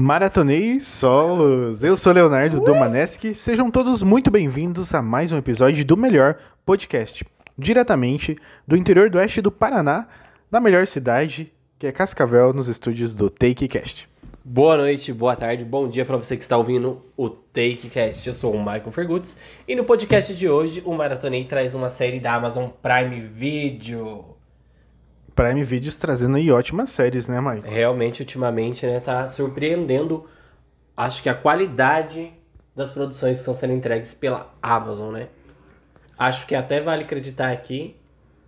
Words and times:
Maratonei 0.00 0.78
solos. 0.78 1.82
Eu 1.82 1.96
sou 1.96 2.12
Leonardo 2.12 2.60
Domaneski. 2.60 3.34
Sejam 3.34 3.68
todos 3.68 4.00
muito 4.00 4.30
bem-vindos 4.30 4.94
a 4.94 5.02
mais 5.02 5.32
um 5.32 5.36
episódio 5.36 5.84
do 5.84 5.96
melhor 5.96 6.36
podcast, 6.64 7.26
diretamente 7.58 8.38
do 8.64 8.76
interior 8.76 9.10
do 9.10 9.18
oeste 9.18 9.42
do 9.42 9.50
Paraná, 9.50 10.06
na 10.52 10.60
melhor 10.60 10.86
cidade, 10.86 11.52
que 11.80 11.84
é 11.84 11.90
Cascavel, 11.90 12.52
nos 12.52 12.68
estúdios 12.68 13.16
do 13.16 13.28
TakeCast. 13.28 14.08
Boa 14.44 14.76
noite, 14.76 15.12
boa 15.12 15.34
tarde, 15.34 15.64
bom 15.64 15.88
dia 15.88 16.04
para 16.04 16.16
você 16.16 16.36
que 16.36 16.42
está 16.44 16.56
ouvindo 16.56 17.04
o 17.16 17.28
TakeCast. 17.28 18.28
Eu 18.28 18.34
sou 18.34 18.54
o 18.54 18.58
Michael 18.60 18.92
Fergutz 18.92 19.36
e 19.66 19.74
no 19.74 19.82
podcast 19.82 20.32
de 20.32 20.48
hoje 20.48 20.80
o 20.86 20.94
Maratonei 20.94 21.44
traz 21.44 21.74
uma 21.74 21.88
série 21.88 22.20
da 22.20 22.34
Amazon 22.34 22.68
Prime 22.68 23.20
Video. 23.20 24.37
Prime 25.38 25.62
Videos 25.62 25.94
trazendo 25.94 26.36
aí 26.36 26.50
ótimas 26.50 26.90
séries, 26.90 27.28
né, 27.28 27.40
Mike? 27.40 27.68
Realmente, 27.68 28.22
ultimamente, 28.22 28.84
né, 28.84 28.98
tá 28.98 29.24
surpreendendo, 29.28 30.26
acho 30.96 31.22
que 31.22 31.28
a 31.28 31.34
qualidade 31.34 32.32
das 32.74 32.90
produções 32.90 33.36
que 33.36 33.42
estão 33.42 33.54
sendo 33.54 33.72
entregues 33.72 34.12
pela 34.12 34.52
Amazon, 34.60 35.12
né? 35.12 35.28
Acho 36.18 36.44
que 36.44 36.56
até 36.56 36.80
vale 36.80 37.04
acreditar 37.04 37.52
aqui 37.52 37.94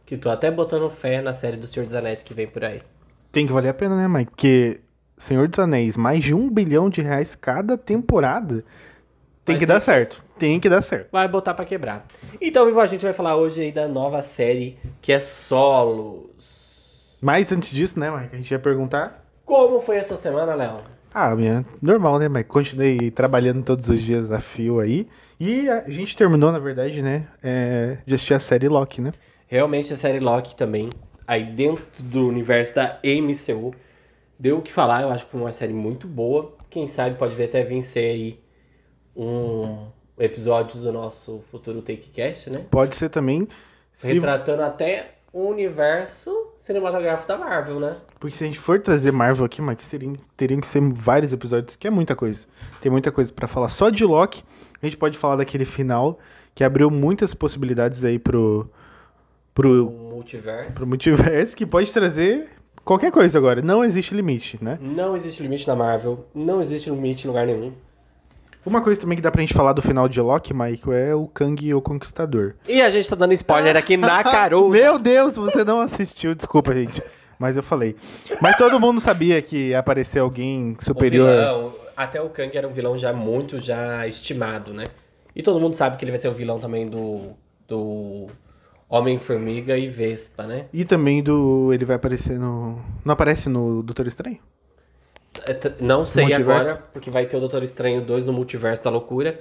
que 0.04 0.16
tô 0.16 0.28
até 0.30 0.50
botando 0.50 0.90
fé 0.90 1.22
na 1.22 1.32
série 1.32 1.56
do 1.56 1.68
Senhor 1.68 1.86
dos 1.86 1.94
Anéis 1.94 2.24
que 2.24 2.34
vem 2.34 2.48
por 2.48 2.64
aí. 2.64 2.82
Tem 3.30 3.46
que 3.46 3.52
valer 3.52 3.68
a 3.68 3.74
pena, 3.74 3.96
né, 3.96 4.08
Mike? 4.08 4.32
Porque 4.32 4.80
Senhor 5.16 5.46
dos 5.46 5.60
Anéis, 5.60 5.96
mais 5.96 6.24
de 6.24 6.34
um 6.34 6.50
bilhão 6.50 6.90
de 6.90 7.00
reais 7.00 7.36
cada 7.36 7.78
temporada, 7.78 8.64
tem 9.44 9.54
Vai 9.54 9.60
que 9.60 9.66
ter 9.66 9.72
dar 9.72 9.80
certo. 9.80 10.24
Tem 10.36 10.58
que 10.58 10.68
dar 10.68 10.82
certo. 10.82 11.08
Vai 11.12 11.28
botar 11.28 11.54
pra 11.54 11.64
quebrar. 11.64 12.04
Então, 12.40 12.66
Vivo, 12.66 12.80
a 12.80 12.86
gente 12.86 13.04
vai 13.04 13.12
falar 13.12 13.36
hoje 13.36 13.62
aí 13.62 13.70
da 13.70 13.86
nova 13.86 14.22
série 14.22 14.76
que 15.00 15.12
é 15.12 15.20
Solos. 15.20 16.59
Mas 17.20 17.52
antes 17.52 17.70
disso, 17.70 17.98
né, 17.98 18.10
Mike? 18.10 18.34
A 18.34 18.36
gente 18.36 18.50
ia 18.50 18.58
perguntar. 18.58 19.24
Como 19.44 19.80
foi 19.80 19.98
a 19.98 20.04
sua 20.04 20.16
semana, 20.16 20.54
Léo? 20.54 20.76
Ah, 21.12 21.34
minha, 21.34 21.64
normal, 21.82 22.18
né, 22.18 22.28
Mike? 22.28 22.48
Continuei 22.48 23.10
trabalhando 23.10 23.64
todos 23.64 23.88
os 23.88 24.00
dias 24.00 24.30
a 24.30 24.40
fio 24.40 24.80
aí. 24.80 25.08
E 25.38 25.68
a 25.68 25.90
gente 25.90 26.16
terminou, 26.16 26.52
na 26.52 26.58
verdade, 26.58 27.02
né, 27.02 27.26
é, 27.42 27.98
de 28.06 28.14
assistir 28.14 28.34
a 28.34 28.40
série 28.40 28.68
Loki, 28.68 29.00
né? 29.00 29.12
Realmente 29.46 29.92
a 29.92 29.96
série 29.96 30.20
Loki 30.20 30.54
também, 30.54 30.88
aí 31.26 31.44
dentro 31.44 31.84
do 31.98 32.28
universo 32.28 32.76
da 32.76 33.00
MCU, 33.02 33.74
deu 34.38 34.58
o 34.58 34.62
que 34.62 34.72
falar. 34.72 35.02
Eu 35.02 35.10
acho 35.10 35.24
que 35.24 35.32
foi 35.32 35.40
uma 35.40 35.52
série 35.52 35.72
muito 35.72 36.06
boa. 36.06 36.56
Quem 36.70 36.86
sabe 36.86 37.16
pode 37.16 37.34
ver 37.34 37.44
até 37.44 37.64
vencer 37.64 38.04
aí 38.04 38.40
um 39.16 39.88
episódio 40.18 40.80
do 40.80 40.92
nosso 40.92 41.42
futuro 41.50 41.82
TakeCast, 41.82 42.50
né? 42.50 42.64
Pode 42.70 42.94
ser 42.94 43.08
também. 43.08 43.48
Se, 43.92 44.12
Retratando 44.12 44.62
até 44.62 45.16
o 45.32 45.48
universo 45.48 46.49
cinematográfico 46.60 47.26
da 47.26 47.38
Marvel, 47.38 47.80
né? 47.80 47.96
porque 48.18 48.36
se 48.36 48.44
a 48.44 48.46
gente 48.46 48.58
for 48.58 48.78
trazer 48.80 49.10
Marvel 49.10 49.44
aqui, 49.46 49.60
Mike, 49.62 49.82
seriam, 49.82 50.14
teriam 50.36 50.60
que 50.60 50.68
ser 50.68 50.80
vários 50.92 51.32
episódios, 51.32 51.74
que 51.74 51.86
é 51.88 51.90
muita 51.90 52.14
coisa. 52.14 52.46
Tem 52.80 52.92
muita 52.92 53.10
coisa 53.10 53.32
pra 53.32 53.48
falar. 53.48 53.68
Só 53.70 53.88
de 53.90 54.04
Loki, 54.04 54.44
a 54.80 54.86
gente 54.86 54.96
pode 54.96 55.16
falar 55.18 55.36
daquele 55.36 55.64
final 55.64 56.18
que 56.54 56.62
abriu 56.62 56.90
muitas 56.90 57.32
possibilidades 57.34 58.04
aí 58.04 58.18
pro, 58.18 58.68
O 58.70 59.54
pro, 59.54 59.90
multiverso. 59.90 60.74
pro 60.74 60.86
multiverso, 60.86 61.56
que 61.56 61.64
pode 61.64 61.90
trazer 61.92 62.48
qualquer 62.84 63.10
coisa 63.10 63.38
agora. 63.38 63.62
Não 63.62 63.82
existe 63.82 64.14
limite, 64.14 64.62
né? 64.62 64.78
Não 64.80 65.16
existe 65.16 65.42
limite 65.42 65.66
na 65.66 65.74
Marvel, 65.74 66.26
não 66.34 66.60
existe 66.60 66.90
limite 66.90 67.24
em 67.24 67.28
lugar 67.28 67.46
nenhum. 67.46 67.72
Uma 68.64 68.82
coisa 68.82 69.00
também 69.00 69.16
que 69.16 69.22
dá 69.22 69.30
pra 69.30 69.40
gente 69.40 69.54
falar 69.54 69.72
do 69.72 69.80
final 69.80 70.08
de 70.08 70.20
Loki, 70.20 70.52
Michael, 70.52 70.92
é 70.92 71.14
o 71.14 71.26
Kang 71.26 71.74
o 71.74 71.80
Conquistador. 71.80 72.54
E 72.68 72.82
a 72.82 72.90
gente 72.90 73.08
tá 73.08 73.16
dando 73.16 73.32
spoiler 73.32 73.76
aqui 73.76 73.96
na 73.96 74.22
Carol. 74.24 74.68
Meu 74.68 74.98
Deus, 74.98 75.36
você 75.36 75.64
não 75.64 75.80
assistiu, 75.80 76.34
desculpa, 76.34 76.74
gente. 76.74 77.02
Mas 77.38 77.56
eu 77.56 77.62
falei. 77.62 77.96
Mas 78.38 78.56
todo 78.56 78.78
mundo 78.78 79.00
sabia 79.00 79.40
que 79.40 79.68
ia 79.68 79.78
aparecer 79.78 80.18
alguém 80.18 80.76
superior. 80.78 81.26
O 81.26 81.32
vilão, 81.32 81.74
até 81.96 82.20
o 82.20 82.28
Kang 82.28 82.54
era 82.54 82.68
um 82.68 82.72
vilão 82.72 82.98
já 82.98 83.14
muito 83.14 83.58
já 83.58 84.06
estimado, 84.06 84.74
né? 84.74 84.84
E 85.34 85.42
todo 85.42 85.58
mundo 85.58 85.74
sabe 85.74 85.96
que 85.96 86.04
ele 86.04 86.12
vai 86.12 86.18
ser 86.18 86.28
o 86.28 86.34
vilão 86.34 86.60
também 86.60 86.86
do, 86.86 87.30
do 87.66 88.26
Homem-Formiga 88.90 89.78
e 89.78 89.88
Vespa, 89.88 90.46
né? 90.46 90.66
E 90.70 90.84
também 90.84 91.22
do. 91.22 91.72
Ele 91.72 91.86
vai 91.86 91.96
aparecer 91.96 92.38
no. 92.38 92.78
Não 93.04 93.12
aparece 93.14 93.48
no 93.48 93.82
Doutor 93.82 94.06
Estranho? 94.06 94.38
É 95.46 95.82
Não 95.82 96.04
sei 96.04 96.24
Multiverso? 96.24 96.68
agora, 96.68 96.82
porque 96.92 97.10
vai 97.10 97.26
ter 97.26 97.36
o 97.36 97.40
Doutor 97.40 97.62
Estranho 97.62 98.00
2 98.02 98.24
no 98.24 98.32
Multiverso 98.32 98.82
da 98.84 98.90
Loucura. 98.90 99.40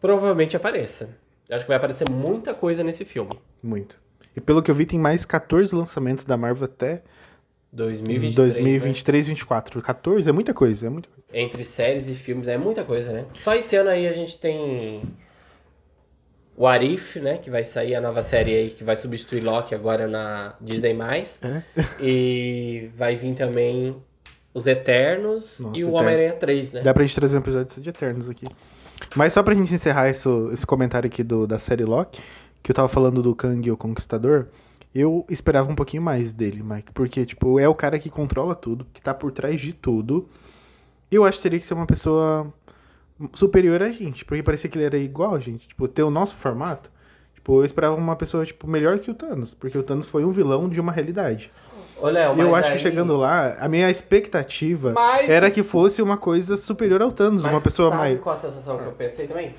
Provavelmente 0.00 0.56
apareça. 0.56 1.10
Eu 1.48 1.56
acho 1.56 1.64
que 1.64 1.68
vai 1.68 1.76
aparecer 1.76 2.08
muita 2.10 2.52
coisa 2.54 2.82
nesse 2.84 3.04
filme. 3.04 3.32
Muito. 3.62 3.98
E 4.36 4.40
pelo 4.40 4.62
que 4.62 4.70
eu 4.70 4.74
vi, 4.74 4.86
tem 4.86 4.98
mais 4.98 5.24
14 5.24 5.74
lançamentos 5.74 6.24
da 6.24 6.36
Marvel 6.36 6.64
até 6.64 7.02
2023. 7.72 8.34
2023, 8.54 9.26
2024. 9.26 9.82
14 9.82 10.28
é 10.28 10.32
muita 10.32 10.54
coisa, 10.54 10.86
é 10.86 10.90
muita 10.90 11.08
coisa. 11.08 11.22
né? 11.32 11.40
Entre 11.40 11.64
séries 11.64 12.08
e 12.08 12.14
filmes, 12.14 12.48
é 12.48 12.56
muita 12.58 12.84
coisa, 12.84 13.12
né? 13.12 13.24
Só 13.34 13.54
esse 13.54 13.76
ano 13.76 13.90
aí 13.90 14.06
a 14.06 14.12
gente 14.12 14.38
tem 14.38 15.02
o 16.56 16.66
Arif, 16.66 17.18
né? 17.20 17.38
Que 17.38 17.50
vai 17.50 17.64
sair 17.64 17.94
a 17.94 18.00
nova 18.00 18.22
série 18.22 18.54
aí 18.54 18.70
que 18.70 18.84
vai 18.84 18.96
substituir 18.96 19.40
Loki 19.40 19.74
agora 19.74 20.06
na 20.06 20.54
Disney+. 20.60 20.96
É? 21.42 21.62
E 22.00 22.90
vai 22.96 23.16
vir 23.16 23.34
também 23.34 23.96
os 24.58 24.66
Eternos 24.66 25.60
Nossa, 25.60 25.78
e 25.78 25.84
o. 25.84 25.92
Homem-Aranha 25.92 26.32
3, 26.32 26.72
né? 26.72 26.80
Dá 26.82 26.92
pra 26.92 27.02
gente 27.04 27.14
trazer 27.14 27.36
um 27.36 27.40
episódio 27.40 27.72
só 27.72 27.80
de 27.80 27.88
Eternos 27.88 28.28
aqui. 28.28 28.46
Mas 29.14 29.32
só 29.32 29.42
pra 29.42 29.54
gente 29.54 29.72
encerrar 29.72 30.08
esse, 30.08 30.28
esse 30.52 30.66
comentário 30.66 31.06
aqui 31.06 31.22
do, 31.22 31.46
da 31.46 31.58
série 31.58 31.84
Loki, 31.84 32.20
que 32.62 32.70
eu 32.70 32.74
tava 32.74 32.88
falando 32.88 33.22
do 33.22 33.34
Kang 33.34 33.70
o 33.70 33.76
Conquistador, 33.76 34.46
eu 34.94 35.24
esperava 35.30 35.70
um 35.70 35.74
pouquinho 35.74 36.02
mais 36.02 36.32
dele, 36.32 36.62
Mike. 36.62 36.92
Porque, 36.92 37.24
tipo, 37.24 37.58
é 37.58 37.68
o 37.68 37.74
cara 37.74 37.98
que 37.98 38.10
controla 38.10 38.54
tudo, 38.54 38.86
que 38.92 39.00
tá 39.00 39.14
por 39.14 39.30
trás 39.32 39.60
de 39.60 39.72
tudo. 39.72 40.28
E 41.10 41.14
eu 41.14 41.24
acho 41.24 41.38
que 41.38 41.42
teria 41.42 41.60
que 41.60 41.66
ser 41.66 41.74
uma 41.74 41.86
pessoa 41.86 42.52
superior 43.32 43.82
a 43.82 43.90
gente, 43.90 44.24
porque 44.24 44.42
parecia 44.42 44.68
que 44.68 44.76
ele 44.76 44.84
era 44.84 44.98
igual 44.98 45.40
gente. 45.40 45.68
Tipo, 45.68 45.88
ter 45.88 46.02
o 46.02 46.10
nosso 46.10 46.36
formato. 46.36 46.90
Tipo, 47.34 47.60
eu 47.60 47.64
esperava 47.64 47.96
uma 47.96 48.16
pessoa, 48.16 48.44
tipo, 48.44 48.66
melhor 48.66 48.98
que 48.98 49.10
o 49.10 49.14
Thanos, 49.14 49.54
porque 49.54 49.78
o 49.78 49.82
Thanos 49.82 50.08
foi 50.08 50.24
um 50.24 50.32
vilão 50.32 50.68
de 50.68 50.80
uma 50.80 50.92
realidade. 50.92 51.50
Ô, 52.00 52.06
Léo, 52.08 52.40
eu 52.40 52.54
acho 52.54 52.68
que 52.68 52.74
aí- 52.74 52.78
chegando 52.78 53.16
lá, 53.16 53.56
a 53.58 53.68
minha 53.68 53.90
expectativa 53.90 54.92
Mas- 54.92 55.28
era 55.28 55.50
que 55.50 55.62
fosse 55.62 56.00
uma 56.00 56.16
coisa 56.16 56.56
superior 56.56 57.02
ao 57.02 57.10
Thanos, 57.10 57.42
Mas 57.42 57.52
uma 57.52 57.60
pessoa 57.60 57.90
sabe 57.90 58.00
mais. 58.00 58.20
qual 58.20 58.34
a 58.34 58.38
sensação 58.38 58.78
que 58.78 58.84
eu 58.84 58.92
pensei 58.92 59.26
também? 59.26 59.54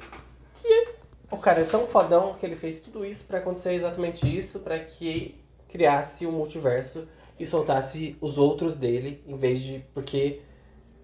Que 0.62 0.86
o 1.30 1.38
cara 1.38 1.62
é 1.62 1.64
tão 1.66 1.86
fodão 1.88 2.36
que 2.40 2.46
ele 2.46 2.56
fez 2.56 2.80
tudo 2.80 3.06
isso 3.06 3.24
pra 3.26 3.40
acontecer 3.40 3.74
exatamente 3.74 4.26
isso, 4.26 4.60
pra 4.60 4.80
que 4.80 5.36
criasse 5.68 6.26
o 6.26 6.32
multiverso 6.32 7.08
e 7.40 7.46
soltasse 7.46 8.16
os 8.22 8.38
outros 8.38 8.76
dele, 8.76 9.22
em 9.28 9.36
vez 9.36 9.60
de. 9.62 9.84
Porque 9.94 10.40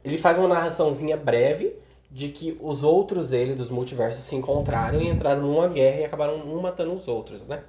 ele 0.03 0.17
faz 0.17 0.37
uma 0.37 0.47
narraçãozinha 0.47 1.17
breve 1.17 1.73
de 2.09 2.29
que 2.29 2.57
os 2.61 2.83
outros 2.83 3.31
dele 3.31 3.55
dos 3.55 3.69
multiversos 3.69 4.23
se 4.23 4.35
encontraram 4.35 5.01
e 5.01 5.09
entraram 5.09 5.41
numa 5.41 5.67
guerra 5.67 5.99
e 6.01 6.05
acabaram 6.05 6.35
um 6.37 6.61
matando 6.61 6.93
os 6.93 7.07
outros, 7.07 7.45
né? 7.45 7.61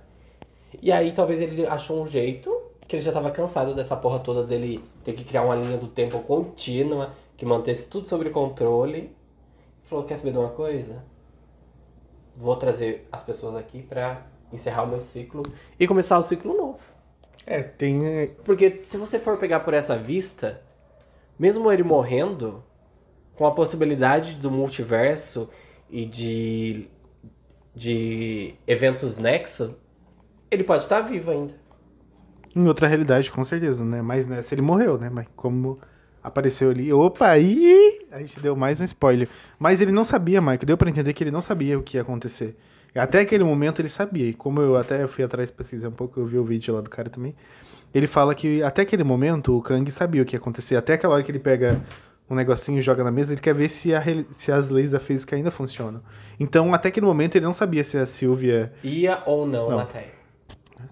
E 0.80 0.92
aí 0.92 1.12
talvez 1.12 1.40
ele 1.40 1.66
achou 1.66 2.00
um 2.02 2.06
jeito, 2.06 2.54
que 2.86 2.96
ele 2.96 3.02
já 3.02 3.12
tava 3.12 3.30
cansado 3.30 3.74
dessa 3.74 3.96
porra 3.96 4.18
toda 4.20 4.44
dele 4.44 4.82
ter 5.04 5.12
que 5.12 5.24
criar 5.24 5.42
uma 5.42 5.54
linha 5.54 5.76
do 5.76 5.88
tempo 5.88 6.20
contínua, 6.20 7.12
que 7.36 7.44
mantesse 7.44 7.88
tudo 7.88 8.08
sob 8.08 8.28
controle. 8.30 9.14
Falou, 9.84 10.04
quer 10.04 10.16
saber 10.16 10.32
de 10.32 10.38
uma 10.38 10.50
coisa? 10.50 11.04
Vou 12.36 12.56
trazer 12.56 13.08
as 13.10 13.22
pessoas 13.22 13.56
aqui 13.56 13.82
pra 13.82 14.26
encerrar 14.52 14.84
o 14.84 14.88
meu 14.88 15.00
ciclo 15.00 15.42
e 15.78 15.86
começar 15.86 16.18
o 16.18 16.22
ciclo 16.22 16.56
novo. 16.56 16.78
É, 17.44 17.62
tem. 17.62 18.06
é, 18.06 18.26
Porque 18.44 18.80
se 18.84 18.96
você 18.96 19.18
for 19.18 19.38
pegar 19.38 19.60
por 19.60 19.74
essa 19.74 19.96
vista, 19.96 20.60
mesmo 21.38 21.70
ele 21.70 21.82
morrendo, 21.82 22.62
com 23.36 23.46
a 23.46 23.52
possibilidade 23.52 24.34
do 24.34 24.50
multiverso 24.50 25.48
e 25.90 26.04
de, 26.04 26.88
de 27.74 28.54
eventos 28.66 29.18
nexo, 29.18 29.76
ele 30.50 30.64
pode 30.64 30.84
estar 30.84 31.00
vivo 31.02 31.30
ainda. 31.30 31.54
Em 32.56 32.66
outra 32.66 32.88
realidade, 32.88 33.30
com 33.30 33.44
certeza, 33.44 33.84
né? 33.84 34.00
Mas 34.00 34.26
nessa 34.26 34.54
ele 34.54 34.62
morreu, 34.62 34.96
né? 34.96 35.10
Mas 35.12 35.26
como 35.36 35.78
apareceu 36.24 36.70
ali. 36.70 36.90
Opa, 36.92 37.28
aí! 37.28 38.00
A 38.10 38.18
gente 38.18 38.40
deu 38.40 38.56
mais 38.56 38.80
um 38.80 38.84
spoiler. 38.84 39.28
Mas 39.58 39.82
ele 39.82 39.92
não 39.92 40.06
sabia, 40.06 40.40
Mike. 40.40 40.64
Deu 40.64 40.76
pra 40.76 40.88
entender 40.88 41.12
que 41.12 41.22
ele 41.22 41.30
não 41.30 41.42
sabia 41.42 41.78
o 41.78 41.82
que 41.82 41.98
ia 41.98 42.00
acontecer. 42.00 42.56
Até 42.94 43.20
aquele 43.20 43.44
momento 43.44 43.82
ele 43.82 43.90
sabia. 43.90 44.24
E 44.24 44.32
como 44.32 44.60
eu 44.60 44.74
até 44.74 45.06
fui 45.06 45.22
atrás 45.22 45.50
pesquisar 45.50 45.88
um 45.88 45.92
pouco, 45.92 46.18
eu 46.18 46.24
vi 46.24 46.38
o 46.38 46.44
vídeo 46.44 46.74
lá 46.74 46.80
do 46.80 46.88
cara 46.88 47.10
também. 47.10 47.34
Ele 47.94 48.06
fala 48.06 48.34
que 48.34 48.62
até 48.62 48.82
aquele 48.82 49.04
momento 49.04 49.56
o 49.56 49.60
Kang 49.60 49.88
sabia 49.90 50.22
o 50.22 50.24
que 50.24 50.34
ia 50.34 50.38
acontecer. 50.38 50.76
Até 50.76 50.94
aquela 50.94 51.14
hora 51.14 51.22
que 51.22 51.30
ele 51.30 51.38
pega 51.38 51.80
um 52.28 52.34
negocinho 52.34 52.78
e 52.78 52.82
joga 52.82 53.04
na 53.04 53.12
mesa, 53.12 53.34
ele 53.34 53.40
quer 53.40 53.54
ver 53.54 53.68
se, 53.68 53.94
a 53.94 54.02
se 54.32 54.50
as 54.50 54.70
leis 54.70 54.90
da 54.90 54.98
física 54.98 55.36
ainda 55.36 55.50
funcionam. 55.50 56.00
Então, 56.40 56.72
até 56.74 56.88
aquele 56.88 57.06
momento, 57.06 57.36
ele 57.36 57.44
não 57.44 57.54
sabia 57.54 57.84
se 57.84 57.96
a 57.98 58.06
Sylvia. 58.06 58.72
Ia 58.82 59.22
ou 59.26 59.46
não, 59.46 59.70
Não. 59.70 59.76
na 59.76 59.84
Terra. 59.84 60.15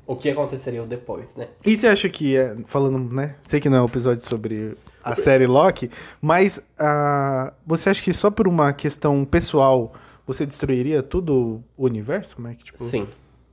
O 0.06 0.16
que 0.16 0.30
aconteceria 0.30 0.82
depois, 0.82 1.34
né? 1.34 1.48
E 1.64 1.76
você 1.76 1.86
acha 1.86 2.08
que, 2.08 2.36
é, 2.36 2.56
falando, 2.66 3.12
né? 3.12 3.36
Sei 3.44 3.60
que 3.60 3.68
não 3.68 3.78
é 3.78 3.82
um 3.82 3.86
episódio 3.86 4.24
sobre 4.26 4.76
a 5.02 5.14
série 5.16 5.46
Loki, 5.46 5.90
mas 6.20 6.60
ah, 6.78 7.52
você 7.66 7.90
acha 7.90 8.02
que 8.02 8.12
só 8.12 8.30
por 8.30 8.48
uma 8.48 8.72
questão 8.72 9.24
pessoal 9.24 9.92
você 10.26 10.46
destruiria 10.46 11.02
todo 11.02 11.62
o 11.76 11.84
universo, 11.84 12.40
Mike? 12.40 12.64
Tipo, 12.64 12.82
Sim. 12.82 13.06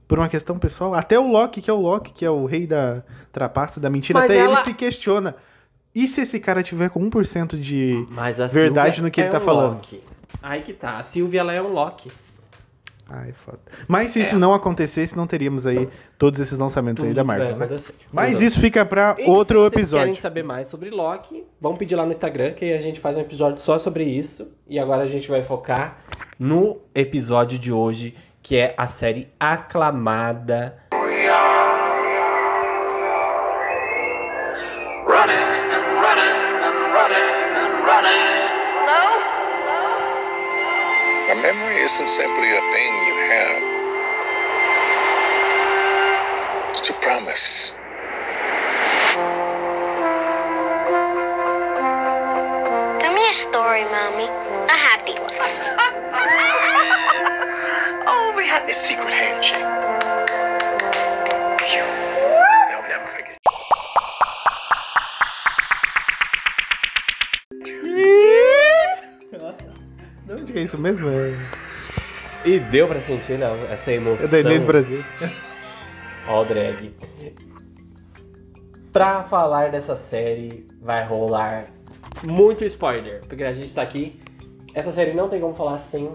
Por 0.08 0.20
uma 0.20 0.28
questão 0.30 0.58
pessoal. 0.60 0.94
Até 0.94 1.18
o 1.20 1.28
Loki, 1.30 1.62
que 1.62 1.70
é 1.70 1.74
o 1.74 1.80
Loki, 1.82 2.12
que 2.12 2.26
é 2.26 2.30
o 2.30 2.46
rei 2.46 2.68
da 2.68 3.04
trapaça, 3.32 3.80
da 3.80 3.90
mentira, 3.90 4.20
Mas 4.20 4.30
até 4.30 4.40
ela- 4.40 4.54
ele 4.56 4.62
se 4.64 4.74
questiona. 4.74 5.36
E 5.94 6.08
se 6.08 6.22
esse 6.22 6.40
cara 6.40 6.64
tiver 6.64 6.90
com 6.90 7.00
1% 7.02 7.58
de. 7.60 8.06
Verdade 8.52 9.02
no 9.02 9.12
que 9.12 9.20
ele 9.22 9.28
é 9.28 9.32
tá 9.32 9.38
um 9.40 9.42
falando. 9.42 9.74
Loki. 9.76 10.02
Aí 10.42 10.62
que 10.62 10.74
tá. 10.74 10.98
A 10.98 11.04
Sylvia, 11.04 11.42
ela 11.42 11.54
é 11.54 11.62
um 11.62 11.72
Loki. 11.74 12.12
Ai, 13.14 13.34
foda. 13.34 13.60
Mas 13.90 14.12
se 14.12 14.22
isso 14.22 14.40
não 14.40 14.54
acontecesse, 14.54 15.18
não 15.18 15.28
teríamos 15.28 15.66
aí 15.68 15.90
todos 16.18 16.40
esses 16.40 16.58
lançamentos 16.58 17.04
aí 17.04 17.14
da 17.14 17.26
Marvel. 17.26 17.58
né? 17.58 17.68
Mas 18.14 18.42
isso 18.42 18.58
fica 18.58 18.86
pra 18.86 19.18
E 19.20 19.26
outro 19.30 19.58
se 19.60 19.64
vocês 19.70 19.74
episódio. 19.74 20.06
querem 20.06 20.16
saber 20.22 20.44
mais 20.44 20.68
sobre 20.70 20.90
Loki, 20.90 21.44
vão 21.60 21.76
pedir 21.76 21.96
lá 21.98 22.06
no 22.06 22.12
Instagram 22.12 22.54
que 22.54 22.72
a 22.72 22.80
gente 22.80 23.02
faz 23.02 23.18
um 23.18 23.20
episódio 23.20 23.60
só 23.60 23.78
sobre 23.78 24.06
isso. 24.06 24.48
E 24.66 24.80
agora 24.80 25.04
a 25.04 25.08
gente 25.08 25.28
vai 25.28 25.42
focar 25.44 25.98
no 26.40 26.78
episódio 26.96 27.60
de 27.60 27.72
hoje, 27.74 28.16
que 28.42 28.56
é 28.56 28.74
a 28.78 28.88
série 28.88 29.28
aclamada. 29.38 30.78
running 35.06 35.34
and 35.76 35.86
running 36.00 36.38
and 36.64 36.80
running 36.96 37.32
and 37.60 37.74
running. 37.86 38.32
A 41.32 41.36
memory 41.42 41.78
isn't 41.84 42.08
simply 42.10 42.50
a 42.58 42.62
thing 42.72 42.94
Promise. 47.32 47.74
Tell 53.00 53.14
me 53.16 53.30
a 53.30 53.34
story, 53.34 53.84
Mommy. 53.86 54.28
A 54.68 54.78
happy 54.88 55.14
one. 55.14 55.32
Oh, 58.14 58.34
we 58.36 58.46
had 58.48 58.66
this 58.66 58.78
secret 58.78 59.14
handshake. 59.14 59.62
They'll 62.70 62.88
never 62.90 63.06
forget. 63.08 63.38
De 70.26 70.34
onde 70.34 70.54
que 70.54 70.60
é 70.60 70.64
isso 70.64 70.78
mesmo? 70.78 71.10
É, 71.10 71.34
E 72.46 72.60
deu 72.60 72.88
pra 72.88 73.00
sentir, 73.00 73.38
Léo, 73.38 73.56
essa 73.72 73.92
emoção. 73.92 74.26
é 74.28 74.30
da 74.30 74.40
Inês 74.40 74.64
Brasil. 74.64 75.04
Ó, 76.28 76.42
o 76.42 76.46
drag. 76.46 76.94
Pra 78.92 79.24
falar 79.24 79.72
dessa 79.72 79.96
série, 79.96 80.68
vai 80.82 81.06
rolar 81.06 81.66
muito 82.24 82.64
spoiler. 82.66 83.22
Porque 83.28 83.44
a 83.44 83.54
gente 83.54 83.74
tá 83.74 83.82
aqui. 83.82 84.20
Essa 84.74 84.92
série 84.92 85.14
não 85.14 85.30
tem 85.30 85.40
como 85.40 85.54
falar 85.54 85.78
sem 85.78 86.12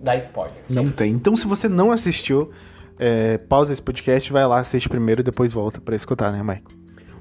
dar 0.00 0.16
spoiler. 0.16 0.56
Não 0.68 0.90
tem. 0.90 1.12
Então, 1.12 1.36
se 1.36 1.46
você 1.46 1.68
não 1.68 1.90
assistiu, 1.90 2.50
é, 2.98 3.38
pausa 3.38 3.72
esse 3.72 3.82
podcast, 3.82 4.32
vai 4.32 4.46
lá, 4.46 4.60
assiste 4.60 4.88
primeiro 4.88 5.20
e 5.20 5.24
depois 5.24 5.52
volta 5.52 5.80
pra 5.80 5.96
escutar, 5.96 6.32
né, 6.32 6.42
Maico? 6.42 6.70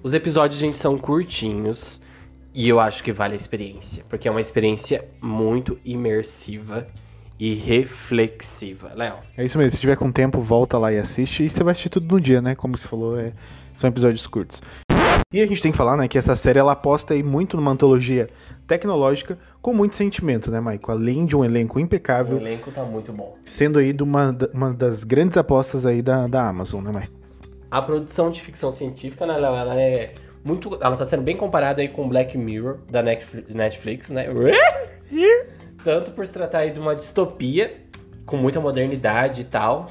Os 0.02 0.14
episódios, 0.14 0.60
gente, 0.60 0.78
são 0.78 0.98
curtinhos. 0.98 2.02
E 2.54 2.70
eu 2.70 2.80
acho 2.80 3.04
que 3.04 3.12
vale 3.12 3.34
a 3.34 3.38
experiência. 3.38 4.06
Porque 4.08 4.28
é 4.28 4.32
uma 4.32 4.42
experiência 4.42 5.06
muito 5.22 5.80
imersiva 5.84 6.88
e 7.40 7.54
reflexiva. 7.56 8.92
Léo. 8.96 9.16
É 9.38 9.44
isso 9.44 9.58
mesmo. 9.58 9.72
Se 9.72 9.80
tiver 9.80 9.96
com 9.96 10.12
tempo, 10.12 10.40
volta 10.40 10.78
lá 10.78 10.92
e 10.94 10.98
assiste. 10.98 11.44
E 11.46 11.50
você 11.50 11.64
vai 11.64 11.72
assistir 11.72 11.90
tudo 11.90 12.14
no 12.14 12.22
dia, 12.22 12.42
né? 12.42 12.56
Como 12.56 12.78
você 12.78 12.88
falou, 12.88 13.20
é, 13.20 13.34
são 13.76 13.90
episódios 13.90 14.26
curtos. 14.28 14.62
E 15.32 15.42
a 15.42 15.48
gente 15.48 15.62
tem 15.64 15.72
que 15.72 15.78
falar, 15.78 15.98
né, 15.98 16.08
que 16.08 16.16
essa 16.16 16.36
série 16.36 16.60
ela 16.60 16.74
aposta 16.74 17.16
aí 17.16 17.24
muito 17.24 17.58
numa 17.58 17.72
antologia 17.72 18.30
tecnológica 18.68 19.36
com 19.64 19.74
muito 19.74 19.96
sentimento, 19.96 20.52
né, 20.52 20.60
Maico? 20.60 20.92
Além 20.92 21.26
de 21.26 21.36
um 21.36 21.44
elenco 21.44 21.80
O 21.80 21.82
impecável, 21.82 22.38
elenco 22.38 22.70
tá 22.70 22.84
muito 22.84 23.12
bom. 23.12 23.34
sendo 23.44 23.80
aí 23.80 23.94
de 23.94 24.04
uma, 24.04 24.38
uma 24.54 24.72
das 24.72 25.04
grandes 25.04 25.36
apostas 25.36 25.88
aí 25.88 26.04
da, 26.04 26.28
da 26.28 26.48
Amazon, 26.48 26.84
né, 26.84 26.92
Maico? 26.94 27.14
A 27.72 27.82
produção 27.82 28.30
de 28.30 28.40
ficção 28.42 28.70
científica, 28.70 29.26
né, 29.26 29.36
Léo, 29.36 29.56
ela 29.56 29.82
é 29.82 30.14
muito. 30.46 30.78
Ela 30.80 30.96
tá 30.96 31.04
sendo 31.04 31.24
bem 31.24 31.36
comparada 31.36 31.82
aí 31.82 31.88
com 31.88 32.08
Black 32.08 32.38
Mirror 32.38 32.78
da 32.92 33.02
Netflix, 33.02 34.10
né? 34.10 34.28
Tanto 35.84 36.12
por 36.12 36.26
se 36.26 36.34
tratar 36.34 36.60
aí 36.60 36.72
de 36.72 36.80
uma 36.80 36.96
distopia 36.96 37.82
com 38.26 38.38
muita 38.38 38.60
modernidade 38.62 39.42
e 39.42 39.46
tal, 39.46 39.90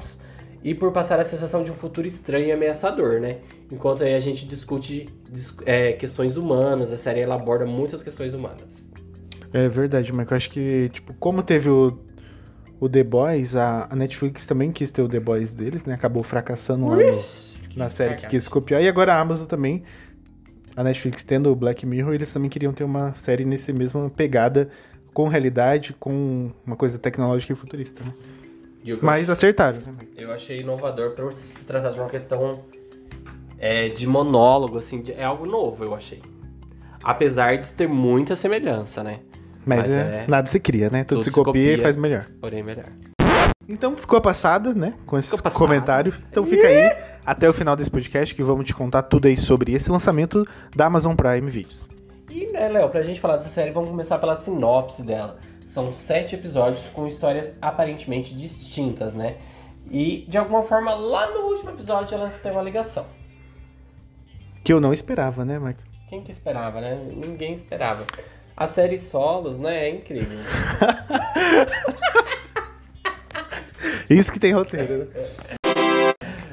e 0.63 0.73
por 0.73 0.91
passar 0.91 1.19
a 1.19 1.23
sensação 1.23 1.63
de 1.63 1.69
um 1.71 1.73
futuro 1.75 2.07
estranho 2.07 2.47
e 2.47 2.51
ameaçador, 2.51 3.19
né? 3.19 3.37
Enquanto 3.71 4.03
aí 4.03 4.13
a 4.15 4.19
gente 4.19 4.45
discute 4.45 5.07
dis- 5.29 5.55
é, 5.65 5.93
questões 5.93 6.37
humanas, 6.37 6.91
a 6.91 6.97
série 6.97 7.19
ela 7.19 7.35
aborda 7.35 7.65
muitas 7.65 8.01
questões 8.01 8.33
humanas. 8.33 8.87
É 9.51 9.69
verdade, 9.69 10.11
Maico. 10.11 10.33
Eu 10.33 10.37
acho 10.37 10.49
que, 10.49 10.89
tipo, 10.91 11.13
como 11.15 11.43
teve 11.43 11.69
o, 11.69 11.99
o 12.79 12.89
The 12.89 13.03
Boys, 13.03 13.55
a, 13.55 13.87
a 13.89 13.95
Netflix 13.95 14.47
também 14.47 14.71
quis 14.71 14.91
ter 14.91 15.01
o 15.03 15.07
The 15.09 15.19
Boys 15.19 15.53
deles, 15.53 15.85
né? 15.85 15.93
Acabou 15.93 16.23
fracassando 16.23 16.87
lá 16.87 16.95
no, 16.95 17.21
na 17.75 17.89
série 17.89 18.15
que 18.15 18.27
quis 18.27 18.47
copiar. 18.47 18.81
E 18.81 18.87
agora 18.87 19.13
a 19.13 19.19
Amazon 19.19 19.45
também, 19.45 19.83
a 20.75 20.83
Netflix 20.83 21.23
tendo 21.23 21.51
o 21.51 21.55
Black 21.55 21.85
Mirror, 21.85 22.15
eles 22.15 22.33
também 22.33 22.49
queriam 22.49 22.73
ter 22.73 22.83
uma 22.83 23.13
série 23.13 23.45
nesse 23.45 23.71
mesma 23.71 24.09
pegada, 24.09 24.69
com 25.13 25.27
realidade, 25.27 25.95
com 25.99 26.51
uma 26.65 26.75
coisa 26.75 26.97
tecnológica 26.97 27.53
e 27.53 27.55
futurista, 27.55 28.03
né? 28.03 28.11
E 28.83 28.93
Mas 29.01 29.29
acertaram, 29.29 29.77
né? 29.79 29.93
Eu 30.17 30.31
achei 30.31 30.59
inovador 30.59 31.11
por 31.11 31.31
se 31.33 31.63
tratar 31.63 31.91
de 31.91 31.99
uma 31.99 32.09
questão 32.09 32.61
é, 33.57 33.87
de 33.87 34.05
monólogo, 34.05 34.77
assim, 34.77 35.01
de- 35.01 35.13
é 35.13 35.23
algo 35.23 35.45
novo, 35.45 35.83
eu 35.85 35.95
achei. 35.95 36.21
Apesar 37.01 37.57
de 37.57 37.71
ter 37.71 37.87
muita 37.87 38.35
semelhança, 38.35 39.01
né? 39.03 39.19
Mas, 39.65 39.87
Mas 39.87 39.91
é, 39.91 39.99
é- 39.99 40.25
nada 40.27 40.49
se 40.49 40.59
cria, 40.59 40.89
né? 40.89 41.03
Tudo, 41.05 41.19
tudo 41.19 41.23
se 41.23 41.29
se 41.29 41.35
copia, 41.35 41.61
e 41.61 41.69
copia. 41.71 41.83
faz 41.83 41.95
melhor. 41.95 42.25
Porém, 42.41 42.61
melhor. 42.61 42.85
Então 43.67 43.95
ficou 43.95 44.19
passada, 44.19 44.73
né? 44.73 44.93
Com 45.05 45.17
esse 45.17 45.41
comentário. 45.53 46.13
Então 46.29 46.43
fica 46.45 46.67
aí 46.67 46.91
até 47.25 47.49
o 47.49 47.53
final 47.53 47.75
desse 47.77 47.89
podcast 47.89 48.35
que 48.35 48.43
vamos 48.43 48.65
te 48.65 48.73
contar 48.73 49.03
tudo 49.03 49.29
aí 49.29 49.37
sobre 49.37 49.71
esse 49.73 49.89
lançamento 49.89 50.45
da 50.75 50.87
Amazon 50.87 51.15
Prime 51.15 51.49
Videos. 51.49 51.87
E, 52.33 52.47
né, 52.47 52.67
Léo, 52.67 52.89
pra 52.89 53.03
gente 53.03 53.21
falar 53.21 53.37
dessa 53.37 53.49
série, 53.49 53.69
vamos 53.69 53.91
começar 53.91 54.17
pela 54.17 54.35
sinopse 54.35 55.03
dela. 55.03 55.37
São 55.67 55.93
sete 55.93 56.33
episódios 56.33 56.87
com 56.87 57.07
histórias 57.07 57.53
aparentemente 57.61 58.33
distintas, 58.33 59.13
né? 59.13 59.35
E, 59.91 60.25
de 60.27 60.35
alguma 60.35 60.63
forma, 60.63 60.95
lá 60.95 61.29
no 61.29 61.41
último 61.41 61.69
episódio, 61.69 62.15
elas 62.15 62.39
têm 62.39 62.51
uma 62.51 62.63
ligação. 62.63 63.05
Que 64.63 64.73
eu 64.73 64.81
não 64.81 64.91
esperava, 64.91 65.45
né, 65.45 65.59
Mike? 65.59 65.83
Quem 66.09 66.23
que 66.23 66.31
esperava, 66.31 66.81
né? 66.81 66.95
Ninguém 67.15 67.53
esperava. 67.53 68.03
A 68.57 68.65
série 68.65 68.97
Solos, 68.97 69.59
né, 69.59 69.85
é 69.85 69.91
incrível. 69.91 70.39
Isso 74.09 74.31
que 74.31 74.39
tem 74.39 74.53
roteiro, 74.53 75.05
né? 75.05 75.07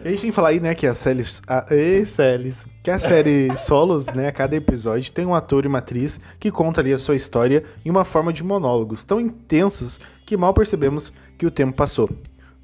E 0.02 0.08
a 0.08 0.10
gente 0.12 0.20
tem 0.22 0.30
que 0.30 0.34
falar 0.34 0.48
aí, 0.48 0.60
né, 0.60 0.74
que 0.74 0.86
a 0.86 0.94
série. 0.94 1.22
A, 1.46 1.66
ei, 1.70 2.04
Celis. 2.06 2.64
Que 2.82 2.90
a 2.90 2.98
série 2.98 3.54
Solos, 3.58 4.06
né, 4.06 4.28
a 4.28 4.32
cada 4.32 4.56
episódio 4.56 5.12
tem 5.12 5.26
um 5.26 5.34
ator 5.34 5.64
e 5.64 5.68
uma 5.68 5.78
atriz 5.78 6.18
que 6.38 6.50
conta 6.50 6.80
ali 6.80 6.92
a 6.92 6.98
sua 6.98 7.16
história 7.16 7.64
em 7.84 7.90
uma 7.90 8.04
forma 8.04 8.32
de 8.32 8.42
monólogos 8.42 9.04
tão 9.04 9.20
intensos 9.20 10.00
que 10.24 10.38
mal 10.38 10.54
percebemos 10.54 11.12
que 11.36 11.44
o 11.44 11.50
tempo 11.50 11.74
passou. 11.74 12.08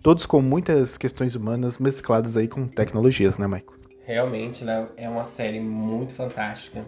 Todos 0.03 0.25
com 0.25 0.41
muitas 0.41 0.97
questões 0.97 1.35
humanas 1.35 1.79
mescladas 1.79 2.37
aí 2.37 2.49
com 2.49 2.67
tecnologias, 2.67 3.37
né, 3.37 3.47
Maico? 3.47 3.77
Realmente, 4.05 4.65
Léo, 4.65 4.89
é 4.97 5.09
uma 5.09 5.25
série 5.25 5.61
muito 5.61 6.15
fantástica. 6.15 6.81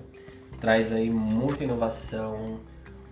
Traz 0.60 0.92
aí 0.92 1.10
muita 1.10 1.64
inovação, 1.64 2.60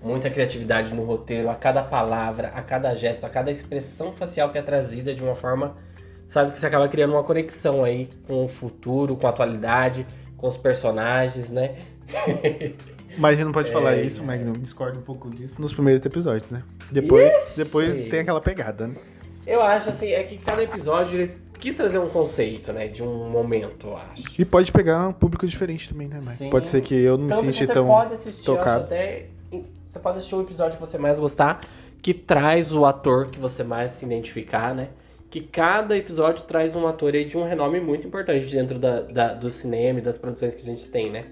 muita 0.02 0.31
criatividade 0.31 0.95
no 0.95 1.05
roteiro, 1.05 1.50
a 1.50 1.55
cada 1.55 1.83
palavra, 1.83 2.49
a 2.55 2.62
cada 2.62 2.95
gesto, 2.95 3.26
a 3.26 3.28
cada 3.28 3.50
expressão 3.50 4.12
facial 4.12 4.50
que 4.50 4.59
é 4.59 4.62
trazida 4.62 5.14
de 5.14 5.23
uma 5.23 5.35
forma, 5.35 5.75
sabe, 6.28 6.52
que 6.52 6.59
você 6.59 6.66
acaba 6.66 6.88
criando 6.88 7.12
uma 7.12 7.23
conexão 7.25 7.85
aí 7.85 8.09
com 8.26 8.45
o 8.45 8.49
futuro, 8.49 9.16
com 9.16 9.26
a 9.26 9.30
atualidade, 9.30 10.06
com 10.37 10.49
os 10.49 10.56
personagens, 10.56 11.50
né? 11.50 11.76
Mas 13.18 13.33
a 13.33 13.37
gente 13.37 13.47
não 13.47 13.52
pode 13.52 13.73
falar 13.73 13.97
É, 13.97 14.02
isso, 14.02 14.23
Magno. 14.23 14.52
Discordo 14.59 14.99
um 14.99 15.02
pouco 15.02 15.30
disso 15.30 15.56
nos 15.59 15.73
primeiros 15.73 16.04
episódios, 16.04 16.50
né? 16.50 16.62
Depois, 16.90 17.33
Ixi. 17.49 17.64
depois 17.64 17.95
tem 18.11 18.21
aquela 18.21 18.40
pegada, 18.40 18.88
né? 18.88 18.95
Eu 19.47 19.62
acho 19.62 19.88
assim, 19.88 20.11
é 20.11 20.23
que 20.25 20.38
cada 20.38 20.62
episódio 20.62 21.21
ele 21.21 21.33
quis 21.59 21.75
trazer 21.76 21.99
um 21.99 22.09
conceito, 22.09 22.73
né, 22.73 22.88
de 22.88 23.02
um 23.02 23.30
momento, 23.30 23.87
eu 23.87 23.97
acho. 23.97 24.23
E 24.38 24.45
pode 24.45 24.71
pegar 24.71 25.09
um 25.09 25.12
público 25.12 25.47
diferente 25.47 25.88
também, 25.88 26.09
né? 26.09 26.21
Sim. 26.23 26.50
Pode 26.50 26.68
ser 26.68 26.83
que 26.83 26.95
eu 26.95 27.16
não 27.16 27.25
me 27.25 27.30
Tanto 27.30 27.47
que 27.47 27.52
senti 27.54 27.73
tão 27.73 27.87
pode 27.87 28.14
assistir, 28.14 28.45
tocado. 28.45 28.85
até. 28.85 29.26
Você 29.88 29.99
pode 29.99 30.18
assistir 30.18 30.35
o 30.35 30.42
episódio 30.42 30.75
que 30.75 30.80
você 30.80 30.99
mais 30.99 31.18
gostar, 31.18 31.61
que 32.02 32.12
traz 32.12 32.73
o 32.73 32.85
ator 32.85 33.30
que 33.30 33.38
você 33.38 33.62
mais 33.64 33.92
se 33.92 34.04
identificar, 34.04 34.75
né? 34.75 34.88
Que 35.30 35.40
cada 35.40 35.97
episódio 35.97 36.45
traz 36.45 36.75
um 36.76 36.87
ator 36.87 37.14
aí 37.14 37.25
de 37.25 37.37
um 37.37 37.45
renome 37.45 37.80
muito 37.80 38.06
importante 38.06 38.47
dentro 38.50 38.78
da, 38.78 39.00
da- 39.02 39.35
do 39.35 39.50
cinema 39.52 39.99
e 39.99 40.02
das 40.02 40.16
produções 40.16 40.54
que 40.54 40.62
a 40.62 40.64
gente 40.64 40.88
tem, 40.88 41.11
né? 41.11 41.25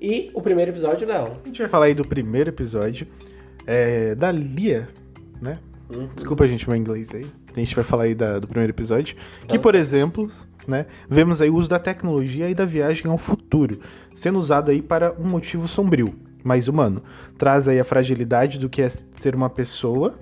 E 0.00 0.30
o 0.34 0.42
primeiro 0.42 0.70
episódio, 0.70 1.08
Léo. 1.08 1.32
A 1.42 1.46
gente 1.46 1.60
vai 1.62 1.68
falar 1.68 1.86
aí 1.86 1.94
do 1.94 2.04
primeiro 2.04 2.50
episódio 2.50 3.06
é, 3.66 4.14
da 4.14 4.30
Lia, 4.30 4.86
né? 5.40 5.58
Uhum. 5.92 6.06
Desculpa, 6.14 6.46
gente, 6.46 6.68
meu 6.68 6.76
inglês 6.76 7.12
aí. 7.14 7.26
A 7.56 7.58
gente 7.58 7.74
vai 7.74 7.84
falar 7.84 8.04
aí 8.04 8.14
da- 8.14 8.38
do 8.38 8.46
primeiro 8.46 8.72
episódio. 8.72 9.16
Que, 9.48 9.58
por 9.58 9.74
exemplo, 9.74 10.28
né, 10.68 10.86
vemos 11.08 11.40
aí 11.40 11.48
o 11.48 11.54
uso 11.56 11.68
da 11.70 11.78
tecnologia 11.78 12.48
e 12.50 12.54
da 12.54 12.64
viagem 12.66 13.10
ao 13.10 13.16
futuro, 13.18 13.80
sendo 14.14 14.38
usado 14.38 14.70
aí 14.70 14.82
para 14.82 15.12
um 15.18 15.26
motivo 15.26 15.66
sombrio, 15.66 16.14
mais 16.44 16.68
humano. 16.68 17.02
Traz 17.38 17.66
aí 17.66 17.80
a 17.80 17.84
fragilidade 17.84 18.58
do 18.58 18.68
que 18.68 18.82
é 18.82 18.88
ser 18.90 19.34
uma 19.34 19.48
pessoa 19.48 20.18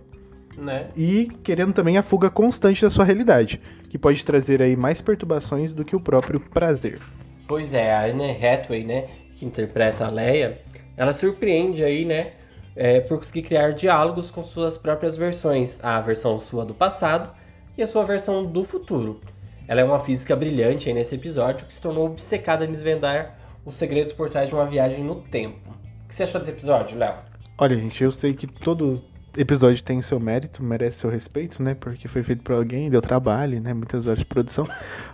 Né? 0.56 0.88
e 0.94 1.30
querendo 1.42 1.72
também 1.72 1.96
a 1.96 2.02
fuga 2.02 2.28
constante 2.28 2.82
da 2.82 2.90
sua 2.90 3.04
realidade, 3.04 3.60
que 3.88 3.96
pode 3.96 4.24
trazer 4.24 4.60
aí 4.60 4.76
mais 4.76 5.00
perturbações 5.00 5.72
do 5.72 5.84
que 5.84 5.96
o 5.96 6.00
próprio 6.00 6.38
prazer. 6.38 7.00
Pois 7.48 7.72
é, 7.72 7.92
a 7.92 8.04
Anne 8.04 8.30
Hathaway, 8.30 8.84
né, 8.84 9.08
que 9.36 9.46
interpreta 9.46 10.04
a 10.04 10.10
Leia, 10.10 10.60
ela 10.96 11.12
surpreende 11.12 11.82
aí, 11.82 12.04
né, 12.04 12.32
é, 12.76 13.00
por 13.00 13.18
conseguir 13.18 13.42
criar 13.42 13.72
diálogos 13.72 14.30
com 14.30 14.42
suas 14.42 14.76
próprias 14.78 15.16
versões, 15.16 15.82
a 15.82 16.00
versão 16.00 16.38
sua 16.38 16.64
do 16.64 16.74
passado 16.74 17.30
e 17.76 17.82
a 17.82 17.86
sua 17.86 18.04
versão 18.04 18.44
do 18.44 18.64
futuro. 18.64 19.20
Ela 19.68 19.80
é 19.80 19.84
uma 19.84 20.00
física 20.00 20.34
brilhante 20.34 20.88
aí 20.88 20.94
nesse 20.94 21.14
episódio 21.14 21.66
que 21.66 21.72
se 21.72 21.80
tornou 21.80 22.06
obcecada 22.06 22.64
em 22.64 22.70
desvendar 22.70 23.38
os 23.64 23.74
segredos 23.74 24.12
por 24.12 24.28
trás 24.28 24.48
de 24.48 24.54
uma 24.54 24.66
viagem 24.66 25.04
no 25.04 25.16
tempo. 25.16 25.58
O 26.04 26.08
que 26.08 26.14
você 26.14 26.24
achou 26.24 26.40
desse 26.40 26.52
episódio, 26.52 26.98
Léo? 26.98 27.14
Olha, 27.56 27.76
gente, 27.76 28.02
eu 28.02 28.10
sei 28.10 28.34
que 28.34 28.46
todo 28.46 29.02
episódio 29.36 29.82
tem 29.82 30.00
seu 30.02 30.20
mérito, 30.20 30.62
merece 30.62 30.98
seu 30.98 31.10
respeito, 31.10 31.62
né? 31.62 31.74
Porque 31.74 32.08
foi 32.08 32.22
feito 32.22 32.42
por 32.42 32.54
alguém, 32.54 32.90
deu 32.90 33.00
trabalho, 33.00 33.60
né? 33.60 33.72
Muitas 33.72 34.06
horas 34.06 34.20
de 34.20 34.26
produção. 34.26 34.66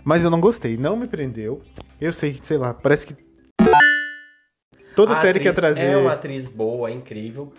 Mas 0.03 0.23
eu 0.23 0.29
não 0.29 0.39
gostei, 0.39 0.77
não 0.77 0.95
me 0.95 1.07
prendeu. 1.07 1.61
Eu 1.99 2.13
sei, 2.13 2.39
sei 2.43 2.57
lá, 2.57 2.73
parece 2.73 3.07
que. 3.07 3.15
Toda 4.95 5.13
A 5.13 5.15
série 5.15 5.39
quer 5.39 5.49
atriz 5.49 5.61
trazer. 5.61 5.85
É 5.85 5.97
uma 5.97 6.13
atriz 6.13 6.47
boa, 6.47 6.89
é 6.89 6.93
incrível. 6.93 7.49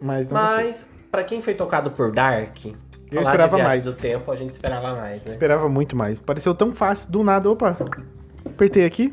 Mas 0.00 0.28
não. 0.28 0.40
Mas, 0.40 0.86
pra 1.10 1.22
quem 1.22 1.40
foi 1.40 1.54
tocado 1.54 1.90
por 1.90 2.10
Dark, 2.10 2.56
de 2.56 3.18
esperava 3.18 3.58
mais. 3.58 3.84
do 3.84 3.94
tempo, 3.94 4.30
a 4.30 4.36
gente 4.36 4.50
esperava 4.50 4.96
mais, 4.96 5.24
né? 5.24 5.32
Esperava 5.32 5.68
muito 5.68 5.96
mais. 5.96 6.18
Pareceu 6.18 6.54
tão 6.54 6.74
fácil, 6.74 7.10
do 7.10 7.22
nada. 7.22 7.50
Opa, 7.50 7.76
apertei 8.44 8.84
aqui. 8.84 9.12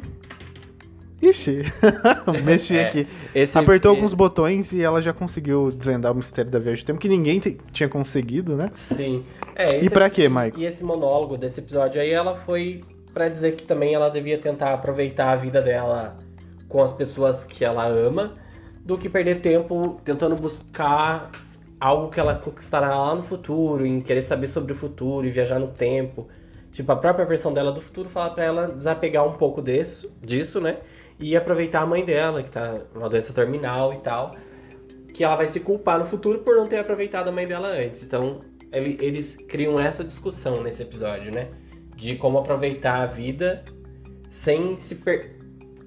Ixi, 1.22 1.64
mexi 2.46 2.78
É, 2.78 2.88
aqui. 2.88 3.08
Esse, 3.34 3.58
Apertou 3.58 3.92
e- 3.92 3.96
alguns 3.96 4.14
botões 4.14 4.72
e 4.72 4.82
ela 4.84 5.02
já 5.02 5.12
conseguiu 5.14 5.72
desvendar 5.72 6.12
o 6.12 6.16
mistério 6.16 6.52
da 6.52 6.60
viagem 6.60 6.84
do 6.84 6.88
tempo, 6.88 7.00
que 7.00 7.10
ninguém 7.10 7.40
tinha 7.72 7.90
conseguido, 7.90 8.56
né? 8.56 8.70
Sim. 8.74 9.24
É, 9.56 9.84
E 9.84 9.88
aqui- 9.88 10.10
quê, 10.12 10.30
Michael? 10.30 10.54
E 10.58 10.66
esse 10.66 10.84
monólogo 10.84 11.36
desse 11.38 11.60
episódio 11.60 12.00
aí, 12.00 12.12
ela 12.12 12.36
foi 12.36 12.84
pra 13.14 13.30
dizer 13.30 13.56
que 13.56 13.64
também 13.64 13.96
ela 13.96 14.10
devia 14.10 14.38
tentar 14.38 14.74
aproveitar 14.76 15.32
a 15.32 15.36
vida 15.36 15.60
dela 15.62 16.18
com 16.70 16.84
as 16.84 16.94
pessoas 16.94 17.44
que 17.44 17.66
ela 17.66 17.88
ama, 17.88 18.34
do 18.86 18.98
que 18.98 19.10
perder 19.10 19.42
tempo 19.42 20.00
tentando 20.06 20.36
buscar 20.36 21.32
algo 21.80 22.10
que 22.10 22.20
ela 22.20 22.36
conquistará 22.36 22.90
lá 22.96 23.16
no 23.16 23.24
futuro, 23.24 23.86
em 23.86 24.00
querer 24.02 24.22
saber 24.22 24.48
sobre 24.48 24.72
o 24.74 24.76
futuro 24.76 25.26
e 25.26 25.32
viajar 25.32 25.58
no 25.60 25.68
tempo. 25.68 26.28
Tipo, 26.72 26.92
a 26.92 26.96
própria 26.96 27.26
versão 27.26 27.52
dela 27.52 27.72
do 27.72 27.82
futuro 27.82 28.08
fala 28.08 28.30
pra 28.30 28.44
ela 28.44 28.68
desapegar 28.68 29.26
um 29.28 29.34
pouco 29.34 29.62
disso, 29.64 30.12
disso, 30.22 30.62
né? 30.62 30.78
E 31.20 31.36
aproveitar 31.36 31.82
a 31.82 31.86
mãe 31.86 32.06
dela, 32.06 32.44
que 32.44 32.52
tá 32.52 32.82
numa 32.94 33.10
doença 33.10 33.34
terminal 33.34 33.94
e 33.94 33.98
tal. 33.98 34.32
Que 35.14 35.24
ela 35.24 35.36
vai 35.36 35.48
se 35.48 35.60
culpar 35.60 35.98
no 35.98 36.06
futuro 36.06 36.40
por 36.40 36.56
não 36.56 36.68
ter 36.68 36.78
aproveitado 36.78 37.28
a 37.28 37.32
mãe 37.32 37.48
dela 37.48 37.70
antes. 37.70 38.04
Então, 38.04 38.40
ele- 38.72 38.98
eles 39.02 39.36
criam 39.36 39.80
essa 39.80 40.04
discussão 40.04 40.62
nesse 40.62 40.84
episódio, 40.84 41.34
né? 41.34 41.50
De 41.96 42.16
como 42.16 42.38
aproveitar 42.38 43.02
a 43.02 43.06
vida 43.08 43.64
sem 44.30 44.78
se 44.78 44.96
per... 44.96 45.36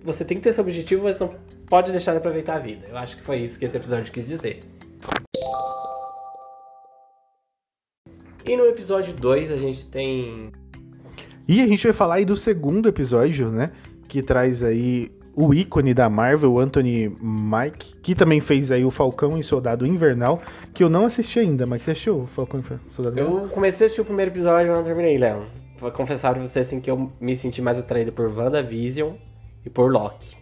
Você 0.02 0.24
tem 0.24 0.36
que 0.38 0.42
ter 0.42 0.48
esse 0.50 0.60
objetivo, 0.60 1.04
mas 1.04 1.18
não 1.18 1.28
pode 1.68 1.92
deixar 1.92 2.12
de 2.12 2.18
aproveitar 2.18 2.56
a 2.56 2.58
vida. 2.58 2.86
Eu 2.88 2.96
acho 2.96 3.16
que 3.16 3.22
foi 3.22 3.36
isso 3.38 3.58
que 3.58 3.64
esse 3.66 3.76
episódio 3.76 4.10
quis 4.12 4.26
dizer. 4.26 4.60
E 8.44 8.56
no 8.56 8.64
episódio 8.66 9.14
2 9.14 9.52
a 9.52 9.56
gente 9.56 9.86
tem 9.86 10.50
E 11.46 11.60
a 11.60 11.66
gente 11.68 11.84
vai 11.86 11.92
falar 11.92 12.14
aí 12.16 12.24
do 12.24 12.36
segundo 12.36 12.88
episódio, 12.88 13.48
né? 13.50 13.70
Que 14.08 14.22
traz 14.22 14.62
aí 14.62 15.12
o 15.34 15.54
ícone 15.54 15.94
da 15.94 16.08
Marvel, 16.08 16.52
o 16.52 16.58
Anthony 16.58 17.08
Mike, 17.20 17.96
que 18.02 18.14
também 18.14 18.40
fez 18.40 18.70
aí 18.70 18.84
o 18.84 18.90
Falcão 18.90 19.38
e 19.38 19.42
Soldado 19.42 19.86
Invernal, 19.86 20.42
que 20.74 20.82
eu 20.82 20.88
não 20.88 21.06
assisti 21.06 21.38
ainda, 21.38 21.66
mas 21.66 21.82
você 21.82 21.92
assistiu 21.92 22.22
o 22.22 22.26
Falcão 22.26 22.60
e 22.60 22.92
Soldado 22.92 23.18
Invernal? 23.18 23.42
Eu 23.44 23.48
comecei 23.48 23.84
a 23.84 23.86
assistir 23.86 24.00
o 24.00 24.04
primeiro 24.04 24.30
episódio 24.30 24.70
e 24.70 24.74
não 24.74 24.82
terminei, 24.82 25.16
Léo. 25.18 25.46
Vou 25.78 25.90
confessar 25.92 26.34
pra 26.34 26.46
você 26.46 26.60
assim 26.60 26.80
que 26.80 26.90
eu 26.90 27.10
me 27.20 27.36
senti 27.36 27.62
mais 27.62 27.78
atraído 27.78 28.12
por 28.12 28.28
WandaVision 28.28 29.14
e 29.64 29.70
por 29.70 29.90
Loki. 29.90 30.36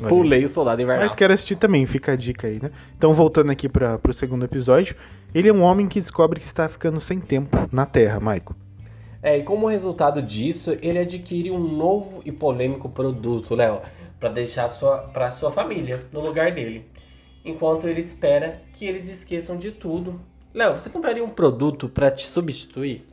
Olha. 0.00 0.08
Pulei 0.08 0.44
o 0.44 0.48
Soldado 0.48 0.82
Invernal. 0.82 1.04
Mas 1.04 1.14
quero 1.14 1.32
assistir 1.32 1.56
também, 1.56 1.86
fica 1.86 2.12
a 2.12 2.16
dica 2.16 2.48
aí, 2.48 2.58
né? 2.60 2.70
Então, 2.96 3.12
voltando 3.12 3.50
aqui 3.50 3.68
para 3.68 3.98
pro 3.98 4.12
segundo 4.12 4.44
episódio, 4.44 4.94
ele 5.34 5.48
é 5.48 5.52
um 5.52 5.62
homem 5.62 5.86
que 5.86 5.98
descobre 5.98 6.40
que 6.40 6.46
está 6.46 6.68
ficando 6.68 7.00
sem 7.00 7.18
tempo 7.20 7.56
na 7.72 7.86
Terra, 7.86 8.20
Maico. 8.20 8.54
É, 9.26 9.38
e 9.38 9.42
como 9.42 9.66
resultado 9.66 10.22
disso, 10.22 10.78
ele 10.80 11.00
adquire 11.00 11.50
um 11.50 11.58
novo 11.58 12.22
e 12.24 12.30
polêmico 12.30 12.88
produto, 12.88 13.56
Léo, 13.56 13.80
pra 14.20 14.28
deixar 14.28 14.68
sua, 14.68 14.98
pra 14.98 15.32
sua 15.32 15.50
família 15.50 16.04
no 16.12 16.20
lugar 16.20 16.52
dele. 16.52 16.86
Enquanto 17.44 17.88
ele 17.88 18.00
espera 18.00 18.62
que 18.74 18.84
eles 18.84 19.08
esqueçam 19.08 19.56
de 19.56 19.72
tudo. 19.72 20.20
Léo, 20.54 20.76
você 20.76 20.88
compraria 20.88 21.24
um 21.24 21.28
produto 21.28 21.88
pra 21.88 22.08
te 22.08 22.24
substituir? 22.24 23.04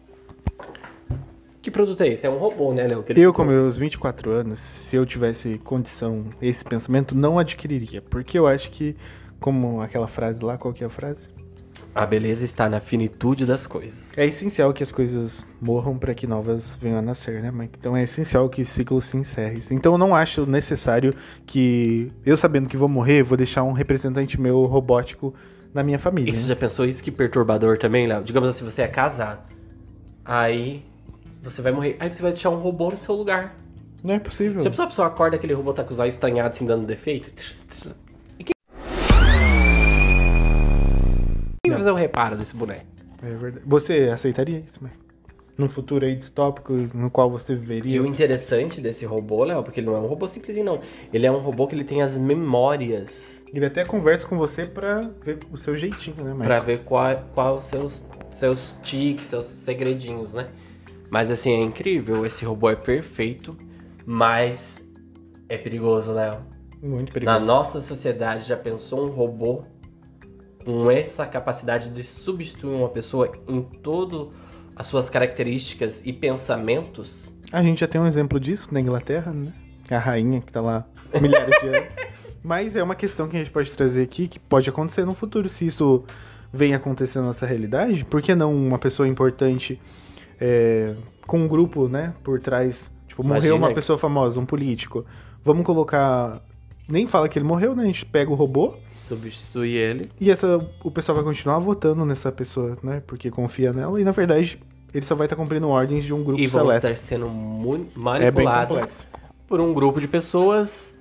Que 1.63 1.71
produto 1.71 2.01
é 2.01 2.09
esse? 2.09 2.27
É 2.27 2.29
um 2.29 2.37
robô, 2.37 2.71
né, 2.75 2.85
Léo? 2.85 3.03
Eu, 3.15 3.33
com 3.33 3.43
meus 3.43 3.75
24 3.75 4.29
anos, 4.29 4.59
se 4.59 4.95
eu 4.95 5.07
tivesse 5.07 5.57
condição, 5.63 6.25
esse 6.39 6.63
pensamento, 6.63 7.15
não 7.15 7.39
adquiriria. 7.39 8.03
Porque 8.03 8.37
eu 8.37 8.45
acho 8.45 8.69
que, 8.69 8.95
como 9.39 9.81
aquela 9.81 10.07
frase 10.07 10.45
lá, 10.45 10.59
qual 10.59 10.75
que 10.75 10.83
é 10.83 10.85
a 10.85 10.91
frase? 10.91 11.31
A 11.95 12.05
beleza 12.05 12.43
está 12.43 12.67
na 12.67 12.79
finitude 12.79 13.45
das 13.45 13.67
coisas. 13.67 14.17
É 14.17 14.25
essencial 14.25 14.73
que 14.73 14.81
as 14.81 14.91
coisas 14.91 15.43
morram 15.61 15.97
para 15.97 16.13
que 16.15 16.25
novas 16.25 16.75
venham 16.81 16.97
a 16.97 17.01
nascer, 17.01 17.41
né, 17.41 17.51
Mike? 17.51 17.77
Então 17.79 17.95
é 17.95 18.03
essencial 18.03 18.49
que 18.49 18.65
ciclos 18.65 19.05
se 19.05 19.17
encerrem. 19.17 19.59
Então 19.71 19.93
eu 19.93 19.97
não 19.97 20.15
acho 20.15 20.45
necessário 20.45 21.13
que 21.45 22.11
eu 22.25 22.35
sabendo 22.35 22.67
que 22.67 22.77
vou 22.77 22.89
morrer, 22.89 23.21
vou 23.21 23.37
deixar 23.37 23.63
um 23.63 23.73
representante 23.73 24.41
meu 24.41 24.63
robótico 24.63 25.33
na 25.73 25.83
minha 25.83 25.99
família. 25.99 26.31
E 26.31 26.33
você 26.33 26.41
né? 26.41 26.47
já 26.49 26.55
pensou 26.55 26.85
isso 26.85 27.03
que 27.03 27.11
perturbador 27.11 27.77
também, 27.77 28.07
Léo? 28.07 28.23
Digamos 28.23 28.49
assim, 28.49 28.65
você 28.65 28.81
é 28.81 28.87
casado. 28.87 29.41
Aí 30.25 30.83
você 31.41 31.61
vai 31.61 31.71
morrer. 31.71 31.97
Aí 31.99 32.11
você 32.11 32.21
vai 32.21 32.31
deixar 32.31 32.49
um 32.49 32.57
robô 32.57 32.89
no 32.89 32.97
seu 32.97 33.13
lugar. 33.13 33.55
Não 34.03 34.13
é 34.13 34.19
possível. 34.19 34.61
Já 34.61 34.69
pensou 34.69 34.85
a 34.85 34.87
pessoa 34.87 35.07
acorda 35.07 35.35
aquele 35.35 35.53
robô 35.53 35.73
tá 35.73 35.83
com 35.83 35.93
os 35.93 35.99
olhos 35.99 36.13
estanhados 36.13 36.57
assim 36.57 36.65
dando 36.65 36.85
defeito? 36.85 37.29
Fazer 41.83 41.91
o 41.91 41.95
reparo 41.95 42.37
desse 42.37 42.55
boneco? 42.55 42.85
É 43.21 43.35
verdade. 43.35 43.65
Você 43.67 44.09
aceitaria 44.13 44.57
isso, 44.59 44.81
Mike? 44.81 44.95
Num 45.57 45.67
futuro 45.67 46.05
aí 46.05 46.15
distópico 46.15 46.71
no 46.93 47.11
qual 47.11 47.29
você 47.29 47.51
E 47.51 47.55
viveria? 47.57 48.01
o 48.01 48.05
interessante 48.05 48.79
desse 48.79 49.03
robô, 49.05 49.43
Léo, 49.43 49.61
porque 49.63 49.81
ele 49.81 49.87
não 49.87 49.97
é 49.97 49.99
um 49.99 50.07
robô 50.07 50.25
simplesinho, 50.29 50.65
não. 50.65 50.79
Ele 51.13 51.25
é 51.27 51.31
um 51.31 51.39
robô 51.39 51.67
que 51.67 51.75
ele 51.75 51.83
tem 51.83 52.01
as 52.01 52.17
memórias 52.17 53.43
Ele 53.53 53.65
até 53.65 53.83
conversa 53.83 54.25
com 54.25 54.37
você 54.37 54.65
pra 54.65 55.01
ver 55.25 55.39
o 55.51 55.57
seu 55.57 55.75
jeitinho, 55.75 56.23
né, 56.23 56.31
Mike? 56.33 56.45
pra 56.45 56.59
ver 56.59 56.79
qual, 56.85 57.21
qual 57.33 57.57
os 57.57 57.65
seus, 57.65 58.05
seus 58.37 58.77
tiques, 58.81 59.27
seus 59.27 59.45
segredinhos, 59.47 60.33
né? 60.33 60.45
Mas 61.11 61.29
assim, 61.29 61.51
é 61.51 61.59
incrível. 61.59 62.25
Esse 62.25 62.45
robô 62.45 62.69
é 62.69 62.75
perfeito, 62.77 63.57
mas 64.05 64.81
é 65.49 65.57
perigoso, 65.57 66.13
Léo. 66.13 66.37
Muito 66.81 67.09
Na 67.09 67.13
perigoso. 67.13 67.39
nossa 67.45 67.81
sociedade, 67.81 68.47
já 68.47 68.55
pensou 68.57 69.05
um 69.05 69.09
robô 69.11 69.63
com 70.65 70.89
essa 70.89 71.25
capacidade 71.25 71.89
de 71.89 72.03
substituir 72.03 72.75
uma 72.75 72.89
pessoa 72.89 73.31
em 73.47 73.61
todo 73.61 74.31
as 74.75 74.87
suas 74.87 75.09
características 75.09 76.01
e 76.05 76.11
pensamentos? 76.13 77.33
A 77.51 77.61
gente 77.61 77.79
já 77.81 77.87
tem 77.87 77.99
um 78.01 78.07
exemplo 78.07 78.39
disso 78.39 78.69
na 78.71 78.79
Inglaterra, 78.79 79.31
né? 79.31 79.53
A 79.91 79.99
rainha 79.99 80.41
que 80.41 80.51
tá 80.51 80.61
lá 80.61 80.85
milhares 81.21 81.55
de 81.61 81.67
anos. 81.67 81.89
Mas 82.43 82.75
é 82.75 82.83
uma 82.83 82.95
questão 82.95 83.27
que 83.27 83.35
a 83.37 83.39
gente 83.39 83.51
pode 83.51 83.71
trazer 83.71 84.01
aqui 84.03 84.27
que 84.27 84.39
pode 84.39 84.69
acontecer 84.69 85.05
no 85.05 85.13
futuro. 85.13 85.47
Se 85.47 85.65
isso 85.65 86.03
vem 86.51 86.73
acontecer 86.73 87.19
na 87.19 87.27
nossa 87.27 87.45
realidade, 87.45 88.03
por 88.03 88.21
que 88.21 88.33
não 88.35 88.53
uma 88.53 88.77
pessoa 88.79 89.07
importante 89.07 89.79
é, 90.41 90.95
com 91.25 91.39
um 91.39 91.47
grupo, 91.47 91.87
né, 91.87 92.13
por 92.23 92.39
trás? 92.39 92.89
Tipo, 93.07 93.23
morreu 93.23 93.37
Imagina 93.37 93.55
uma 93.55 93.67
que- 93.69 93.75
pessoa 93.75 93.97
famosa, 93.99 94.39
um 94.39 94.45
político. 94.45 95.05
Vamos 95.43 95.65
colocar. 95.65 96.41
Nem 96.87 97.05
fala 97.07 97.29
que 97.29 97.37
ele 97.37 97.45
morreu, 97.45 97.75
né? 97.75 97.83
A 97.83 97.85
gente 97.85 98.05
pega 98.05 98.29
o 98.31 98.35
robô 98.35 98.75
Substituir 99.15 99.75
ele. 99.75 100.11
e 100.19 100.29
essa, 100.31 100.65
o 100.83 100.91
pessoal 100.91 101.15
vai 101.15 101.23
continuar 101.23 101.59
votando 101.59 102.05
nessa 102.05 102.31
pessoa, 102.31 102.77
né? 102.83 103.01
Porque 103.05 103.29
confia 103.31 103.71
nela. 103.73 103.99
E 103.99 104.03
na 104.03 104.11
verdade, 104.11 104.59
ele 104.93 105.05
só 105.05 105.15
vai 105.15 105.25
estar 105.25 105.35
cumprindo 105.35 105.67
ordens 105.69 106.03
de 106.03 106.13
um 106.13 106.23
grupo 106.23 106.39
E 106.41 106.47
vão 106.47 106.65
seleto. 106.65 106.87
estar 106.87 106.97
sendo 106.97 107.25
É 107.27 107.99
manipulados 107.99 108.77
complexo. 108.77 109.07
por 109.47 109.59
um 109.61 109.73
grupo 109.73 109.99
de 110.01 110.07
pessoas. 110.07 110.93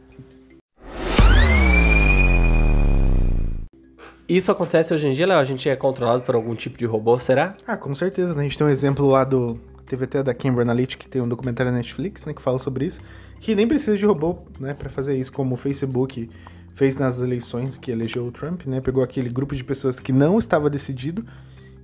Isso 4.29 4.51
acontece 4.51 4.95
hoje 4.95 5.07
em 5.09 5.13
dia, 5.13 5.27
Léo? 5.27 5.39
A 5.39 5.45
gente 5.45 5.69
é 5.69 5.77
controlado 5.77 6.23
por 6.23 6.35
algum 6.35 6.55
tipo 6.55 6.79
de 6.79 6.87
robô, 6.87 7.19
será? 7.19 7.55
Ah, 7.67 7.77
com 7.77 7.95
certeza, 7.95 8.35
né? 8.35 8.41
A 8.41 8.45
gente 8.45 8.57
tem 8.57 8.67
um 8.67 8.71
exemplo 8.71 9.07
lá 9.07 9.25
do. 9.25 9.59
Teve 9.85 10.05
até 10.05 10.23
da 10.23 10.33
Cambridge 10.33 10.63
Analytica, 10.63 11.05
que 11.05 11.09
tem 11.11 11.21
um 11.21 11.29
documentário 11.29 11.71
na 11.71 11.77
Netflix, 11.79 12.25
né? 12.25 12.33
Que 12.33 12.41
fala 12.41 12.59
sobre 12.59 12.87
isso. 12.87 13.01
Que 13.41 13.55
nem 13.55 13.67
precisa 13.69 13.97
de 13.99 14.07
robô, 14.07 14.39
né? 14.59 14.73
Pra 14.73 14.89
fazer 14.89 15.17
isso, 15.19 15.31
como 15.31 15.55
o 15.55 15.57
Facebook 15.59 16.31
fez 16.75 16.97
nas 16.97 17.19
eleições 17.21 17.77
que 17.77 17.91
elegeu 17.91 18.27
o 18.27 18.33
Trump, 18.33 18.67
né? 18.67 18.81
Pegou 18.81 19.03
aquele 19.03 19.29
grupo 19.29 19.55
de 19.55 19.63
pessoas 19.63 20.01
que 20.01 20.13
não 20.13 20.39
estava 20.39 20.71
decidido 20.71 21.25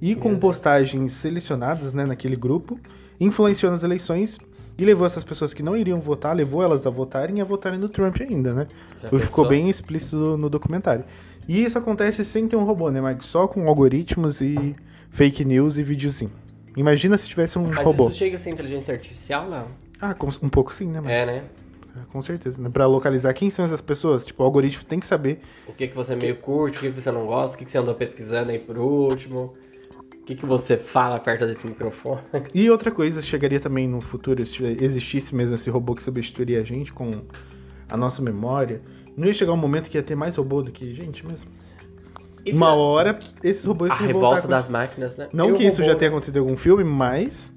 e 0.00 0.14
com 0.14 0.36
postagens 0.38 1.12
selecionadas, 1.12 1.92
né? 1.92 2.06
Naquele 2.06 2.36
grupo, 2.36 2.78
influenciou 3.20 3.70
nas 3.72 3.82
eleições 3.82 4.38
e 4.78 4.84
levou 4.84 5.06
essas 5.06 5.24
pessoas 5.24 5.52
que 5.52 5.62
não 5.62 5.76
iriam 5.76 6.00
votar, 6.00 6.34
levou 6.34 6.62
elas 6.62 6.86
a 6.86 6.90
votarem 6.90 7.38
e 7.38 7.40
a 7.40 7.44
votarem 7.44 7.78
no 7.78 7.88
Trump 7.88 8.16
ainda, 8.20 8.54
né? 8.54 8.66
Já 9.02 9.18
Ficou 9.18 9.48
bem 9.48 9.68
explícito 9.68 10.36
no, 10.36 10.48
documentário. 10.48 11.04
E 11.48 11.64
isso 11.64 11.76
acontece 11.76 12.24
sem 12.24 12.46
ter 12.46 12.56
um 12.56 12.64
robô, 12.64 12.90
né, 12.90 13.00
Mike? 13.00 13.26
Só 13.26 13.48
com 13.48 13.66
algoritmos 13.66 14.40
e 14.40 14.76
fake 15.10 15.44
news 15.44 15.78
e 15.78 15.82
videozinho. 15.82 16.30
Imagina 16.76 17.18
se 17.18 17.28
tivesse 17.28 17.58
um 17.58 17.66
Mas 17.66 17.84
robô. 17.84 18.08
isso 18.08 18.18
chega 18.18 18.36
a 18.36 18.38
ser 18.38 18.50
inteligência 18.50 18.94
artificial, 18.94 19.50
não? 19.50 19.66
Ah, 20.00 20.14
um 20.40 20.48
pouco 20.48 20.72
sim, 20.72 20.86
né, 20.86 21.00
Mike? 21.00 21.12
É, 21.12 21.26
né? 21.26 21.42
Com 22.12 22.20
certeza. 22.22 22.60
Né? 22.60 22.68
Pra 22.72 22.86
localizar 22.86 23.32
quem 23.34 23.50
são 23.50 23.64
essas 23.64 23.80
pessoas. 23.80 24.24
Tipo, 24.26 24.42
o 24.42 24.46
algoritmo 24.46 24.84
tem 24.84 24.98
que 25.00 25.06
saber. 25.06 25.40
O 25.66 25.72
que, 25.72 25.88
que 25.88 25.94
você 25.94 26.14
meio 26.16 26.36
curte, 26.36 26.78
o 26.78 26.80
que, 26.80 26.90
que 26.92 27.00
você 27.00 27.10
não 27.10 27.26
gosta, 27.26 27.56
o 27.56 27.58
que, 27.58 27.64
que 27.64 27.70
você 27.70 27.78
andou 27.78 27.94
pesquisando 27.94 28.50
aí 28.50 28.58
por 28.58 28.78
último. 28.78 29.52
O 30.20 30.24
que, 30.24 30.34
que 30.34 30.44
você 30.44 30.76
fala 30.76 31.18
perto 31.18 31.46
desse 31.46 31.66
microfone. 31.66 32.20
E 32.54 32.68
outra 32.70 32.90
coisa, 32.90 33.22
chegaria 33.22 33.58
também 33.58 33.88
no 33.88 34.00
futuro, 34.00 34.44
se 34.44 34.62
existisse 34.62 35.34
mesmo 35.34 35.54
esse 35.54 35.70
robô 35.70 35.94
que 35.94 36.02
substituiria 36.02 36.60
a 36.60 36.64
gente 36.64 36.92
com 36.92 37.22
a 37.88 37.96
nossa 37.96 38.20
memória. 38.20 38.82
Não 39.16 39.26
ia 39.26 39.32
chegar 39.32 39.52
um 39.52 39.56
momento 39.56 39.88
que 39.88 39.96
ia 39.96 40.02
ter 40.02 40.14
mais 40.14 40.36
robô 40.36 40.60
do 40.62 40.70
que 40.70 40.94
gente 40.94 41.26
mesmo. 41.26 41.50
Isso 42.44 42.56
Uma 42.56 42.68
é 42.72 42.76
hora, 42.76 43.18
esses 43.42 43.64
robôs 43.64 43.90
a 43.90 43.94
revolta 43.94 44.42
com 44.42 44.48
das 44.48 44.64
isso. 44.64 44.72
máquinas, 44.72 45.16
né? 45.16 45.28
Não 45.32 45.48
Eu 45.48 45.54
que 45.54 45.64
isso 45.66 45.80
robô- 45.80 45.92
já 45.92 45.98
tenha 45.98 46.10
acontecido 46.10 46.36
em 46.36 46.40
algum 46.40 46.56
filme, 46.56 46.84
mas 46.84 47.50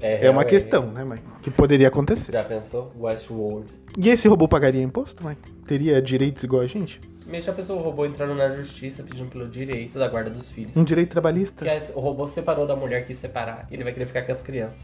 é 0.00 0.28
uma 0.30 0.40
real, 0.40 0.44
questão, 0.50 0.90
né, 0.92 1.04
Mike? 1.04 1.22
Que 1.42 1.50
poderia 1.50 1.88
acontecer. 1.88 2.32
Já 2.32 2.42
pensou? 2.42 2.90
Westworld. 2.98 3.66
E 3.96 4.08
esse 4.08 4.26
robô 4.26 4.48
pagaria 4.48 4.82
imposto, 4.82 5.24
Mike? 5.26 5.50
Teria 5.66 6.02
direitos 6.02 6.42
igual 6.42 6.62
a 6.62 6.66
gente? 6.66 7.00
Mas 7.26 7.44
já 7.44 7.52
pensou 7.52 7.78
o 7.78 7.82
robô 7.82 8.04
entrando 8.04 8.34
na 8.34 8.54
justiça 8.54 9.02
pedindo 9.02 9.30
pelo 9.30 9.48
direito 9.48 9.98
da 9.98 10.08
guarda 10.08 10.30
dos 10.30 10.50
filhos? 10.50 10.76
Um 10.76 10.84
direito 10.84 11.10
trabalhista? 11.10 11.64
Que 11.64 11.70
é- 11.70 11.92
o 11.94 12.00
robô 12.00 12.26
separou 12.26 12.66
da 12.66 12.76
mulher 12.76 13.06
que 13.06 13.14
separar. 13.14 13.66
Ele 13.70 13.82
vai 13.84 13.92
querer 13.92 14.06
ficar 14.06 14.22
com 14.22 14.32
as 14.32 14.42
crianças. 14.42 14.78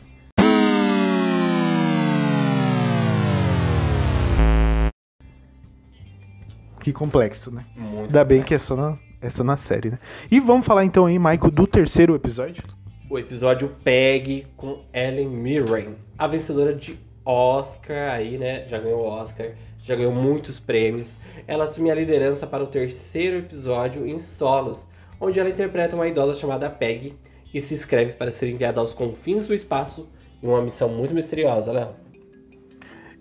Que 6.80 6.92
complexo, 6.92 7.54
né? 7.54 7.64
Muito 7.76 8.04
Ainda 8.06 8.24
bem 8.24 8.42
que 8.42 8.54
é 8.54 8.58
só, 8.58 8.74
na, 8.74 8.96
é 9.20 9.28
só 9.28 9.44
na 9.44 9.56
série, 9.56 9.90
né? 9.90 9.98
E 10.30 10.40
vamos 10.40 10.64
falar 10.66 10.84
então 10.84 11.04
aí, 11.04 11.18
Michael, 11.18 11.50
do 11.50 11.66
terceiro 11.66 12.14
episódio. 12.14 12.62
o 13.08 13.18
episódio 13.18 13.68
Peg 13.84 14.46
com 14.56 14.84
Ellen 14.94 15.28
Mirren, 15.28 15.96
a 16.16 16.26
vencedora 16.28 16.72
de 16.72 16.96
Oscar 17.24 18.12
aí, 18.12 18.38
né? 18.38 18.66
Já 18.66 18.78
ganhou 18.78 19.04
Oscar, 19.04 19.52
já 19.82 19.94
ganhou 19.94 20.12
muitos 20.12 20.58
prêmios. 20.58 21.18
Ela 21.46 21.64
assume 21.64 21.90
a 21.90 21.94
liderança 21.94 22.46
para 22.46 22.62
o 22.62 22.66
terceiro 22.66 23.38
episódio 23.38 24.06
em 24.06 24.18
solos, 24.18 24.88
onde 25.20 25.38
ela 25.38 25.50
interpreta 25.50 25.96
uma 25.96 26.08
idosa 26.08 26.38
chamada 26.38 26.70
Peg 26.70 27.14
e 27.52 27.60
se 27.60 27.74
inscreve 27.74 28.12
para 28.12 28.30
ser 28.30 28.48
enviada 28.48 28.80
aos 28.80 28.94
confins 28.94 29.46
do 29.46 29.54
espaço 29.54 30.08
em 30.42 30.46
uma 30.46 30.62
missão 30.62 30.88
muito 30.88 31.14
misteriosa, 31.14 31.72
Léo. 31.72 31.90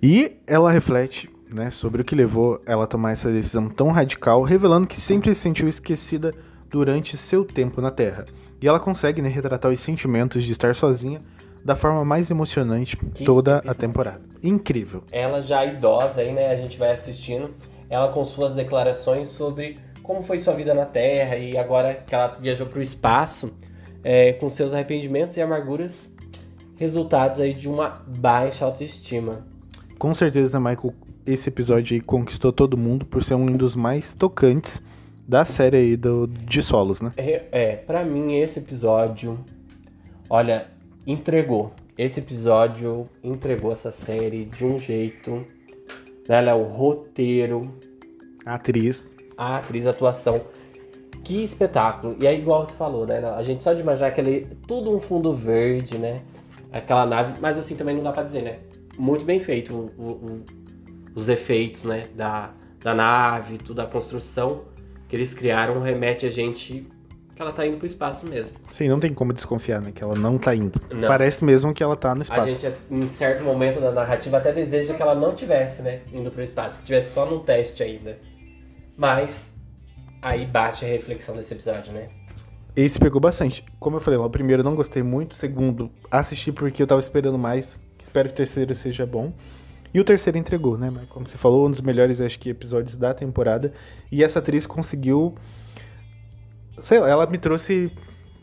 E 0.02 0.38
ela 0.48 0.72
reflete, 0.72 1.30
né, 1.54 1.70
sobre 1.70 2.02
o 2.02 2.06
que 2.06 2.16
levou 2.16 2.62
ela 2.66 2.86
a 2.86 2.88
tomar 2.88 3.12
essa 3.12 3.30
decisão 3.32 3.68
tão 3.68 3.90
radical, 3.90 4.42
revelando 4.44 4.88
que 4.88 5.00
sempre 5.00 5.34
se 5.36 5.42
sentiu 5.42 5.68
esquecida 5.68 6.34
durante 6.70 7.18
seu 7.18 7.44
tempo 7.44 7.82
na 7.82 7.92
Terra. 7.92 8.26
E 8.62 8.68
ela 8.68 8.80
consegue, 8.80 9.22
né, 9.22 9.28
retratar 9.28 9.72
os 9.72 9.82
sentimentos 9.82 10.44
de 10.44 10.52
estar 10.52 10.74
sozinha 10.76 11.20
da 11.64 11.76
forma 11.76 12.04
mais 12.06 12.30
emocionante 12.30 12.98
Que 12.98 13.24
toda 13.24 13.58
a 13.68 13.74
temporada. 13.74 14.22
Incrível. 14.42 15.04
Ela 15.12 15.42
já 15.42 15.66
idosa 15.66 16.22
aí, 16.22 16.32
né? 16.32 16.52
A 16.52 16.56
gente 16.56 16.78
vai 16.78 16.92
assistindo. 16.92 17.54
Ela 17.90 18.10
com 18.10 18.24
suas 18.24 18.54
declarações 18.54 19.28
sobre 19.30 19.78
como 20.04 20.24
foi 20.24 20.40
sua 20.40 20.54
vida 20.54 20.74
na 20.74 20.86
Terra 20.86 21.36
e 21.36 21.58
agora 21.58 21.94
que 21.94 22.16
ela 22.16 22.28
viajou 22.40 22.66
para 22.66 22.80
o 22.80 22.82
espaço, 22.82 23.54
é, 24.04 24.34
com 24.34 24.50
seus 24.50 24.74
arrependimentos 24.74 25.38
e 25.38 25.42
amarguras, 25.42 26.10
resultados 26.78 27.40
aí 27.40 27.54
de 27.54 27.70
uma 27.70 28.02
baixa 28.08 28.66
autoestima. 28.66 29.46
Com 30.00 30.14
certeza, 30.16 30.60
né, 30.60 30.72
Michael, 30.72 30.96
esse 31.28 31.50
episódio 31.50 31.96
aí 31.96 32.02
conquistou 32.02 32.52
todo 32.52 32.78
mundo 32.78 33.06
por 33.06 33.24
ser 33.24 33.36
um 33.36 33.56
dos 33.56 33.76
mais 33.76 34.16
tocantes 34.16 34.82
da 35.28 35.46
série 35.46 35.78
aí 35.78 35.96
do, 35.96 36.26
de 36.26 36.64
solos, 36.64 37.02
né? 37.02 37.12
É, 37.16 37.44
é 37.52 37.76
para 37.76 38.04
mim 38.04 38.40
esse 38.40 38.58
episódio, 38.58 39.38
olha, 40.28 40.66
entregou. 41.12 41.72
Esse 41.98 42.20
episódio 42.20 43.10
entregou 43.24 43.72
essa 43.72 43.92
série 43.92 44.46
de 44.46 44.66
um 44.66 44.80
jeito. 44.80 45.46
Né, 46.28 46.42
Léo? 46.42 46.60
o 46.60 46.64
roteiro, 46.64 47.74
A 48.46 48.54
atriz. 48.56 49.12
a 49.38 49.56
atriz, 49.58 49.86
a 49.88 49.90
atuação. 49.90 50.42
Que 51.24 51.44
espetáculo. 51.44 52.16
E 52.20 52.28
é 52.28 52.34
igual 52.38 52.66
você 52.66 52.74
falou, 52.74 53.06
né? 53.06 53.20
A 53.36 53.42
gente 53.44 53.62
só 53.64 53.74
de 53.74 53.82
imaginar 53.82 54.08
aquele. 54.08 54.48
Tudo 54.68 54.92
um 54.96 55.00
fundo 55.00 55.34
verde, 55.34 55.98
né? 55.98 56.22
Aquela 56.72 57.06
nave. 57.06 57.34
Mas 57.42 57.58
assim 57.58 57.76
também 57.76 57.96
não 57.96 58.04
dá 58.04 58.12
pra 58.12 58.24
dizer, 58.24 58.44
né? 58.44 58.60
Muito 58.98 59.26
bem 59.26 59.40
feito 59.40 59.74
o- 59.76 60.02
o- 60.04 60.46
os 61.16 61.28
efeitos, 61.30 61.84
né? 61.84 62.06
Da, 62.16 62.54
da 62.84 62.94
nave, 62.94 63.58
toda 63.58 63.84
a 63.84 63.88
construção 63.88 64.62
que 65.08 65.16
eles 65.16 65.34
criaram 65.34 65.82
remete 65.82 66.26
a 66.26 66.30
gente 66.30 66.88
que 67.40 67.44
ela 67.44 67.54
tá 67.54 67.66
indo 67.66 67.78
pro 67.78 67.86
espaço 67.86 68.28
mesmo. 68.28 68.54
Sim, 68.74 68.90
não 68.90 69.00
tem 69.00 69.14
como 69.14 69.32
desconfiar, 69.32 69.82
né? 69.82 69.94
Que 69.96 70.04
ela 70.04 70.14
não 70.14 70.38
tá 70.38 70.54
indo. 70.54 70.78
Não. 70.92 71.08
Parece 71.08 71.42
mesmo 71.42 71.74
que 71.74 71.82
ela 71.82 71.96
tá 71.96 72.14
no 72.14 72.20
A 72.20 72.24
espaço. 72.24 72.48
gente, 72.50 72.76
em 72.92 73.08
certo 73.08 73.46
momento 73.46 73.80
da 73.80 73.94
narrativa, 73.94 74.36
até 74.36 74.52
deseja 74.52 74.94
que 74.94 75.02
ela 75.02 75.16
não 75.16 75.34
tivesse, 75.34 75.82
né? 75.82 76.02
Indo 76.12 76.30
pro 76.32 76.44
espaço, 76.44 76.80
que 76.80 76.86
tivesse 76.88 77.14
só 77.14 77.26
num 77.26 77.40
teste 77.40 77.82
ainda. 77.82 78.20
Mas 78.98 79.54
aí 80.22 80.46
bate 80.46 80.84
a 80.84 80.88
reflexão 80.90 81.34
desse 81.34 81.54
episódio, 81.54 81.94
né? 81.94 82.10
Esse 82.76 83.00
pegou 83.00 83.22
bastante. 83.22 83.64
Como 83.80 83.96
eu 83.96 84.02
falei 84.02 84.20
lá, 84.20 84.26
o 84.26 84.30
primeiro 84.30 84.62
não 84.62 84.76
gostei 84.76 85.02
muito. 85.02 85.32
O 85.32 85.36
segundo, 85.36 85.90
assisti 86.12 86.52
porque 86.52 86.84
eu 86.84 86.88
tava 86.88 87.00
esperando 87.00 87.38
mais. 87.38 87.82
Espero 87.98 88.28
que 88.28 88.34
o 88.34 88.38
terceiro 88.38 88.76
seja 88.76 89.06
bom. 89.06 89.32
E 89.94 90.00
o 90.02 90.04
terceiro 90.04 90.38
entregou, 90.38 90.78
né? 90.78 90.92
Como 91.08 91.26
você 91.26 91.38
falou, 91.38 91.68
um 91.68 91.72
dos 91.72 91.80
melhores, 91.80 92.20
acho 92.20 92.38
que, 92.38 92.50
episódios 92.50 92.98
da 92.98 93.14
temporada. 93.14 93.72
E 94.12 94.26
essa 94.26 94.40
atriz 94.40 94.66
conseguiu. 94.66 95.36
Sei 96.84 97.00
lá, 97.00 97.10
ela 97.10 97.26
me 97.28 97.38
trouxe. 97.38 97.92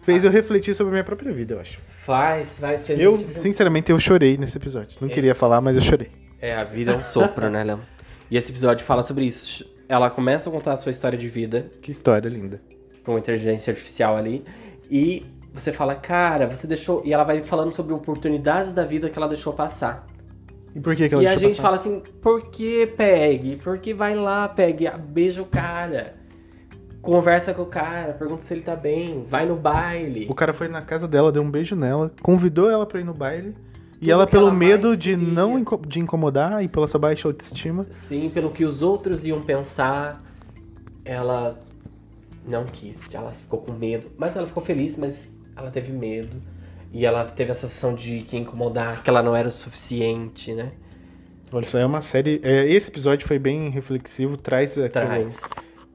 Fez 0.03 0.23
eu 0.23 0.31
refletir 0.31 0.75
sobre 0.75 0.91
a 0.91 0.93
minha 0.93 1.05
própria 1.05 1.33
vida, 1.33 1.55
eu 1.55 1.61
acho. 1.61 1.79
Faz, 1.99 2.55
vai, 2.61 2.79
fez 2.79 3.01
Eu, 3.01 3.19
sinceramente, 3.37 3.91
eu 3.91 3.99
chorei 3.99 4.37
nesse 4.37 4.57
episódio. 4.57 4.97
Não 5.01 5.09
queria 5.09 5.35
falar, 5.35 5.61
mas 5.61 5.75
eu 5.77 5.83
chorei. 5.83 6.11
É, 6.41 6.55
a 6.55 6.63
vida 6.63 6.93
é 6.93 6.97
um 6.97 7.03
sopro, 7.03 7.51
né, 7.51 7.65
Léo? 7.65 7.81
E 8.31 8.37
esse 8.37 8.53
episódio 8.53 8.85
fala 8.87 9.03
sobre 9.03 9.25
isso. 9.25 9.69
Ela 9.89 10.09
começa 10.11 10.49
a 10.49 10.53
contar 10.53 10.73
a 10.73 10.77
sua 10.77 10.91
história 10.91 11.19
de 11.19 11.29
vida 11.29 11.67
Que 11.83 11.91
história 11.91 12.29
linda. 12.29 12.61
com 13.05 13.13
uma 13.13 13.19
inteligência 13.19 13.73
artificial 13.73 14.17
ali. 14.17 14.45
E 14.89 15.25
você 15.53 15.73
fala, 15.73 15.95
cara, 15.97 16.47
você 16.47 16.67
deixou. 16.69 17.03
E 17.05 17.13
ela 17.13 17.25
vai 17.25 17.43
falando 17.43 17.73
sobre 17.75 17.93
oportunidades 17.93 18.73
da 18.73 18.85
vida 18.85 19.11
que 19.11 19.19
ela 19.19 19.27
deixou 19.29 19.53
passar. 19.53 20.07
E 20.75 20.81
por 20.81 20.95
que, 20.95 21.09
que 21.09 21.15
ela 21.15 21.23
E 21.23 21.27
a 21.27 21.31
deixou 21.31 21.49
gente 21.49 21.57
passar? 21.57 21.63
fala 21.63 21.77
assim, 21.77 22.03
por 22.21 22.43
que 22.51 22.87
Peg? 22.87 23.57
Por 23.57 23.79
que 23.79 23.93
vai 23.95 24.15
lá, 24.15 24.47
Peg? 24.49 24.89
Beija 25.09 25.43
o 25.43 25.47
cara. 25.47 26.13
Conversa 27.03 27.55
com 27.55 27.63
o 27.63 27.67
cara, 27.67 28.13
pergunta 28.15 28.43
se 28.43 28.53
ele 28.53 28.63
tá 28.63 28.75
bem, 28.75 29.25
vai 29.29 29.47
no 29.47 29.55
baile. 29.55 30.27
O 30.29 30.35
cara 30.35 30.53
foi 30.53 30.67
na 30.67 30.83
casa 30.83 31.07
dela, 31.07 31.31
deu 31.31 31.43
um 31.43 31.51
beijo 31.51 31.77
nela, 31.77 32.13
convidou 32.21 32.69
ela 32.69 32.85
pra 32.85 32.99
ir 33.01 33.05
no 33.05 33.15
baile. 33.15 33.55
E 33.95 34.01
Tudo 34.01 34.11
ela, 34.11 34.27
que 34.27 34.33
pelo 34.33 34.47
ela 34.49 34.55
medo 34.55 34.97
de 34.97 35.17
queria. 35.17 35.33
não 35.33 35.59
inco- 35.59 35.81
de 35.87 36.01
incomodar 36.01 36.63
e 36.65 36.69
pela 36.69 36.87
sua 36.89 36.99
baixa 37.01 37.29
autoestima, 37.29 37.87
Sim, 37.91 38.29
pelo 38.29 38.51
que 38.51 38.65
os 38.65 38.83
outros 38.83 39.25
iam 39.25 39.41
pensar, 39.41 40.23
ela 41.05 41.59
não 42.47 42.65
quis, 42.65 42.99
ela 43.15 43.31
ficou 43.31 43.61
com 43.61 43.73
medo. 43.73 44.11
Mas 44.19 44.37
ela 44.37 44.47
ficou 44.47 44.63
feliz, 44.63 44.97
mas 44.97 45.31
ela 45.57 45.71
teve 45.71 45.93
medo. 45.93 46.37
E 46.93 47.07
ela 47.07 47.25
teve 47.25 47.53
a 47.53 47.55
sensação 47.55 47.95
de 47.95 48.21
que 48.23 48.37
incomodar, 48.37 49.03
que 49.03 49.11
ela 49.11 49.23
não 49.23 49.35
era 49.35 49.49
o 49.49 49.51
suficiente, 49.51 50.53
né? 50.55 50.71
Olha, 51.53 51.65
isso 51.65 51.77
é 51.79 51.87
uma 51.87 52.03
série. 52.03 52.41
é, 52.43 52.67
esse 52.71 52.89
episódio 52.89 53.27
foi 53.27 53.39
bem 53.39 53.71
reflexivo, 53.71 54.37
traz 54.37 54.73
aquilo. 54.73 54.89
Traz. 54.91 55.41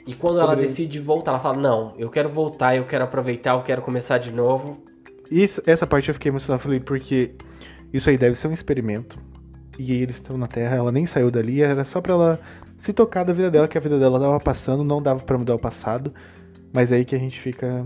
E 0.06 0.14
quando 0.14 0.40
ela 0.40 0.50
Sobre- 0.50 0.66
decide 0.66 1.00
voltar, 1.00 1.32
ela 1.32 1.40
fala: 1.40 1.58
Não, 1.58 1.94
eu 1.98 2.10
quero 2.10 2.30
voltar, 2.30 2.76
eu 2.76 2.86
quero 2.86 3.04
aproveitar, 3.04 3.52
eu 3.54 3.62
quero 3.64 3.82
começar 3.82 4.18
de 4.18 4.32
novo. 4.32 4.84
Isso, 5.30 5.62
essa 5.66 5.86
parte 5.88 6.10
eu 6.10 6.14
fiquei 6.14 6.30
emocionado, 6.30 6.62
falei, 6.62 6.80
porque 6.80 7.32
isso 7.94 8.10
aí 8.10 8.18
deve 8.18 8.36
ser 8.36 8.48
um 8.48 8.54
experimento. 8.54 9.18
E 9.80 9.94
eles 9.94 10.18
estão 10.18 10.38
na 10.38 10.48
Terra, 10.48 10.76
ela 10.76 10.92
nem 10.92 11.06
saiu 11.06 11.32
dali, 11.32 11.62
era 11.62 11.84
só 11.84 12.02
pra 12.02 12.14
ela 12.14 12.40
se 12.78 12.92
tocar 12.92 13.24
da 13.24 13.32
vida 13.32 13.50
dela, 13.50 13.68
que 13.68 13.78
a 13.78 13.82
vida 13.82 13.98
dela 13.98 14.20
tava 14.20 14.40
passando, 14.40 14.84
não 14.84 15.02
dava 15.02 15.24
pra 15.24 15.38
mudar 15.38 15.56
o 15.56 15.60
passado. 15.60 16.14
Mas 16.74 16.92
é 16.92 16.96
aí 16.96 17.06
que 17.06 17.16
a 17.16 17.20
gente 17.20 17.40
fica. 17.40 17.86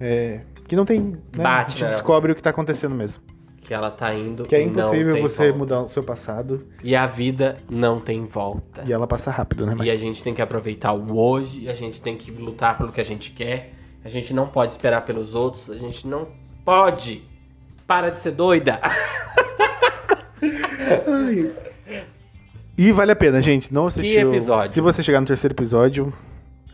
é, 0.00 0.40
que 0.66 0.76
não 0.76 0.84
tem. 0.84 1.00
Né? 1.00 1.18
Bate, 1.36 1.66
a 1.66 1.70
gente 1.70 1.84
né? 1.84 1.90
descobre 1.90 2.30
o 2.32 2.34
que 2.34 2.42
tá 2.42 2.50
acontecendo 2.50 2.94
mesmo. 2.94 3.22
Que 3.68 3.74
ela 3.74 3.90
tá 3.90 4.14
indo. 4.14 4.44
Que 4.44 4.56
é 4.56 4.62
impossível 4.62 5.20
você 5.20 5.42
volta. 5.48 5.58
mudar 5.58 5.82
o 5.82 5.90
seu 5.90 6.02
passado 6.02 6.66
E 6.82 6.96
a 6.96 7.06
vida 7.06 7.56
não 7.68 7.98
tem 7.98 8.24
volta. 8.24 8.82
e 8.86 8.90
ela 8.94 9.06
passa 9.06 9.30
rápido, 9.30 9.66
né? 9.66 9.76
E 9.84 9.90
a 9.90 9.96
gente 9.96 10.24
tem 10.24 10.32
que 10.34 10.40
aproveitar 10.40 10.94
o 10.94 11.14
hoje, 11.14 11.68
a 11.68 11.74
gente 11.74 12.00
tem 12.00 12.16
que 12.16 12.30
lutar 12.30 12.78
pelo 12.78 12.90
que 12.90 12.98
a 12.98 13.04
gente 13.04 13.30
quer. 13.30 13.74
A 14.02 14.08
gente 14.08 14.32
não 14.32 14.46
pode 14.46 14.72
esperar 14.72 15.04
pelos 15.04 15.34
outros, 15.34 15.68
a 15.68 15.76
gente 15.76 16.08
não 16.08 16.28
pode. 16.64 17.22
Para 17.86 18.08
de 18.08 18.20
ser 18.20 18.30
doida. 18.30 18.80
E 22.76 22.92
vale 22.92 23.12
a 23.12 23.16
pena, 23.16 23.42
gente. 23.42 23.72
Não 23.74 23.86
assistiu. 23.88 24.30
episódio? 24.30 24.72
Se 24.72 24.80
você 24.80 25.02
chegar 25.02 25.20
no 25.20 25.26
terceiro 25.26 25.52
episódio, 25.52 26.10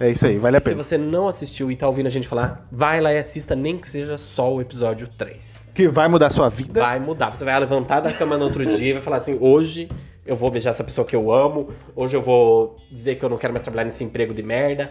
é 0.00 0.10
isso 0.10 0.26
aí, 0.26 0.38
vale 0.38 0.56
a 0.56 0.60
Se 0.60 0.68
pena. 0.70 0.82
você 0.82 0.98
não 0.98 1.28
assistiu 1.28 1.70
e 1.70 1.76
tá 1.76 1.86
ouvindo 1.86 2.06
a 2.06 2.10
gente 2.10 2.26
falar, 2.26 2.66
vai 2.70 3.00
lá 3.00 3.12
e 3.12 3.18
assista, 3.18 3.54
nem 3.54 3.78
que 3.78 3.88
seja 3.88 4.18
só 4.18 4.52
o 4.52 4.60
episódio 4.60 5.08
3. 5.16 5.62
Que 5.72 5.88
vai 5.88 6.08
mudar 6.08 6.26
a 6.28 6.30
sua 6.30 6.48
vida. 6.48 6.80
Vai 6.80 6.98
mudar. 6.98 7.30
Você 7.30 7.44
vai 7.44 7.58
levantar 7.58 8.00
da 8.00 8.12
cama 8.12 8.36
no 8.36 8.44
outro 8.44 8.64
dia 8.64 8.90
e 8.90 8.92
vai 8.94 9.02
falar 9.02 9.18
assim: 9.18 9.36
hoje 9.40 9.88
eu 10.26 10.36
vou 10.36 10.50
beijar 10.50 10.70
essa 10.70 10.84
pessoa 10.84 11.06
que 11.06 11.14
eu 11.14 11.32
amo, 11.32 11.70
hoje 11.94 12.16
eu 12.16 12.22
vou 12.22 12.76
dizer 12.90 13.16
que 13.16 13.24
eu 13.24 13.28
não 13.28 13.38
quero 13.38 13.52
mais 13.52 13.62
trabalhar 13.62 13.84
nesse 13.84 14.02
emprego 14.02 14.32
de 14.34 14.42
merda. 14.42 14.90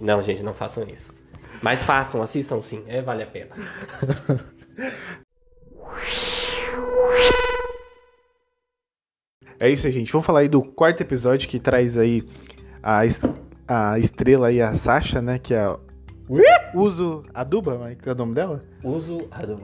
Não, 0.00 0.22
gente, 0.22 0.42
não 0.42 0.54
façam 0.54 0.84
isso. 0.92 1.12
Mas 1.62 1.82
façam, 1.82 2.22
assistam 2.22 2.60
sim, 2.60 2.82
é, 2.86 3.00
vale 3.00 3.22
a 3.22 3.26
pena. 3.26 3.50
É 9.58 9.70
isso 9.70 9.86
aí, 9.86 9.92
gente. 9.92 10.12
Vamos 10.12 10.26
falar 10.26 10.40
aí 10.40 10.48
do 10.48 10.62
quarto 10.62 11.00
episódio 11.00 11.48
que 11.48 11.58
traz 11.58 11.96
aí 11.96 12.22
a, 12.82 13.06
a 13.66 13.98
estrela 13.98 14.48
aí, 14.48 14.60
a 14.60 14.74
Sasha, 14.74 15.20
né? 15.20 15.38
Que 15.38 15.54
é 15.54 15.76
Uso 16.74 17.22
Aduba, 17.32 17.78
Mike, 17.78 18.02
que 18.02 18.08
é 18.08 18.12
o 18.12 18.14
nome 18.14 18.34
dela? 18.34 18.60
Uso 18.82 19.26
a 19.30 19.44
do 19.44 19.58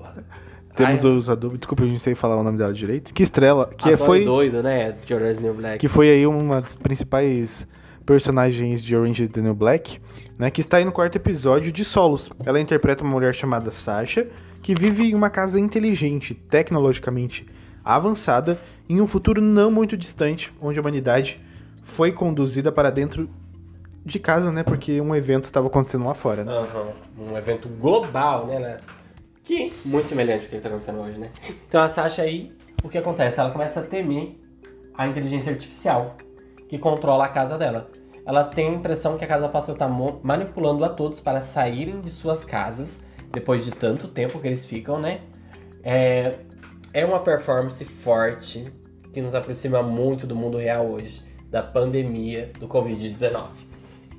Temos 0.74 1.04
Ai, 1.04 1.10
o 1.10 1.16
Uso 1.16 1.32
Aduba, 1.32 1.58
desculpa, 1.58 1.82
eu 1.82 1.88
não 1.88 1.98
sei 1.98 2.14
falar 2.14 2.36
o 2.36 2.42
nome 2.42 2.58
dela 2.58 2.72
direito. 2.72 3.12
Que 3.12 3.22
estrela, 3.22 3.68
que 3.76 3.96
foi, 3.96 4.24
doido, 4.24 4.62
né? 4.62 4.92
De 5.04 5.14
Orange 5.14 5.40
New 5.40 5.54
Black. 5.54 5.78
que 5.78 5.88
foi 5.88 6.10
aí 6.10 6.26
uma 6.26 6.60
das 6.60 6.74
principais 6.74 7.66
personagens 8.06 8.82
de 8.82 8.96
Orange 8.96 9.28
the 9.28 9.40
New 9.40 9.54
Black, 9.54 10.00
né? 10.38 10.50
Que 10.50 10.60
está 10.60 10.78
aí 10.78 10.84
no 10.84 10.92
quarto 10.92 11.16
episódio 11.16 11.70
de 11.70 11.84
Solos. 11.84 12.30
Ela 12.44 12.60
interpreta 12.60 13.02
uma 13.04 13.12
mulher 13.12 13.34
chamada 13.34 13.70
Sasha, 13.70 14.28
que 14.62 14.74
vive 14.74 15.10
em 15.10 15.14
uma 15.14 15.30
casa 15.30 15.58
inteligente, 15.58 16.34
tecnologicamente 16.34 17.46
avançada, 17.84 18.60
em 18.88 19.00
um 19.00 19.06
futuro 19.06 19.40
não 19.40 19.70
muito 19.70 19.96
distante, 19.96 20.52
onde 20.60 20.78
a 20.78 20.82
humanidade 20.82 21.40
foi 21.82 22.12
conduzida 22.12 22.70
para 22.70 22.90
dentro 22.90 23.28
de 24.04 24.18
casa, 24.18 24.50
né? 24.50 24.62
Porque 24.62 25.00
um 25.00 25.14
evento 25.14 25.44
estava 25.44 25.66
acontecendo 25.66 26.04
lá 26.04 26.14
fora, 26.14 26.44
né? 26.44 26.52
Aham, 26.52 26.92
Um 27.18 27.36
evento 27.36 27.68
global, 27.68 28.46
né? 28.46 28.58
né? 28.58 28.78
Que 29.44 29.72
muito 29.84 30.08
semelhante 30.08 30.44
ao 30.44 30.50
que 30.50 30.56
está 30.56 30.68
acontecendo 30.68 31.00
hoje, 31.00 31.18
né? 31.18 31.30
Então 31.68 31.82
a 31.82 31.88
Sasha 31.88 32.22
aí, 32.22 32.52
o 32.82 32.88
que 32.88 32.98
acontece? 32.98 33.38
Ela 33.40 33.50
começa 33.50 33.80
a 33.80 33.84
temer 33.84 34.36
a 34.94 35.06
inteligência 35.06 35.52
artificial 35.52 36.16
que 36.68 36.78
controla 36.78 37.24
a 37.24 37.28
casa 37.28 37.56
dela. 37.56 37.90
Ela 38.24 38.44
tem 38.44 38.68
a 38.68 38.72
impressão 38.72 39.18
que 39.18 39.24
a 39.24 39.28
casa 39.28 39.48
possa 39.48 39.72
estar 39.72 39.88
manipulando 39.88 40.84
a 40.84 40.88
todos 40.88 41.20
para 41.20 41.40
saírem 41.40 42.00
de 42.00 42.10
suas 42.10 42.44
casas 42.44 43.02
depois 43.32 43.64
de 43.64 43.72
tanto 43.72 44.08
tempo 44.08 44.38
que 44.38 44.46
eles 44.46 44.64
ficam, 44.64 45.00
né? 45.00 45.20
É, 45.82 46.38
é 46.92 47.04
uma 47.04 47.18
performance 47.20 47.84
forte 47.84 48.72
que 49.12 49.20
nos 49.20 49.34
aproxima 49.34 49.82
muito 49.82 50.26
do 50.26 50.36
mundo 50.36 50.56
real 50.56 50.86
hoje, 50.86 51.22
da 51.50 51.62
pandemia 51.62 52.52
do 52.58 52.68
Covid-19. 52.68 53.71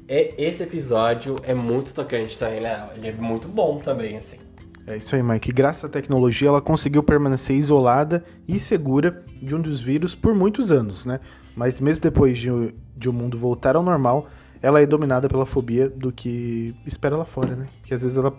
E- 0.07 0.33
Esse 0.37 0.63
episódio 0.63 1.35
é 1.43 1.53
muito 1.53 1.93
tocante 1.93 2.37
também, 2.37 2.61
né? 2.61 2.89
Ele 2.95 3.07
é 3.09 3.11
muito 3.13 3.47
bom 3.47 3.79
também, 3.79 4.17
assim. 4.17 4.37
É 4.85 4.97
isso 4.97 5.15
aí, 5.15 5.23
Mike. 5.23 5.51
Graças 5.51 5.85
à 5.85 5.89
tecnologia, 5.89 6.49
ela 6.49 6.61
conseguiu 6.61 7.01
permanecer 7.01 7.55
isolada 7.55 8.23
e 8.47 8.59
segura 8.59 9.23
de 9.41 9.55
um 9.55 9.61
dos 9.61 9.79
vírus 9.79 10.13
por 10.13 10.35
muitos 10.35 10.71
anos, 10.71 11.05
né? 11.05 11.19
Mas 11.55 11.79
mesmo 11.79 12.01
depois 12.03 12.37
de, 12.37 12.51
o- 12.51 12.73
de 12.97 13.09
o 13.09 13.13
mundo 13.13 13.37
voltar 13.37 13.75
ao 13.77 13.83
normal, 13.83 14.27
ela 14.61 14.81
é 14.81 14.85
dominada 14.85 15.29
pela 15.29 15.45
fobia 15.45 15.89
do 15.89 16.11
que 16.11 16.75
espera 16.85 17.15
lá 17.15 17.23
fora, 17.25 17.55
né? 17.55 17.67
Que 17.85 17.93
às 17.93 18.01
vezes 18.01 18.17
ela. 18.17 18.33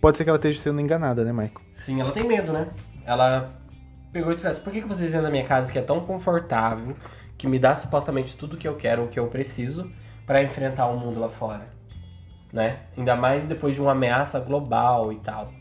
Pode 0.00 0.16
ser 0.16 0.24
que 0.24 0.30
ela 0.30 0.36
esteja 0.38 0.60
sendo 0.60 0.80
enganada, 0.80 1.24
né, 1.24 1.32
Michael? 1.32 1.60
Sim, 1.72 2.00
ela 2.00 2.12
tem 2.12 2.22
medo, 2.26 2.52
né? 2.52 2.68
Ela 3.04 3.52
pegou 4.12 4.30
e 4.30 4.34
expressa, 4.34 4.60
por 4.60 4.72
que, 4.72 4.80
que 4.82 4.86
vocês 4.88 5.10
vêm 5.10 5.20
na 5.20 5.30
minha 5.30 5.44
casa 5.44 5.72
que 5.72 5.78
é 5.78 5.82
tão 5.82 6.00
confortável, 6.00 6.94
que 7.36 7.46
me 7.46 7.58
dá 7.58 7.74
supostamente 7.74 8.36
tudo 8.36 8.56
que 8.56 8.68
eu 8.68 8.76
quero, 8.76 9.04
o 9.04 9.08
que 9.08 9.18
eu 9.18 9.26
preciso, 9.26 9.90
para 10.26 10.42
enfrentar 10.42 10.86
o 10.86 10.98
mundo 10.98 11.20
lá 11.20 11.28
fora? 11.28 11.68
Né? 12.52 12.80
Ainda 12.96 13.14
mais 13.14 13.46
depois 13.46 13.74
de 13.74 13.80
uma 13.80 13.92
ameaça 13.92 14.40
global 14.40 15.12
e 15.12 15.16
tal. 15.16 15.52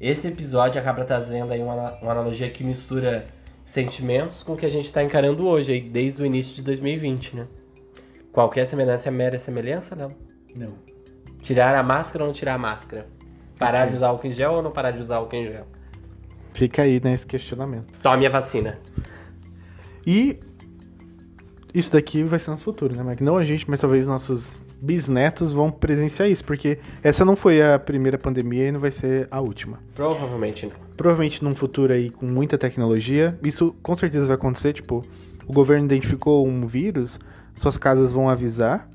Esse 0.00 0.28
episódio 0.28 0.80
acaba 0.80 1.04
trazendo 1.04 1.52
aí 1.52 1.62
uma, 1.62 1.92
uma 2.00 2.12
analogia 2.12 2.50
que 2.50 2.64
mistura 2.64 3.26
sentimentos 3.64 4.42
com 4.42 4.54
o 4.54 4.56
que 4.56 4.66
a 4.66 4.70
gente 4.70 4.86
está 4.86 5.02
encarando 5.02 5.46
hoje, 5.46 5.72
aí, 5.72 5.80
desde 5.80 6.22
o 6.22 6.26
início 6.26 6.54
de 6.54 6.62
2020, 6.62 7.36
né? 7.36 7.46
Qualquer 8.32 8.64
semelhança 8.64 9.08
é 9.08 9.12
mera 9.12 9.38
semelhança, 9.38 9.94
não? 9.94 10.08
Não. 10.56 10.74
Tirar 11.40 11.74
a 11.74 11.82
máscara 11.82 12.24
ou 12.24 12.28
não 12.28 12.34
tirar 12.34 12.54
a 12.54 12.58
máscara? 12.58 13.06
Parar 13.58 13.86
de 13.86 13.94
usar 13.94 14.08
álcool 14.08 14.26
em 14.26 14.32
gel 14.32 14.54
ou 14.54 14.62
não 14.62 14.72
parar 14.72 14.90
de 14.90 15.00
usar 15.00 15.16
álcool 15.16 15.36
em 15.36 15.52
gel? 15.52 15.66
Fica 16.52 16.82
aí, 16.82 17.00
né, 17.02 17.12
esse 17.12 17.26
questionamento. 17.26 17.92
Tome 18.02 18.26
a 18.26 18.30
vacina. 18.30 18.78
E 20.06 20.40
isso 21.74 21.92
daqui 21.92 22.22
vai 22.22 22.38
ser 22.38 22.50
nosso 22.50 22.64
futuro, 22.64 22.94
né, 22.94 23.02
Mike? 23.02 23.22
Não 23.22 23.36
a 23.36 23.44
gente, 23.44 23.68
mas 23.68 23.80
talvez 23.80 24.06
nossos 24.06 24.54
bisnetos 24.80 25.52
vão 25.52 25.70
presenciar 25.70 26.28
isso, 26.28 26.44
porque 26.44 26.78
essa 27.02 27.24
não 27.24 27.36
foi 27.36 27.62
a 27.62 27.78
primeira 27.78 28.18
pandemia 28.18 28.68
e 28.68 28.72
não 28.72 28.80
vai 28.80 28.90
ser 28.90 29.28
a 29.30 29.40
última. 29.40 29.78
Provavelmente 29.94 30.66
não. 30.66 30.72
provavelmente 30.96 31.42
num 31.42 31.54
futuro 31.54 31.92
aí 31.92 32.10
com 32.10 32.26
muita 32.26 32.58
tecnologia, 32.58 33.38
isso 33.44 33.74
com 33.80 33.94
certeza 33.94 34.26
vai 34.26 34.34
acontecer, 34.34 34.72
tipo, 34.72 35.04
o 35.46 35.52
governo 35.52 35.84
identificou 35.84 36.46
um 36.46 36.66
vírus, 36.66 37.20
suas 37.54 37.76
casas 37.78 38.10
vão 38.10 38.28
avisar 38.28 38.88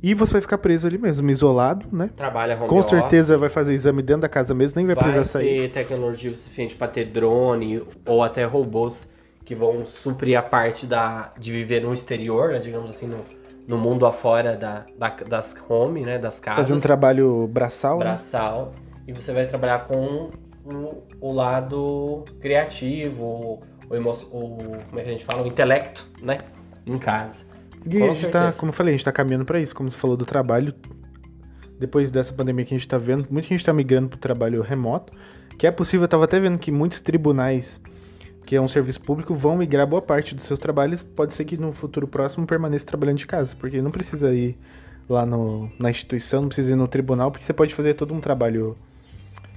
e 0.00 0.14
você 0.14 0.34
vai 0.34 0.40
ficar 0.40 0.58
preso 0.58 0.86
ali 0.86 0.96
mesmo, 0.96 1.28
isolado, 1.28 1.86
né? 1.90 2.10
Trabalha 2.16 2.56
home 2.56 2.68
Com 2.68 2.78
office, 2.78 2.90
certeza 2.90 3.36
vai 3.36 3.48
fazer 3.48 3.74
exame 3.74 4.02
dentro 4.02 4.22
da 4.22 4.28
casa 4.28 4.54
mesmo, 4.54 4.76
nem 4.76 4.86
vai, 4.86 4.94
vai 4.94 5.04
precisar 5.04 5.24
sair. 5.24 5.62
ter 5.62 5.70
tecnologia 5.70 6.34
suficiente 6.36 6.76
para 6.76 6.86
ter 6.86 7.06
drone 7.06 7.82
ou 8.06 8.22
até 8.22 8.44
robôs 8.44 9.08
que 9.48 9.54
vão 9.54 9.86
suprir 9.86 10.38
a 10.38 10.42
parte 10.42 10.84
da, 10.84 11.32
de 11.38 11.50
viver 11.50 11.80
no 11.80 11.90
exterior, 11.90 12.50
né, 12.52 12.58
digamos 12.58 12.90
assim, 12.90 13.06
no, 13.06 13.24
no 13.66 13.78
mundo 13.78 14.04
afora 14.04 14.54
da, 14.58 14.84
da- 14.98 15.16
das 15.26 15.56
home, 15.66 16.02
né, 16.02 16.18
das 16.18 16.38
casas. 16.38 16.66
Fazendo 16.68 16.82
trabalho 16.82 17.46
braçal, 17.48 17.98
né? 17.98 18.04
braçal 18.04 18.72
e 19.06 19.12
você 19.14 19.32
vai 19.32 19.46
trabalhar 19.46 19.86
com 19.86 20.28
o, 20.66 21.02
o 21.18 21.32
lado 21.32 22.26
criativo, 22.40 23.58
o, 23.88 23.96
emo, 23.96 24.10
o 24.30 24.58
como 24.90 25.00
é 25.00 25.02
que 25.02 25.08
a 25.08 25.12
gente 25.12 25.24
fala, 25.24 25.42
o 25.42 25.46
intelecto, 25.46 26.06
né, 26.22 26.40
em 26.86 26.98
casa. 26.98 27.46
E 27.86 27.98
Com 28.00 28.04
a 28.10 28.12
gente 28.12 28.28
tá, 28.28 28.52
como 28.52 28.68
eu 28.68 28.74
falei, 28.74 28.92
a 28.92 28.96
gente 28.98 29.04
tá 29.06 29.12
caminhando 29.12 29.46
pra 29.46 29.58
isso, 29.58 29.74
como 29.74 29.90
você 29.90 29.96
falou 29.96 30.14
do 30.14 30.26
trabalho. 30.26 30.74
Depois 31.78 32.10
dessa 32.10 32.34
pandemia 32.34 32.66
que 32.66 32.74
a 32.74 32.78
gente 32.78 32.86
tá 32.88 32.98
vendo, 32.98 33.26
muita 33.30 33.48
gente 33.48 33.64
tá 33.64 33.72
migrando 33.72 34.08
pro 34.10 34.18
trabalho 34.18 34.60
remoto, 34.60 35.12
que 35.56 35.66
é 35.66 35.70
possível, 35.70 36.04
eu 36.04 36.08
tava 36.08 36.24
até 36.24 36.38
vendo 36.38 36.58
que 36.58 36.70
muitos 36.70 37.00
tribunais, 37.00 37.80
que 38.48 38.56
é 38.56 38.60
um 38.62 38.66
serviço 38.66 39.02
público, 39.02 39.34
vão 39.34 39.58
migrar 39.58 39.86
boa 39.86 40.00
parte 40.00 40.34
dos 40.34 40.46
seus 40.46 40.58
trabalhos. 40.58 41.02
Pode 41.02 41.34
ser 41.34 41.44
que 41.44 41.58
no 41.58 41.70
futuro 41.70 42.08
próximo 42.08 42.46
permaneça 42.46 42.86
trabalhando 42.86 43.18
de 43.18 43.26
casa, 43.26 43.54
porque 43.54 43.82
não 43.82 43.90
precisa 43.90 44.34
ir 44.34 44.56
lá 45.06 45.26
no, 45.26 45.70
na 45.78 45.90
instituição, 45.90 46.40
não 46.40 46.48
precisa 46.48 46.72
ir 46.72 46.74
no 46.74 46.88
tribunal, 46.88 47.30
porque 47.30 47.44
você 47.44 47.52
pode 47.52 47.74
fazer 47.74 47.92
todo 47.92 48.14
um 48.14 48.20
trabalho 48.22 48.74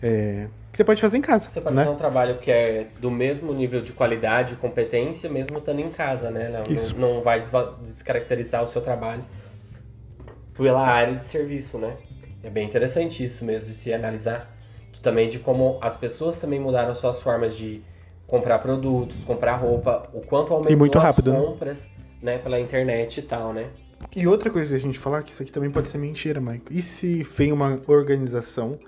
é, 0.03 0.47
que 0.73 0.77
você 0.77 0.83
pode 0.83 0.99
fazer 0.99 1.15
em 1.15 1.21
casa, 1.21 1.49
Você 1.49 1.61
pode 1.61 1.73
né? 1.73 1.83
fazer 1.83 1.95
um 1.95 1.97
trabalho 1.97 2.37
que 2.39 2.51
é 2.51 2.87
do 2.99 3.09
mesmo 3.09 3.53
nível 3.53 3.79
de 3.79 3.93
qualidade 3.93 4.55
e 4.55 4.57
competência, 4.57 5.29
mesmo 5.29 5.59
estando 5.59 5.79
em 5.79 5.89
casa, 5.89 6.29
né? 6.29 6.49
Não, 6.49 6.75
Isso. 6.75 6.93
não, 6.97 7.15
não 7.15 7.21
vai 7.21 7.41
descaracterizar 7.81 8.61
o 8.61 8.67
seu 8.67 8.81
trabalho 8.81 9.23
pela 10.53 10.85
área 10.85 11.15
de 11.15 11.23
serviço, 11.23 11.77
né? 11.77 11.95
É 12.43 12.49
bem 12.49 12.67
interessante 12.67 13.23
isso 13.23 13.45
mesmo, 13.45 13.69
de 13.69 13.73
se 13.73 13.93
analisar. 13.93 14.53
Também 15.01 15.29
de 15.29 15.39
como 15.39 15.79
as 15.81 15.95
pessoas 15.95 16.39
também 16.39 16.59
mudaram 16.59 16.93
suas 16.93 17.21
formas 17.21 17.55
de 17.55 17.81
comprar 18.31 18.59
produtos, 18.59 19.21
comprar 19.25 19.57
roupa, 19.57 20.09
o 20.13 20.21
quanto 20.21 20.53
aumentou 20.53 20.71
E 20.71 20.75
muito 20.77 20.97
rápido, 20.97 21.33
as 21.33 21.37
né? 21.37 21.45
compras, 21.45 21.89
né? 22.21 22.37
Pela 22.37 22.57
internet 22.61 23.17
e 23.17 23.23
tal, 23.23 23.51
né? 23.51 23.67
E 24.15 24.25
outra 24.25 24.49
coisa 24.49 24.69
que 24.69 24.81
a 24.81 24.83
gente 24.83 24.97
falar, 24.97 25.21
que 25.21 25.33
isso 25.33 25.43
aqui 25.43 25.51
também 25.51 25.69
pode 25.69 25.89
ser 25.89 25.97
mentira, 25.97 26.39
Michael. 26.39 26.61
E 26.71 26.81
se 26.81 27.23
vem 27.23 27.51
uma 27.51 27.79
organização 27.87 28.79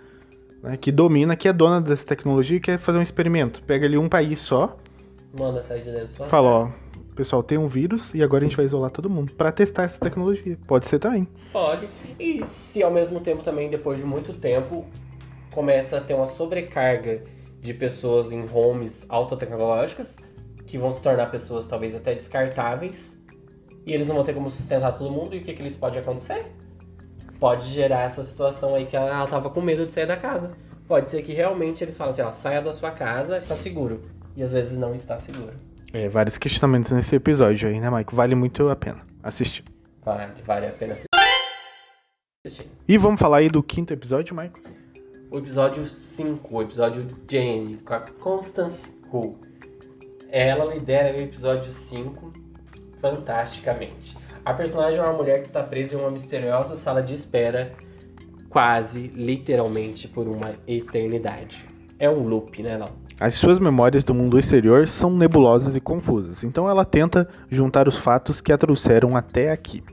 né, 0.64 0.78
que 0.78 0.94
domina, 0.94 1.36
que 1.36 1.50
é 1.50 1.54
dona 1.54 1.82
dessa 1.82 2.08
tecnologia 2.08 2.56
e 2.56 2.60
quer 2.62 2.80
fazer 2.80 2.98
um 2.98 3.02
experimento? 3.02 3.62
Pega 3.64 3.86
ali 3.86 3.98
um 3.98 4.08
país 4.08 4.40
só, 4.40 4.78
Manda 5.38 5.62
sair 5.62 5.84
de 5.84 5.92
dentro 5.92 6.14
sua 6.16 6.28
fala, 6.28 6.50
ó, 6.50 6.70
pessoal, 7.14 7.44
tem 7.44 7.58
um 7.58 7.68
vírus 7.68 8.12
e 8.14 8.24
agora 8.24 8.46
a 8.46 8.48
gente 8.48 8.56
vai 8.56 8.66
isolar 8.66 8.92
todo 8.92 9.10
mundo 9.10 9.34
pra 9.34 9.52
testar 9.52 9.84
essa 9.84 10.00
tecnologia. 10.00 10.58
Pode 10.66 10.88
ser 10.88 11.00
também. 11.00 11.28
Pode. 11.52 11.90
E 12.18 12.44
se 12.50 12.82
ao 12.82 12.92
mesmo 12.92 13.20
tempo 13.20 13.44
também, 13.44 13.70
depois 13.70 13.98
de 13.98 14.06
muito 14.06 14.32
tempo, 14.34 14.86
começa 15.52 15.98
a 15.98 16.02
ter 16.02 16.14
uma 16.14 16.28
sobrecarga 16.28 17.24
de 17.64 17.74
pessoas 17.74 18.32
em 18.32 18.46
homes 18.54 19.06
autotecnológicas, 19.08 20.18
que 20.68 20.78
vão 20.78 20.92
se 20.92 21.02
tornar 21.02 21.32
pessoas 21.32 21.66
talvez 21.66 21.96
até 21.96 22.14
descartáveis, 22.14 23.18
e 23.86 23.94
eles 23.94 24.08
não 24.08 24.16
vão 24.16 24.24
ter 24.24 24.34
como 24.34 24.50
sustentar 24.50 24.92
todo 24.92 25.10
mundo, 25.10 25.34
e 25.34 25.40
o 25.40 25.44
que, 25.44 25.54
que 25.54 25.62
eles 25.62 25.78
pode 25.78 25.98
acontecer? 25.98 26.46
Pode 27.40 27.70
gerar 27.70 28.02
essa 28.02 28.22
situação 28.22 28.76
aí 28.76 28.86
que 28.86 28.96
ela, 28.96 29.10
ela 29.10 29.28
tava 29.28 29.50
com 29.50 29.62
medo 29.62 29.86
de 29.86 29.94
sair 29.94 30.06
da 30.06 30.18
casa. 30.18 30.52
Pode 30.88 31.10
ser 31.10 31.24
que 31.24 31.32
realmente 31.32 31.82
eles 31.84 31.96
falam 31.96 32.12
assim, 32.12 32.22
ó, 32.22 32.32
saia 32.34 32.62
da 32.62 32.74
sua 32.74 32.92
casa, 32.92 33.42
tá 33.48 33.56
seguro. 33.56 34.02
E 34.36 34.44
às 34.44 34.52
vezes 34.52 34.78
não 34.78 34.94
está 34.94 35.16
seguro. 35.16 35.54
É, 35.94 36.10
vários 36.10 36.38
questionamentos 36.38 36.92
nesse 36.92 37.16
episódio 37.16 37.70
aí, 37.70 37.80
né, 37.80 37.88
Michael? 37.88 38.08
Vale 38.12 38.36
muito 38.36 38.68
a 38.68 38.76
pena 38.76 39.06
assistir. 39.22 39.64
Vale, 40.04 40.34
vale 40.46 40.68
a 40.68 40.72
pena 40.72 40.94
assistir. 40.94 42.68
E 42.88 42.98
vamos 42.98 43.20
falar 43.20 43.38
aí 43.38 43.50
do 43.50 43.64
quinto 43.64 43.94
episódio, 43.94 44.36
Michael? 44.36 44.83
O 45.34 45.40
episódio 45.40 45.84
5, 45.84 46.56
o 46.56 46.62
episódio 46.62 47.08
Jane, 47.28 47.78
com 47.78 47.96
a 47.96 48.00
Constance 48.00 48.96
Hu. 49.12 49.36
Ela 50.30 50.72
lidera 50.72 51.18
o 51.18 51.22
episódio 51.22 51.72
5 51.72 52.32
fantasticamente. 53.02 54.16
A 54.46 54.54
personagem 54.54 55.00
é 55.00 55.02
uma 55.02 55.14
mulher 55.14 55.42
que 55.42 55.48
está 55.48 55.64
presa 55.64 55.96
em 55.96 56.00
uma 56.00 56.12
misteriosa 56.12 56.76
sala 56.76 57.02
de 57.02 57.16
espera, 57.16 57.74
quase, 58.48 59.08
literalmente, 59.08 60.08
por 60.08 60.28
uma 60.28 60.52
eternidade. 60.68 61.66
É 61.98 62.08
um 62.08 62.28
loop, 62.28 62.62
né, 62.62 62.78
não? 62.78 62.90
As 63.20 63.34
suas 63.34 63.58
memórias 63.58 64.04
do 64.04 64.14
mundo 64.14 64.38
exterior 64.38 64.88
são 64.88 65.10
nebulosas 65.10 65.76
e 65.76 65.80
confusas, 65.80 66.44
então 66.44 66.70
ela 66.70 66.86
tenta 66.86 67.28
juntar 67.50 67.88
os 67.88 67.98
fatos 67.98 68.40
que 68.40 68.54
a 68.54 68.58
trouxeram 68.58 69.18
até 69.18 69.52
aqui. 69.52 69.84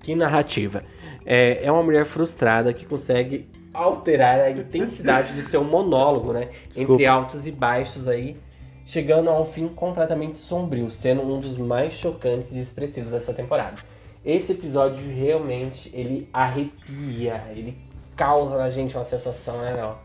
Que 0.00 0.14
narrativa. 0.14 0.80
É, 1.26 1.66
é 1.66 1.72
uma 1.72 1.82
mulher 1.82 2.06
frustrada 2.06 2.72
que 2.72 2.86
consegue 2.86 3.48
alterar 3.72 4.40
a 4.40 4.50
intensidade 4.50 5.32
do 5.34 5.42
seu 5.42 5.62
monólogo, 5.62 6.32
né? 6.32 6.48
Desculpa. 6.68 6.92
Entre 6.92 7.06
altos 7.06 7.46
e 7.46 7.52
baixos 7.52 8.08
aí, 8.08 8.36
chegando 8.84 9.30
a 9.30 9.40
um 9.40 9.44
fim 9.44 9.68
completamente 9.68 10.38
sombrio, 10.38 10.90
sendo 10.90 11.22
um 11.22 11.40
dos 11.40 11.56
mais 11.56 11.92
chocantes 11.92 12.52
e 12.52 12.58
expressivos 12.58 13.10
dessa 13.10 13.32
temporada. 13.32 13.76
Esse 14.24 14.52
episódio 14.52 15.08
realmente 15.14 15.90
ele 15.94 16.28
arrepia, 16.32 17.44
ele 17.50 17.78
causa 18.16 18.58
na 18.58 18.70
gente 18.70 18.96
uma 18.96 19.04
sensação, 19.04 19.58
né, 19.58 19.72
Léo? 19.72 19.96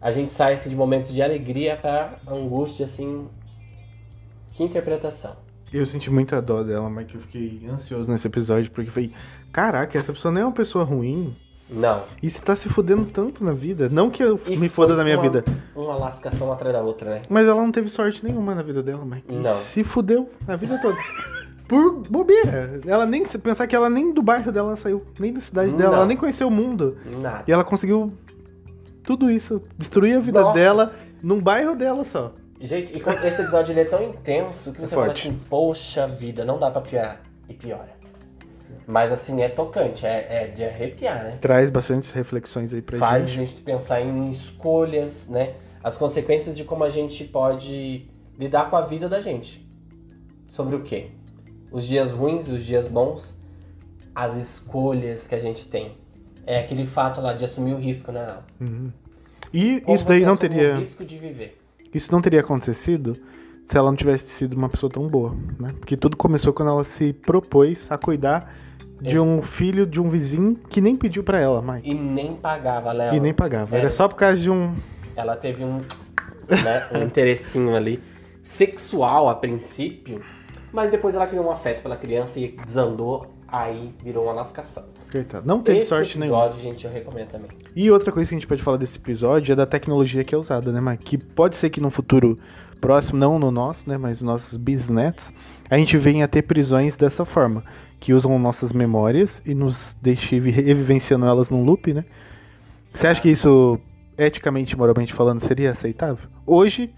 A 0.00 0.10
gente 0.10 0.32
sai 0.32 0.54
assim, 0.54 0.70
de 0.70 0.76
momentos 0.76 1.12
de 1.12 1.22
alegria 1.22 1.76
pra 1.76 2.18
angústia, 2.26 2.86
assim. 2.86 3.28
Que 4.52 4.62
interpretação. 4.62 5.36
Eu 5.72 5.84
senti 5.84 6.10
muita 6.10 6.40
dó 6.40 6.62
dela, 6.62 6.88
mas 6.88 7.06
que 7.06 7.16
eu 7.16 7.20
fiquei 7.20 7.66
ansioso 7.68 8.10
nesse 8.10 8.26
episódio, 8.26 8.70
porque 8.70 8.90
foi. 8.90 9.12
Caraca, 9.52 9.98
essa 9.98 10.12
pessoa 10.12 10.32
não 10.32 10.40
é 10.40 10.44
uma 10.44 10.52
pessoa 10.52 10.84
ruim. 10.84 11.36
Não. 11.68 12.04
E 12.22 12.30
você 12.30 12.40
tá 12.40 12.54
se 12.54 12.68
fudendo 12.68 13.04
tanto 13.06 13.42
na 13.44 13.52
vida. 13.52 13.88
Não 13.88 14.08
que 14.08 14.22
eu 14.22 14.38
E 14.46 14.56
me 14.56 14.68
foda 14.68 14.94
na 14.94 15.02
minha 15.02 15.16
uma- 15.16 15.22
vida. 15.22 15.44
Uma 15.74 15.96
lascação 15.96 16.52
atrás 16.52 16.72
da 16.72 16.80
outra, 16.80 17.10
né? 17.10 17.22
Mas 17.28 17.46
ela 17.46 17.60
não 17.60 17.72
teve 17.72 17.88
sorte 17.88 18.24
nenhuma 18.24 18.54
na 18.54 18.62
vida 18.62 18.82
dela, 18.82 19.04
Mike. 19.04 19.34
Não. 19.34 19.54
Se 19.54 19.82
fudeu 19.82 20.30
a 20.46 20.54
vida 20.56 20.78
toda. 20.80 20.96
Por 21.66 22.02
bobeira. 22.08 22.80
Ela 22.86 23.04
nem. 23.04 23.24
Pensar 23.24 23.66
que 23.66 23.74
ela 23.74 23.90
nem 23.90 24.12
do 24.14 24.22
bairro 24.22 24.52
dela 24.52 24.76
saiu, 24.76 25.04
nem 25.18 25.32
da 25.32 25.40
cidade 25.40 25.72
dela, 25.72 25.90
Não. 25.90 25.96
ela 25.98 26.06
nem 26.06 26.16
conheceu 26.16 26.46
o 26.46 26.50
mundo. 26.50 26.96
Nada. 27.20 27.42
E 27.48 27.52
ela 27.52 27.64
conseguiu 27.64 28.12
tudo 29.02 29.28
isso, 29.28 29.60
destruir 29.76 30.16
a 30.16 30.20
vida 30.20 30.40
Nossa. 30.42 30.54
dela 30.54 30.92
num 31.22 31.40
bairro 31.40 31.74
dela 31.74 32.04
só. 32.04 32.32
Gente, 32.60 32.92
e 32.96 33.00
esse 33.26 33.40
episódio 33.42 33.72
ele 33.72 33.80
é 33.80 33.84
tão 33.84 34.02
intenso 34.02 34.72
que 34.72 34.80
você 34.80 34.94
fala 34.94 35.06
Forte. 35.06 35.28
assim, 35.28 35.38
poxa 35.50 36.06
vida, 36.06 36.44
não 36.44 36.58
dá 36.58 36.70
pra 36.70 36.80
piorar. 36.80 37.20
E 37.48 37.54
piora. 37.54 37.95
Mas 38.86 39.12
assim, 39.12 39.42
é 39.42 39.48
tocante, 39.48 40.06
é, 40.06 40.26
é 40.44 40.46
de 40.48 40.64
arrepiar, 40.64 41.24
né? 41.24 41.38
Traz 41.40 41.70
bastante 41.70 42.12
reflexões 42.14 42.72
aí 42.72 42.80
pra 42.82 42.98
Faz 42.98 43.24
a 43.24 43.26
gente. 43.28 43.50
gente 43.50 43.62
pensar 43.62 44.00
em 44.00 44.30
escolhas, 44.30 45.26
né? 45.28 45.54
As 45.82 45.96
consequências 45.96 46.56
de 46.56 46.64
como 46.64 46.84
a 46.84 46.90
gente 46.90 47.24
pode 47.24 48.06
lidar 48.38 48.70
com 48.70 48.76
a 48.76 48.82
vida 48.82 49.08
da 49.08 49.20
gente. 49.20 49.66
Sobre 50.50 50.76
o 50.76 50.82
quê? 50.82 51.06
Os 51.70 51.84
dias 51.84 52.10
ruins, 52.10 52.48
os 52.48 52.64
dias 52.64 52.86
bons, 52.86 53.38
as 54.14 54.36
escolhas 54.36 55.26
que 55.26 55.34
a 55.34 55.40
gente 55.40 55.68
tem. 55.68 55.94
É 56.46 56.60
aquele 56.60 56.86
fato 56.86 57.20
lá 57.20 57.32
de 57.34 57.44
assumir 57.44 57.74
o 57.74 57.78
risco, 57.78 58.12
né? 58.12 58.38
E 59.52 59.80
Como 59.80 59.94
isso 59.96 60.06
daí 60.06 60.24
não 60.24 60.36
teria. 60.36 60.74
o 60.76 60.78
risco 60.78 61.04
de 61.04 61.18
viver. 61.18 61.60
Isso 61.92 62.10
não 62.12 62.20
teria 62.22 62.40
acontecido 62.40 63.14
se 63.66 63.76
ela 63.76 63.90
não 63.90 63.96
tivesse 63.96 64.28
sido 64.28 64.54
uma 64.54 64.68
pessoa 64.68 64.88
tão 64.90 65.06
boa, 65.08 65.36
né? 65.58 65.74
Porque 65.78 65.96
tudo 65.96 66.16
começou 66.16 66.52
quando 66.52 66.68
ela 66.70 66.84
se 66.84 67.12
propôs 67.12 67.90
a 67.90 67.98
cuidar 67.98 68.54
de 69.00 69.18
um 69.18 69.42
filho 69.42 69.84
de 69.86 70.00
um 70.00 70.08
vizinho 70.08 70.56
que 70.70 70.80
nem 70.80 70.96
pediu 70.96 71.22
pra 71.22 71.38
ela, 71.38 71.60
Mike. 71.60 71.90
E 71.90 71.94
nem 71.94 72.34
pagava, 72.34 72.92
Léo. 72.92 73.14
E 73.14 73.20
nem 73.20 73.34
pagava. 73.34 73.76
Era 73.76 73.88
É. 73.88 73.90
só 73.90 74.08
por 74.08 74.14
causa 74.14 74.40
de 74.40 74.50
um. 74.50 74.74
Ela 75.14 75.36
teve 75.36 75.62
um, 75.64 75.78
né, 76.48 76.86
um 76.94 77.02
interessinho 77.02 77.74
ali 77.76 78.02
sexual 78.40 79.28
a 79.28 79.34
princípio, 79.34 80.22
mas 80.72 80.90
depois 80.90 81.14
ela 81.14 81.26
criou 81.26 81.44
um 81.46 81.50
afeto 81.50 81.82
pela 81.82 81.96
criança 81.96 82.38
e 82.38 82.56
desandou, 82.66 83.26
aí 83.48 83.92
virou 84.02 84.24
uma 84.24 84.32
lascação. 84.32 84.84
Coitado. 85.10 85.46
Não 85.46 85.60
teve 85.60 85.78
Esse 85.78 85.88
sorte 85.88 86.18
nenhuma. 86.18 86.44
episódio, 86.46 86.62
gente, 86.62 86.84
eu 86.84 86.90
recomendo 86.90 87.28
também. 87.28 87.48
E 87.74 87.90
outra 87.90 88.12
coisa 88.12 88.28
que 88.28 88.34
a 88.34 88.38
gente 88.38 88.46
pode 88.46 88.62
falar 88.62 88.76
desse 88.76 88.98
episódio 88.98 89.52
é 89.52 89.56
da 89.56 89.66
tecnologia 89.66 90.22
que 90.24 90.34
é 90.34 90.38
usada, 90.38 90.70
né, 90.72 90.80
Mike? 90.80 91.04
Que 91.04 91.18
pode 91.18 91.56
ser 91.56 91.70
que 91.70 91.80
num 91.80 91.90
futuro 91.90 92.38
próximo, 92.80 93.18
não 93.18 93.38
no 93.38 93.50
nosso, 93.50 93.88
né, 93.88 93.96
mas 93.96 94.22
nos 94.22 94.32
nossos 94.32 94.56
bisnetos, 94.56 95.32
a 95.68 95.76
gente 95.78 95.96
venha 95.96 96.24
a 96.24 96.28
ter 96.28 96.42
prisões 96.42 96.96
dessa 96.96 97.24
forma, 97.24 97.64
que 97.98 98.12
usam 98.12 98.38
nossas 98.38 98.72
memórias 98.72 99.42
e 99.44 99.54
nos 99.54 99.96
deixe 100.00 100.38
vi- 100.38 100.50
revivenciando 100.50 101.26
elas 101.26 101.50
num 101.50 101.64
loop, 101.64 101.92
né? 101.92 102.04
Você 102.92 103.06
acha 103.06 103.20
que 103.20 103.30
isso, 103.30 103.78
eticamente, 104.16 104.76
moralmente 104.76 105.12
falando, 105.12 105.40
seria 105.40 105.70
aceitável? 105.70 106.28
Hoje, 106.46 106.94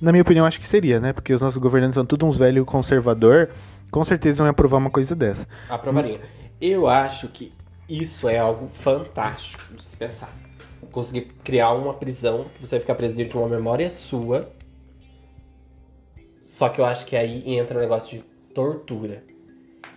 na 0.00 0.12
minha 0.12 0.22
opinião, 0.22 0.46
acho 0.46 0.60
que 0.60 0.68
seria, 0.68 0.98
né? 0.98 1.12
Porque 1.12 1.32
os 1.32 1.42
nossos 1.42 1.58
governantes 1.58 1.94
são 1.94 2.04
tudo 2.04 2.26
uns 2.26 2.36
velho 2.36 2.64
conservador, 2.64 3.50
com 3.90 4.02
certeza 4.04 4.42
iam 4.42 4.48
aprovar 4.48 4.78
uma 4.78 4.90
coisa 4.90 5.14
dessa. 5.14 5.46
Aprovaria. 5.68 6.20
Eu 6.60 6.88
acho 6.88 7.28
que 7.28 7.52
isso 7.88 8.28
é 8.28 8.38
algo 8.38 8.68
fantástico 8.68 9.74
de 9.74 9.82
se 9.82 9.96
pensar. 9.96 10.34
Conseguir 10.92 11.32
criar 11.44 11.72
uma 11.72 11.94
prisão 11.94 12.46
que 12.54 12.66
você 12.66 12.76
vai 12.76 12.80
ficar 12.80 12.94
preso 12.94 13.14
de 13.14 13.36
uma 13.36 13.48
memória 13.48 13.90
sua. 13.90 14.50
Só 16.60 16.68
que 16.68 16.78
eu 16.78 16.84
acho 16.84 17.06
que 17.06 17.16
aí 17.16 17.42
entra 17.46 17.78
o 17.78 17.80
negócio 17.80 18.18
de 18.18 18.24
tortura. 18.52 19.24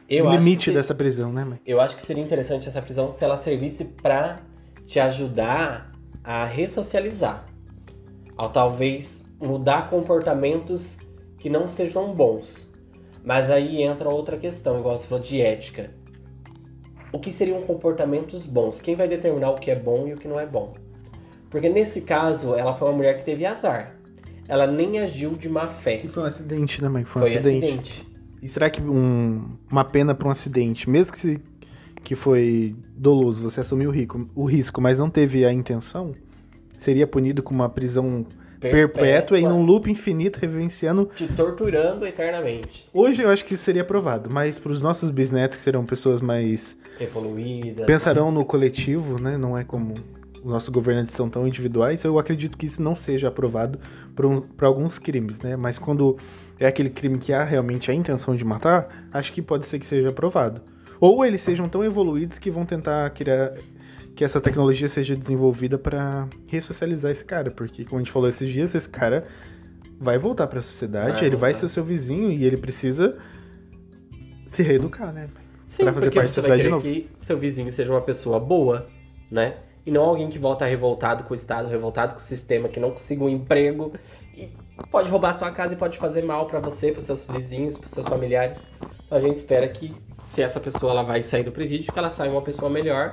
Eu 0.08 0.28
o 0.28 0.32
limite 0.32 0.72
dessa 0.72 0.96
prisão, 0.96 1.30
né, 1.30 1.44
Mike? 1.44 1.62
Eu 1.68 1.82
acho 1.82 1.94
que 1.94 2.02
seria 2.02 2.24
interessante 2.24 2.70
essa 2.70 2.82
prisão 2.82 3.12
se 3.12 3.22
ela 3.22 3.36
servisse 3.36 3.84
pra 3.84 4.38
te 4.86 4.98
ajudar 4.98 5.92
a 6.24 6.46
ressocializar. 6.46 7.46
Ao 8.38 8.50
talvez 8.50 9.22
mudar 9.42 9.90
comportamentos 9.90 10.98
que 11.38 11.50
não 11.50 11.70
sejam 11.70 12.14
bons. 12.14 12.72
Mas 13.26 13.50
aí 13.50 13.84
entra 13.84 14.08
outra 14.08 14.38
questão, 14.38 14.80
igual 14.80 14.98
você 14.98 15.06
falou 15.06 15.22
de 15.22 15.42
ética. 15.42 15.92
O 17.12 17.20
que 17.20 17.30
seriam 17.30 17.62
comportamentos 17.64 18.46
bons? 18.46 18.80
Quem 18.80 18.96
vai 18.96 19.10
determinar 19.10 19.52
o 19.52 19.56
que 19.56 19.70
é 19.70 19.76
bom 19.76 20.08
e 20.08 20.14
o 20.14 20.18
que 20.18 20.30
não 20.30 20.40
é 20.40 20.46
bom? 20.46 20.72
Porque 21.50 21.68
nesse 21.68 22.00
caso, 22.04 22.56
ela 22.56 22.74
foi 22.74 22.88
uma 22.88 22.96
mulher 22.96 23.18
que 23.18 23.26
teve 23.26 23.46
azar. 23.46 23.98
Ela 24.48 24.68
nem 24.68 25.00
agiu 25.00 25.32
de 25.32 25.48
má 25.50 25.68
fé. 25.68 26.02
E 26.04 26.08
foi 26.08 26.24
um 26.24 26.26
acidente, 26.26 26.82
né, 26.82 26.90
Mike? 26.90 27.10
Foi 27.10 27.22
um 27.22 27.26
Foi 27.26 27.36
acidente. 27.38 27.66
acidente. 27.66 28.08
E 28.42 28.50
será 28.50 28.70
que 28.70 28.82
um- 28.82 29.58
uma 29.72 29.84
pena 29.86 30.14
por 30.14 30.28
um 30.28 30.32
acidente, 30.32 30.90
mesmo 30.90 31.14
que, 31.14 31.20
se- 31.20 31.42
que 32.04 32.14
foi 32.16 32.76
doloso, 32.96 33.42
você 33.42 33.62
assumiu 33.62 33.90
o, 33.90 33.94
rico- 33.94 34.30
o 34.36 34.44
risco, 34.46 34.82
mas 34.82 35.00
não 35.00 35.10
teve 35.10 35.46
a 35.46 35.54
intenção, 35.54 36.12
seria 36.78 37.08
punido 37.08 37.42
com 37.42 37.54
uma 37.54 37.70
prisão 37.70 38.26
perpétua, 38.60 39.38
em 39.40 39.48
um 39.48 39.62
loop 39.62 39.90
infinito, 39.92 40.40
revivenciando. 40.40 41.10
Te 41.16 41.28
torturando 41.28 42.06
eternamente. 42.06 42.88
Hoje 42.94 43.22
eu 43.22 43.30
acho 43.30 43.44
que 43.46 43.54
isso 43.56 43.64
seria 43.64 43.82
aprovado, 43.82 44.30
mas 44.32 44.58
para 44.60 44.72
os 44.72 44.82
nossos 44.82 45.10
bisnetos, 45.10 45.58
que 45.58 45.64
serão 45.64 45.86
pessoas 45.86 46.20
mais. 46.22 46.76
Evoluída. 47.00 47.86
pensarão 47.86 48.32
no 48.32 48.46
coletivo, 48.46 49.20
né? 49.22 49.36
Não 49.38 49.58
é 49.58 49.64
como 49.64 49.94
os 49.94 50.02
nossos 50.44 50.70
governantes 50.70 51.14
são 51.14 51.30
tão 51.30 51.48
individuais, 51.48 52.04
eu 52.04 52.18
acredito 52.20 52.58
que 52.58 52.66
isso 52.66 52.82
não 52.82 52.96
seja 52.96 53.28
aprovado 53.28 53.80
para 54.58 54.68
alguns 54.68 55.00
crimes, 55.00 55.40
né? 55.42 55.56
Mas 55.56 55.78
quando 55.80 56.18
é 56.60 56.68
aquele 56.68 56.90
crime 56.90 57.18
que 57.18 57.32
há 57.34 57.44
realmente 57.44 57.90
a 57.90 57.94
intenção 57.94 58.36
de 58.36 58.44
matar, 58.44 58.88
acho 59.12 59.32
que 59.34 59.42
pode 59.42 59.66
ser 59.68 59.80
que 59.80 59.86
seja 59.86 60.10
aprovado. 60.10 60.62
Ou 61.00 61.26
eles 61.26 61.42
sejam 61.42 61.68
tão 61.68 61.84
evoluídos 61.84 62.38
que 62.38 62.50
vão 62.52 62.66
tentar 62.66 63.10
criar 63.12 63.54
que 64.16 64.24
essa 64.24 64.40
tecnologia 64.40 64.88
seja 64.88 65.16
desenvolvida 65.16 65.78
para 65.78 66.28
ressocializar 66.48 67.12
esse 67.12 67.26
cara, 67.26 67.50
porque 67.50 67.84
como 67.84 67.98
a 67.98 68.04
gente 68.04 68.12
falou 68.12 68.30
esses 68.30 68.50
dias, 68.52 68.76
esse 68.76 68.88
cara 68.90 69.24
vai 70.00 70.18
voltar 70.18 70.48
para 70.48 70.60
a 70.60 70.62
sociedade, 70.62 71.14
Vai 71.18 71.26
ele 71.26 71.36
vai 71.36 71.52
voltar. 71.52 71.60
ser 71.60 71.66
o 71.66 71.70
seu 71.70 71.84
vizinho 71.84 72.32
e 72.32 72.44
ele 72.46 72.58
precisa 72.58 73.18
se 74.46 74.62
reeducar, 74.62 75.12
né? 75.12 75.28
Sim, 75.68 75.84
pra 75.84 75.94
fazer 75.94 76.12
parte 76.12 76.16
da 76.16 76.20
vai 76.22 76.28
sociedade 76.28 76.62
de 76.62 76.70
novo. 76.70 76.84
que 76.86 77.10
seu 77.20 77.38
vizinho 77.38 77.72
seja 77.72 77.92
uma 77.92 78.02
pessoa 78.02 78.40
boa, 78.40 78.88
né? 79.32 79.56
E 79.86 79.92
não 79.92 80.04
alguém 80.04 80.30
que 80.30 80.40
volta 80.40 80.66
revoltado 80.66 81.24
com 81.24 81.34
o 81.34 81.36
Estado, 81.36 81.68
revoltado 81.68 82.16
com 82.16 82.22
o 82.22 82.24
sistema, 82.24 82.70
que 82.70 82.80
não 82.80 82.92
consiga 82.92 83.24
um 83.24 83.30
emprego 83.30 83.92
e 84.36 84.50
pode 84.90 85.10
roubar 85.10 85.34
sua 85.34 85.52
casa 85.52 85.74
e 85.74 85.78
pode 85.78 85.98
fazer 85.98 86.24
mal 86.24 86.46
pra 86.46 86.60
você, 86.60 86.92
pros 86.92 87.06
seus 87.06 87.28
vizinhos, 87.28 87.78
pros 87.78 87.92
seus 87.92 88.08
familiares. 88.08 88.66
Então 89.06 89.18
a 89.18 89.22
gente 89.22 89.36
espera 89.36 89.68
que 89.68 89.94
se 90.26 90.42
essa 90.42 90.60
pessoa 90.60 90.92
ela 90.92 91.04
vai 91.04 91.22
sair 91.22 91.44
do 91.44 91.52
presídio, 91.52 91.92
que 91.92 92.00
ela 92.00 92.10
saia 92.10 92.32
uma 92.32 92.42
pessoa 92.42 92.70
melhor 92.70 93.12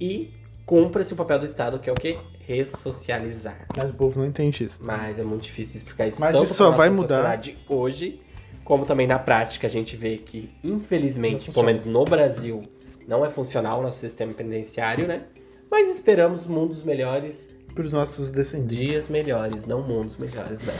e 0.00 0.32
cumpra-se 0.66 1.12
o 1.12 1.16
papel 1.16 1.38
do 1.38 1.44
Estado, 1.44 1.78
que 1.78 1.90
é 1.90 1.92
o 1.92 1.96
quê? 1.96 2.18
Ressocializar. 2.40 3.66
Mas 3.76 3.90
o 3.90 3.94
povo 3.94 4.18
não 4.20 4.26
entende 4.26 4.64
isso. 4.64 4.84
Mas 4.84 5.18
é 5.18 5.22
muito 5.22 5.42
difícil 5.42 5.76
explicar 5.76 6.08
isso 6.08 6.20
Mas 6.20 6.34
isso 6.34 6.54
só 6.54 6.70
vai 6.70 6.90
mudar. 6.90 7.40
hoje, 7.68 8.20
como 8.64 8.84
também 8.86 9.06
na 9.06 9.18
prática 9.18 9.66
a 9.66 9.70
gente 9.70 9.96
vê 9.96 10.16
que, 10.16 10.50
infelizmente, 10.64 11.52
pelo 11.52 11.66
menos 11.66 11.84
no 11.84 12.04
Brasil, 12.04 12.60
não 13.06 13.24
é 13.24 13.30
funcional 13.30 13.80
o 13.80 13.82
nosso 13.82 13.98
sistema 13.98 14.32
penitenciário, 14.32 15.06
né? 15.06 15.24
Mas 15.70 15.88
esperamos 15.88 16.46
mundos 16.46 16.82
melhores, 16.82 17.48
Para 17.74 17.84
os 17.84 17.92
nossos 17.92 18.30
descendentes. 18.30 18.76
dias 18.76 19.08
melhores, 19.08 19.64
não 19.64 19.82
mundos 19.82 20.16
melhores, 20.16 20.60
né? 20.62 20.74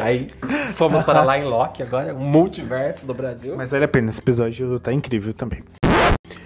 Aí, 0.00 0.26
fomos 0.74 1.04
para 1.04 1.22
lá 1.22 1.38
em 1.38 1.44
Loki 1.44 1.82
agora, 1.82 2.14
um 2.14 2.24
multiverso 2.24 3.06
do 3.06 3.14
Brasil. 3.14 3.54
Mas 3.56 3.70
vale 3.70 3.84
a 3.84 3.88
pena, 3.88 4.10
esse 4.10 4.18
episódio 4.18 4.80
tá 4.80 4.92
incrível 4.92 5.32
também. 5.32 5.62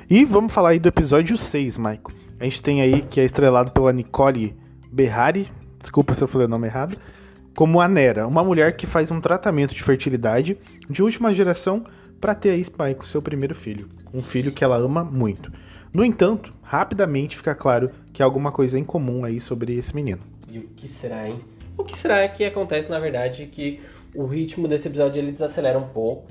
E 0.08 0.24
vamos 0.24 0.52
falar 0.52 0.70
aí 0.70 0.78
do 0.78 0.88
episódio 0.88 1.36
6, 1.36 1.78
Maico. 1.78 2.12
A 2.38 2.44
gente 2.44 2.62
tem 2.62 2.82
aí 2.82 3.02
que 3.02 3.20
é 3.20 3.24
estrelado 3.24 3.70
pela 3.70 3.92
Nicole 3.92 4.54
Berrari, 4.92 5.50
desculpa 5.80 6.14
se 6.14 6.22
eu 6.22 6.28
falei 6.28 6.46
o 6.46 6.50
nome 6.50 6.66
errado, 6.66 6.96
como 7.54 7.80
a 7.80 7.88
Nera, 7.88 8.26
uma 8.26 8.44
mulher 8.44 8.76
que 8.76 8.86
faz 8.86 9.10
um 9.10 9.20
tratamento 9.20 9.74
de 9.74 9.82
fertilidade 9.82 10.58
de 10.88 11.02
última 11.02 11.32
geração 11.32 11.82
para 12.20 12.34
ter 12.34 12.50
aí, 12.50 12.64
Maico, 12.78 13.06
seu 13.06 13.22
primeiro 13.22 13.54
filho. 13.54 13.88
Um 14.12 14.22
filho 14.22 14.52
que 14.52 14.62
ela 14.62 14.76
ama 14.76 15.02
muito. 15.02 15.50
No 15.96 16.04
entanto, 16.04 16.52
rapidamente 16.62 17.38
fica 17.38 17.54
claro 17.54 17.90
que 18.12 18.22
há 18.22 18.26
alguma 18.26 18.52
coisa 18.52 18.78
em 18.78 18.84
comum 18.84 19.24
aí 19.24 19.40
sobre 19.40 19.78
esse 19.78 19.96
menino. 19.96 20.20
E 20.46 20.58
o 20.58 20.68
que 20.68 20.86
será, 20.86 21.26
hein? 21.26 21.38
O 21.74 21.82
que 21.84 21.96
será 21.96 22.28
que 22.28 22.44
acontece, 22.44 22.90
na 22.90 22.98
verdade, 22.98 23.46
que 23.46 23.80
o 24.14 24.26
ritmo 24.26 24.68
desse 24.68 24.88
episódio 24.88 25.18
ele 25.18 25.32
desacelera 25.32 25.78
um 25.78 25.88
pouco. 25.88 26.26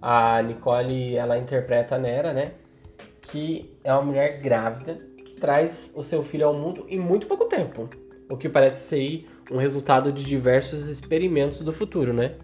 A 0.00 0.40
Nicole, 0.40 1.16
ela 1.16 1.36
interpreta 1.36 1.96
a 1.96 1.98
Nera, 1.98 2.32
né? 2.32 2.52
Que 3.20 3.76
é 3.84 3.92
uma 3.92 4.00
mulher 4.00 4.38
grávida 4.38 4.96
que 5.22 5.34
traz 5.34 5.92
o 5.94 6.02
seu 6.02 6.22
filho 6.22 6.46
ao 6.46 6.54
mundo 6.54 6.86
em 6.88 6.98
muito 6.98 7.26
pouco 7.26 7.44
tempo. 7.44 7.90
O 8.30 8.38
que 8.38 8.48
parece 8.48 8.88
ser 8.88 9.26
um 9.50 9.58
resultado 9.58 10.10
de 10.10 10.24
diversos 10.24 10.88
experimentos 10.88 11.60
do 11.60 11.74
futuro, 11.74 12.14
né? 12.14 12.36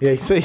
E 0.00 0.08
é 0.08 0.14
isso 0.14 0.32
aí. 0.34 0.42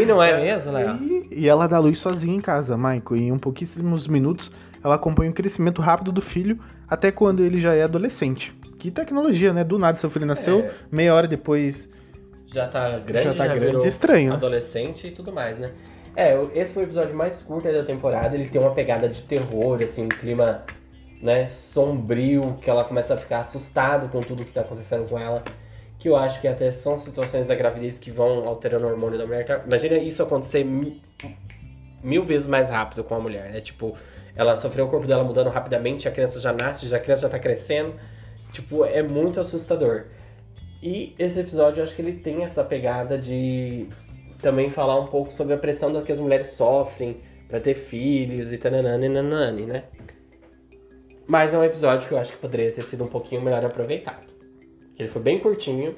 E 0.00 0.06
não 0.06 0.22
é 0.22 0.40
mesmo, 0.40 0.72
Léo? 0.72 0.96
E, 1.02 1.28
e 1.30 1.48
ela 1.48 1.66
dá 1.66 1.78
luz 1.78 1.98
sozinha 1.98 2.34
em 2.34 2.40
casa, 2.40 2.76
Michael. 2.76 3.16
E 3.16 3.22
em 3.24 3.32
um 3.32 3.38
pouquíssimos 3.38 4.06
minutos, 4.06 4.50
ela 4.82 4.94
acompanha 4.94 5.30
o 5.30 5.34
crescimento 5.34 5.80
rápido 5.82 6.10
do 6.10 6.22
filho 6.22 6.58
até 6.88 7.10
quando 7.10 7.42
ele 7.44 7.60
já 7.60 7.74
é 7.74 7.82
adolescente. 7.82 8.54
Que 8.78 8.90
tecnologia, 8.90 9.52
né? 9.52 9.62
Do 9.62 9.78
nada, 9.78 9.96
seu 9.98 10.10
filho 10.10 10.26
nasceu, 10.26 10.60
É. 10.60 10.72
meia 10.90 11.14
hora 11.14 11.28
depois. 11.28 11.88
Já 12.46 12.66
tá 12.68 12.98
grande, 12.98 13.12
Já 13.12 13.30
já, 13.30 13.34
tá 13.34 13.46
grande, 13.46 13.66
virou 13.66 13.86
estranho, 13.86 14.30
né? 14.30 14.34
adolescente 14.36 15.06
e 15.06 15.10
tudo 15.12 15.32
mais, 15.32 15.58
né? 15.58 15.70
É, 16.14 16.38
esse 16.54 16.74
foi 16.74 16.82
o 16.82 16.86
episódio 16.86 17.14
mais 17.16 17.36
curto 17.36 17.72
da 17.72 17.82
temporada. 17.84 18.34
Ele 18.34 18.46
tem 18.48 18.60
uma 18.60 18.72
pegada 18.72 19.08
de 19.08 19.22
terror, 19.22 19.80
assim, 19.82 20.04
um 20.04 20.08
clima, 20.08 20.62
né, 21.22 21.46
sombrio, 21.46 22.58
que 22.60 22.68
ela 22.68 22.84
começa 22.84 23.14
a 23.14 23.16
ficar 23.16 23.38
assustado 23.38 24.08
com 24.08 24.20
tudo 24.20 24.44
que 24.44 24.52
tá 24.52 24.60
acontecendo 24.60 25.08
com 25.08 25.18
ela. 25.18 25.42
Que 26.02 26.08
eu 26.08 26.16
acho 26.16 26.40
que 26.40 26.48
até 26.48 26.68
são 26.72 26.98
situações 26.98 27.46
da 27.46 27.54
gravidez 27.54 27.96
que 27.96 28.10
vão 28.10 28.44
alterando 28.48 28.86
o 28.86 28.90
hormônio 28.90 29.16
da 29.16 29.24
mulher. 29.24 29.46
Tá? 29.46 29.62
Imagina 29.64 29.98
isso 29.98 30.20
acontecer 30.20 30.64
mi- 30.64 31.00
mil 32.02 32.24
vezes 32.24 32.48
mais 32.48 32.68
rápido 32.68 33.04
com 33.04 33.14
a 33.14 33.20
mulher, 33.20 33.52
né? 33.52 33.60
Tipo, 33.60 33.94
ela 34.34 34.56
sofreu 34.56 34.86
o 34.86 34.88
corpo 34.88 35.06
dela 35.06 35.22
mudando 35.22 35.48
rapidamente, 35.48 36.08
a 36.08 36.10
criança 36.10 36.40
já 36.40 36.52
nasce, 36.52 36.88
já 36.88 36.96
a 36.96 37.00
criança 37.00 37.22
já 37.22 37.28
tá 37.28 37.38
crescendo. 37.38 37.94
Tipo, 38.50 38.84
é 38.84 39.00
muito 39.00 39.38
assustador. 39.38 40.06
E 40.82 41.14
esse 41.16 41.38
episódio, 41.38 41.78
eu 41.78 41.84
acho 41.84 41.94
que 41.94 42.02
ele 42.02 42.14
tem 42.14 42.42
essa 42.42 42.64
pegada 42.64 43.16
de 43.16 43.86
também 44.40 44.70
falar 44.70 44.98
um 44.98 45.06
pouco 45.06 45.32
sobre 45.32 45.54
a 45.54 45.56
pressão 45.56 45.92
da 45.92 46.02
que 46.02 46.10
as 46.10 46.18
mulheres 46.18 46.48
sofrem 46.48 47.20
pra 47.46 47.60
ter 47.60 47.74
filhos 47.74 48.52
e 48.52 48.58
tananana 48.58 49.06
e 49.06 49.08
nanani, 49.08 49.66
né? 49.66 49.84
Mas 51.28 51.54
é 51.54 51.58
um 51.58 51.62
episódio 51.62 52.08
que 52.08 52.12
eu 52.14 52.18
acho 52.18 52.32
que 52.32 52.38
poderia 52.38 52.72
ter 52.72 52.82
sido 52.82 53.04
um 53.04 53.06
pouquinho 53.06 53.40
melhor 53.40 53.64
aproveitado. 53.64 54.31
Ele 55.02 55.10
foi 55.10 55.22
bem 55.22 55.38
curtinho 55.38 55.94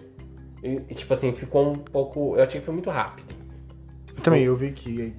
e, 0.63 0.95
tipo 0.95 1.13
assim, 1.13 1.33
ficou 1.33 1.71
um 1.71 1.75
pouco... 1.75 2.37
Eu 2.37 2.45
achei 2.45 2.61
que 2.61 2.65
foi 2.65 2.75
muito 2.75 2.91
rápido. 2.91 3.35
Eu 4.17 4.23
também, 4.23 4.45
eu 4.45 4.57
vi 4.57 4.73
que. 4.73 5.15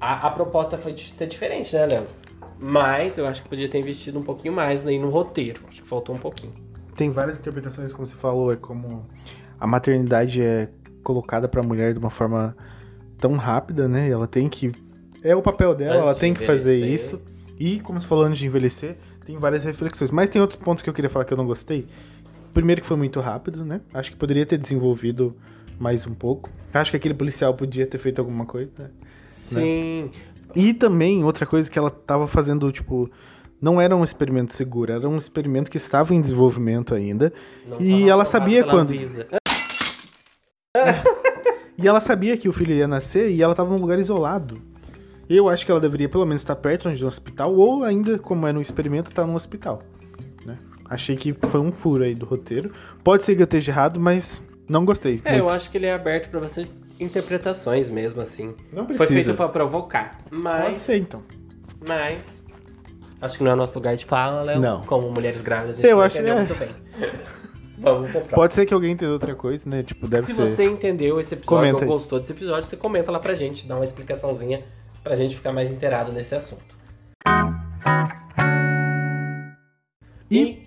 A, 0.00 0.28
a 0.28 0.30
proposta 0.30 0.76
foi 0.78 0.92
de 0.92 1.12
ser 1.12 1.26
diferente, 1.26 1.74
né, 1.74 1.86
Leandro? 1.86 2.14
Mas 2.58 3.18
eu 3.18 3.26
acho 3.26 3.42
que 3.42 3.48
podia 3.48 3.68
ter 3.68 3.78
investido 3.78 4.18
um 4.18 4.22
pouquinho 4.22 4.54
mais 4.54 4.86
aí 4.86 4.98
no 4.98 5.08
roteiro. 5.08 5.60
Acho 5.68 5.82
que 5.82 5.88
faltou 5.88 6.14
um 6.14 6.18
pouquinho. 6.18 6.52
Tem 6.96 7.10
várias 7.10 7.38
interpretações, 7.38 7.92
como 7.92 8.06
você 8.06 8.14
falou, 8.16 8.52
é 8.52 8.56
como 8.56 9.06
a 9.58 9.66
maternidade 9.66 10.40
é 10.40 10.68
colocada 11.02 11.48
pra 11.48 11.62
mulher 11.62 11.92
de 11.92 11.98
uma 11.98 12.10
forma 12.10 12.56
tão 13.18 13.34
rápida, 13.34 13.88
né? 13.88 14.08
Ela 14.08 14.26
tem 14.26 14.48
que. 14.48 14.72
É 15.22 15.34
o 15.34 15.42
papel 15.42 15.74
dela, 15.74 15.94
Antes 15.94 16.02
ela 16.02 16.14
de 16.14 16.20
tem 16.20 16.34
que 16.34 16.44
fazer 16.44 16.86
isso. 16.86 17.20
E, 17.58 17.80
como 17.80 18.00
você 18.00 18.06
falou, 18.06 18.24
antes 18.24 18.38
de 18.38 18.46
envelhecer, 18.46 18.96
tem 19.24 19.38
várias 19.38 19.64
reflexões. 19.64 20.10
Mas 20.10 20.28
tem 20.28 20.40
outros 20.40 20.60
pontos 20.60 20.82
que 20.82 20.90
eu 20.90 20.94
queria 20.94 21.08
falar 21.10 21.24
que 21.24 21.32
eu 21.32 21.36
não 21.36 21.46
gostei. 21.46 21.86
Primeiro 22.54 22.80
que 22.80 22.86
foi 22.86 22.96
muito 22.96 23.20
rápido, 23.20 23.64
né? 23.64 23.80
Acho 23.92 24.12
que 24.12 24.16
poderia 24.16 24.46
ter 24.46 24.56
desenvolvido 24.56 25.36
mais 25.78 26.06
um 26.06 26.14
pouco. 26.14 26.48
Acho 26.72 26.92
que 26.92 26.96
aquele 26.96 27.14
policial 27.14 27.52
podia 27.52 27.86
ter 27.86 27.98
feito 27.98 28.20
alguma 28.20 28.46
coisa. 28.46 28.70
né? 28.78 28.90
Sim. 29.26 30.10
E 30.54 30.72
também, 30.72 31.24
outra 31.24 31.44
coisa 31.44 31.68
que 31.68 31.78
ela 31.78 31.90
tava 31.90 32.28
fazendo, 32.28 32.70
tipo, 32.70 33.10
não 33.60 33.80
era 33.80 33.96
um 33.96 34.04
experimento 34.04 34.52
seguro, 34.52 34.92
era 34.92 35.08
um 35.08 35.18
experimento 35.18 35.70
que 35.70 35.78
estava 35.78 36.14
em 36.14 36.20
desenvolvimento 36.20 36.94
ainda. 36.94 37.32
Não 37.66 37.80
E 37.80 38.08
ela 38.08 38.24
sabia 38.24 38.64
quando. 38.64 38.94
E 41.76 41.88
ela 41.88 42.00
sabia 42.00 42.36
que 42.36 42.48
o 42.48 42.52
filho 42.52 42.72
ia 42.72 42.86
nascer 42.86 43.32
e 43.32 43.42
ela 43.42 43.52
tava 43.52 43.70
num 43.70 43.80
lugar 43.80 43.98
isolado. 43.98 44.58
Eu 45.28 45.48
acho 45.48 45.66
que 45.66 45.72
ela 45.72 45.80
deveria 45.80 46.08
pelo 46.08 46.24
menos 46.24 46.42
estar 46.42 46.54
perto 46.54 46.92
de 46.94 47.04
um 47.04 47.08
hospital, 47.08 47.52
ou 47.52 47.82
ainda, 47.82 48.16
como 48.16 48.46
era 48.46 48.56
um 48.56 48.60
experimento, 48.60 49.10
estar 49.10 49.26
num 49.26 49.34
hospital. 49.34 49.82
Achei 50.88 51.16
que 51.16 51.32
foi 51.48 51.60
um 51.60 51.72
furo 51.72 52.04
aí 52.04 52.14
do 52.14 52.26
roteiro. 52.26 52.70
Pode 53.02 53.22
ser 53.22 53.34
que 53.34 53.42
eu 53.42 53.44
esteja 53.44 53.72
errado, 53.72 53.98
mas 53.98 54.40
não 54.68 54.84
gostei. 54.84 55.20
É, 55.24 55.34
eu 55.38 55.44
muito. 55.44 55.50
acho 55.56 55.70
que 55.70 55.78
ele 55.78 55.86
é 55.86 55.94
aberto 55.94 56.28
pra 56.30 56.40
bastante 56.40 56.70
interpretações 57.00 57.88
mesmo, 57.88 58.20
assim. 58.20 58.54
Não 58.72 58.86
Foi 58.86 58.96
precisa. 58.96 59.14
feito 59.24 59.34
pra 59.34 59.48
provocar. 59.48 60.18
Mas. 60.30 60.64
Pode 60.64 60.78
ser, 60.80 60.96
então. 60.98 61.22
Mas. 61.88 62.42
Acho 63.20 63.38
que 63.38 63.44
não 63.44 63.52
é 63.52 63.54
nosso 63.54 63.74
lugar 63.74 63.96
de 63.96 64.04
fala, 64.04 64.42
Léo. 64.42 64.60
Não. 64.60 64.80
Como 64.82 65.10
mulheres 65.10 65.40
grávidas, 65.40 65.76
a 65.78 65.82
gente 65.82 65.90
Eu 65.90 66.00
acho- 66.02 66.16
entendeu 66.16 66.34
é. 66.34 66.38
muito 66.38 66.54
bem. 66.54 66.68
Vamos 67.78 68.02
pro 68.10 68.20
próximo. 68.20 68.34
Pode 68.36 68.54
ser 68.54 68.66
que 68.66 68.72
alguém 68.74 68.92
entenda 68.92 69.12
outra 69.12 69.34
coisa, 69.34 69.68
né? 69.68 69.82
Tipo, 69.82 70.06
deve 70.06 70.26
Se 70.26 70.34
ser. 70.34 70.42
você 70.46 70.64
entendeu 70.64 71.18
esse 71.18 71.34
episódio 71.34 71.68
Comenta 71.72 71.84
ou 71.84 71.90
gostou 71.98 72.20
desse 72.20 72.30
episódio, 72.32 72.68
você 72.68 72.76
comenta 72.76 73.10
lá 73.10 73.18
pra 73.18 73.34
gente, 73.34 73.66
dá 73.66 73.74
uma 73.74 73.84
explicaçãozinha 73.84 74.62
pra 75.02 75.16
gente 75.16 75.34
ficar 75.34 75.52
mais 75.52 75.68
inteirado 75.70 76.12
nesse 76.12 76.34
assunto. 76.36 76.62
E 80.30 80.63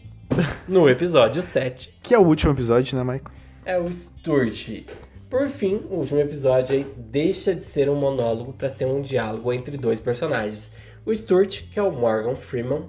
no 0.68 0.90
episódio 0.90 1.42
7 1.42 1.94
Que 2.02 2.14
é 2.14 2.20
o 2.20 2.24
último 2.24 2.52
episódio, 2.54 2.98
né, 2.98 3.04
Michael? 3.04 3.36
é 3.66 3.78
o 3.78 3.92
Sturt. 3.94 4.86
Por 5.30 5.50
fim, 5.50 5.82
o 5.90 5.96
último 5.96 6.20
episódio 6.22 6.74
aí 6.76 6.88
deixa 6.96 7.54
de 7.54 7.64
ser 7.64 7.90
um 7.90 7.96
monólogo 7.96 8.54
para 8.54 8.70
ser 8.70 8.86
um 8.86 9.02
diálogo 9.02 9.52
entre 9.52 9.76
dois 9.78 10.00
personagens. 10.00 10.72
O 11.06 11.14
Sturt, 11.14 11.64
que 11.70 11.78
é 11.78 11.84
o 11.84 11.92
Morgan 11.92 12.36
Freeman. 12.36 12.86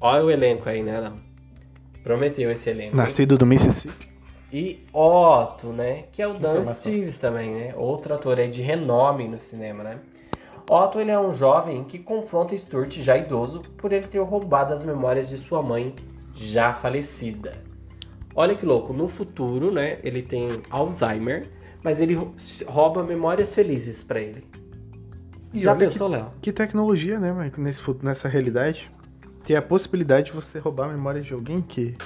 Olha 0.00 0.24
o 0.24 0.30
elenco 0.30 0.68
aí, 0.68 0.82
né, 0.82 0.98
Léo? 0.98 1.20
Prometeu 2.02 2.50
esse 2.50 2.68
elenco. 2.70 2.96
hein? 2.96 2.96
Nascido 2.96 3.38
do 3.38 3.46
Mississippi. 3.46 4.08
E 4.52 4.84
Otto, 4.92 5.68
né? 5.68 6.04
Que 6.10 6.22
é 6.22 6.26
o 6.26 6.32
Dan 6.32 6.50
informação. 6.60 6.74
Stevens 6.74 7.18
também, 7.18 7.50
né? 7.50 7.74
Outro 7.76 8.14
ator 8.14 8.38
aí 8.38 8.48
de 8.48 8.62
renome 8.62 9.28
no 9.28 9.38
cinema, 9.38 9.84
né? 9.84 9.98
Otto, 10.68 11.00
ele 11.00 11.10
é 11.10 11.18
um 11.18 11.34
jovem 11.34 11.82
que 11.84 11.98
confronta 11.98 12.56
Sturt, 12.56 12.98
já 12.98 13.16
idoso, 13.16 13.60
por 13.78 13.92
ele 13.92 14.06
ter 14.06 14.18
roubado 14.20 14.74
as 14.74 14.84
memórias 14.84 15.28
de 15.28 15.38
sua 15.38 15.62
mãe, 15.62 15.94
já 16.34 16.74
falecida. 16.74 17.52
Olha 18.34 18.54
que 18.54 18.66
louco, 18.66 18.92
no 18.92 19.08
futuro, 19.08 19.72
né? 19.72 19.98
Ele 20.04 20.22
tem 20.22 20.46
Alzheimer, 20.70 21.48
mas 21.82 22.00
ele 22.00 22.14
rou- 22.14 22.34
rouba 22.66 23.02
memórias 23.02 23.54
felizes 23.54 24.04
pra 24.04 24.20
ele. 24.20 24.44
E 25.52 25.62
já 25.62 25.74
pensou, 25.74 26.08
Léo? 26.08 26.26
que 26.42 26.52
tecnologia, 26.52 27.18
né, 27.18 27.32
Michael? 27.32 27.52
Nesse, 27.58 27.82
nessa 28.02 28.28
realidade. 28.28 28.90
Ter 29.44 29.56
a 29.56 29.62
possibilidade 29.62 30.26
de 30.26 30.32
você 30.32 30.58
roubar 30.58 30.90
a 30.90 30.92
memória 30.92 31.22
de 31.22 31.32
alguém 31.32 31.62
que. 31.62 31.96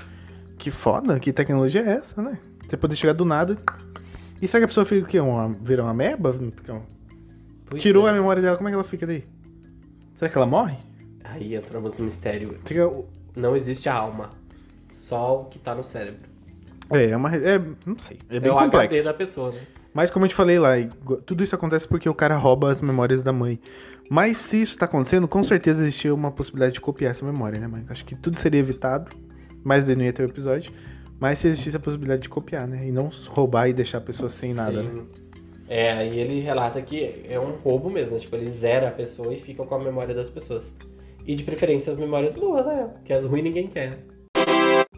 Que 0.57 0.71
foda, 0.71 1.19
que 1.19 1.33
tecnologia 1.33 1.81
é 1.83 1.89
essa, 1.95 2.23
né? 2.23 2.39
Você 2.69 2.77
poder 2.77 2.95
chegar 2.95 3.15
do 3.15 3.25
nada. 3.25 3.57
E 4.41 4.47
será 4.47 4.61
que 4.61 4.65
a 4.67 4.69
pessoa 4.69 4.87
fica 4.87 5.05
o 5.05 5.09
quê? 5.09 5.19
Uma, 5.19 5.49
vira 5.49 5.83
uma 5.83 5.93
meba? 5.93 6.33
Fica 6.33 6.75
um- 6.75 6.83
Pois 7.73 7.83
Tirou 7.83 8.07
é. 8.07 8.11
a 8.11 8.13
memória 8.13 8.43
dela, 8.43 8.57
como 8.57 8.69
é 8.69 8.73
que 8.73 8.75
ela 8.75 8.85
fica 8.85 9.07
daí? 9.07 9.25
Será 10.17 10.31
que 10.31 10.37
ela 10.37 10.47
morre? 10.47 10.77
Aí 11.25 11.55
entramos 11.55 11.97
no 11.97 12.05
mistério. 12.05 12.55
Fica, 12.65 12.91
Não 13.35 13.57
existe 13.57 13.89
a 13.89 13.95
alma, 13.95 14.31
só 14.93 15.41
o 15.41 15.45
que 15.47 15.59
tá 15.59 15.75
no 15.75 15.83
cérebro. 15.83 16.29
é, 16.91 17.11
é 17.11 17.17
uma. 17.17 17.35
É, 17.35 17.59
não 17.87 17.99
sei. 17.99 18.19
É 18.29 18.39
bem 18.39 18.51
é 18.51 18.53
o 18.53 18.59
HD 18.59 18.71
complexo. 18.71 19.05
da 19.05 19.15
pessoa, 19.15 19.51
né? 19.53 19.61
Mas 19.95 20.11
como 20.11 20.25
eu 20.25 20.29
te 20.29 20.35
falei 20.35 20.59
lá, 20.59 20.71
tudo 21.27 21.43
isso 21.43 21.55
acontece 21.55 21.89
porque 21.89 22.09
o 22.09 22.15
cara 22.15 22.37
rouba 22.37 22.71
as 22.71 22.81
memórias 22.81 23.23
da 23.23 23.33
mãe. 23.33 23.59
Mas 24.11 24.37
se 24.37 24.61
isso 24.61 24.77
tá 24.77 24.85
acontecendo, 24.85 25.27
com 25.27 25.43
certeza 25.43 25.83
existia 25.83 26.15
uma 26.15 26.31
possibilidade 26.31 26.75
de 26.75 26.81
copiar 26.81 27.13
essa 27.13 27.25
memória, 27.25 27.59
né, 27.59 27.67
mãe? 27.67 27.85
Acho 27.89 28.05
que 28.05 28.15
tudo 28.15 28.39
seria 28.39 28.61
evitado, 28.61 29.11
mas 29.65 29.85
daí 29.87 29.97
não 29.97 30.05
ia 30.05 30.13
ter 30.13 30.23
o 30.23 30.29
episódio. 30.29 30.73
Mas 31.19 31.39
se 31.39 31.49
existisse 31.49 31.77
a 31.77 31.81
possibilidade 31.81 32.23
de 32.23 32.29
copiar, 32.29 32.67
né? 32.67 32.87
E 32.87 32.91
não 32.93 33.11
roubar 33.29 33.69
e 33.69 33.73
deixar 33.73 33.99
a 33.99 34.01
pessoa 34.01 34.29
sem 34.29 34.53
nada, 34.53 34.83
né? 34.83 35.03
É, 35.75 35.91
aí 35.91 36.21
ele 36.21 36.39
relata 36.41 36.83
que 36.83 37.23
é 37.31 37.41
um 37.41 37.53
roubo 37.53 37.89
mesmo, 37.89 38.15
né? 38.15 38.21
tipo, 38.21 38.37
ele 38.37 38.51
zera 38.51 38.89
a 38.89 38.91
pessoa 38.91 39.33
e 39.33 39.41
fica 39.41 39.65
com 39.65 39.75
a 39.75 39.79
memória 39.79 40.15
das 40.15 40.29
pessoas. 40.29 40.71
E 41.27 41.35
de 41.35 41.45
preferência 41.45 41.91
as 41.91 41.99
memórias 41.99 42.35
boas, 42.35 42.67
né? 42.67 42.91
Que 43.07 43.11
as 43.15 43.25
ruins 43.25 43.43
ninguém 43.43 43.69
quer. 43.69 43.93
né? 43.93 43.97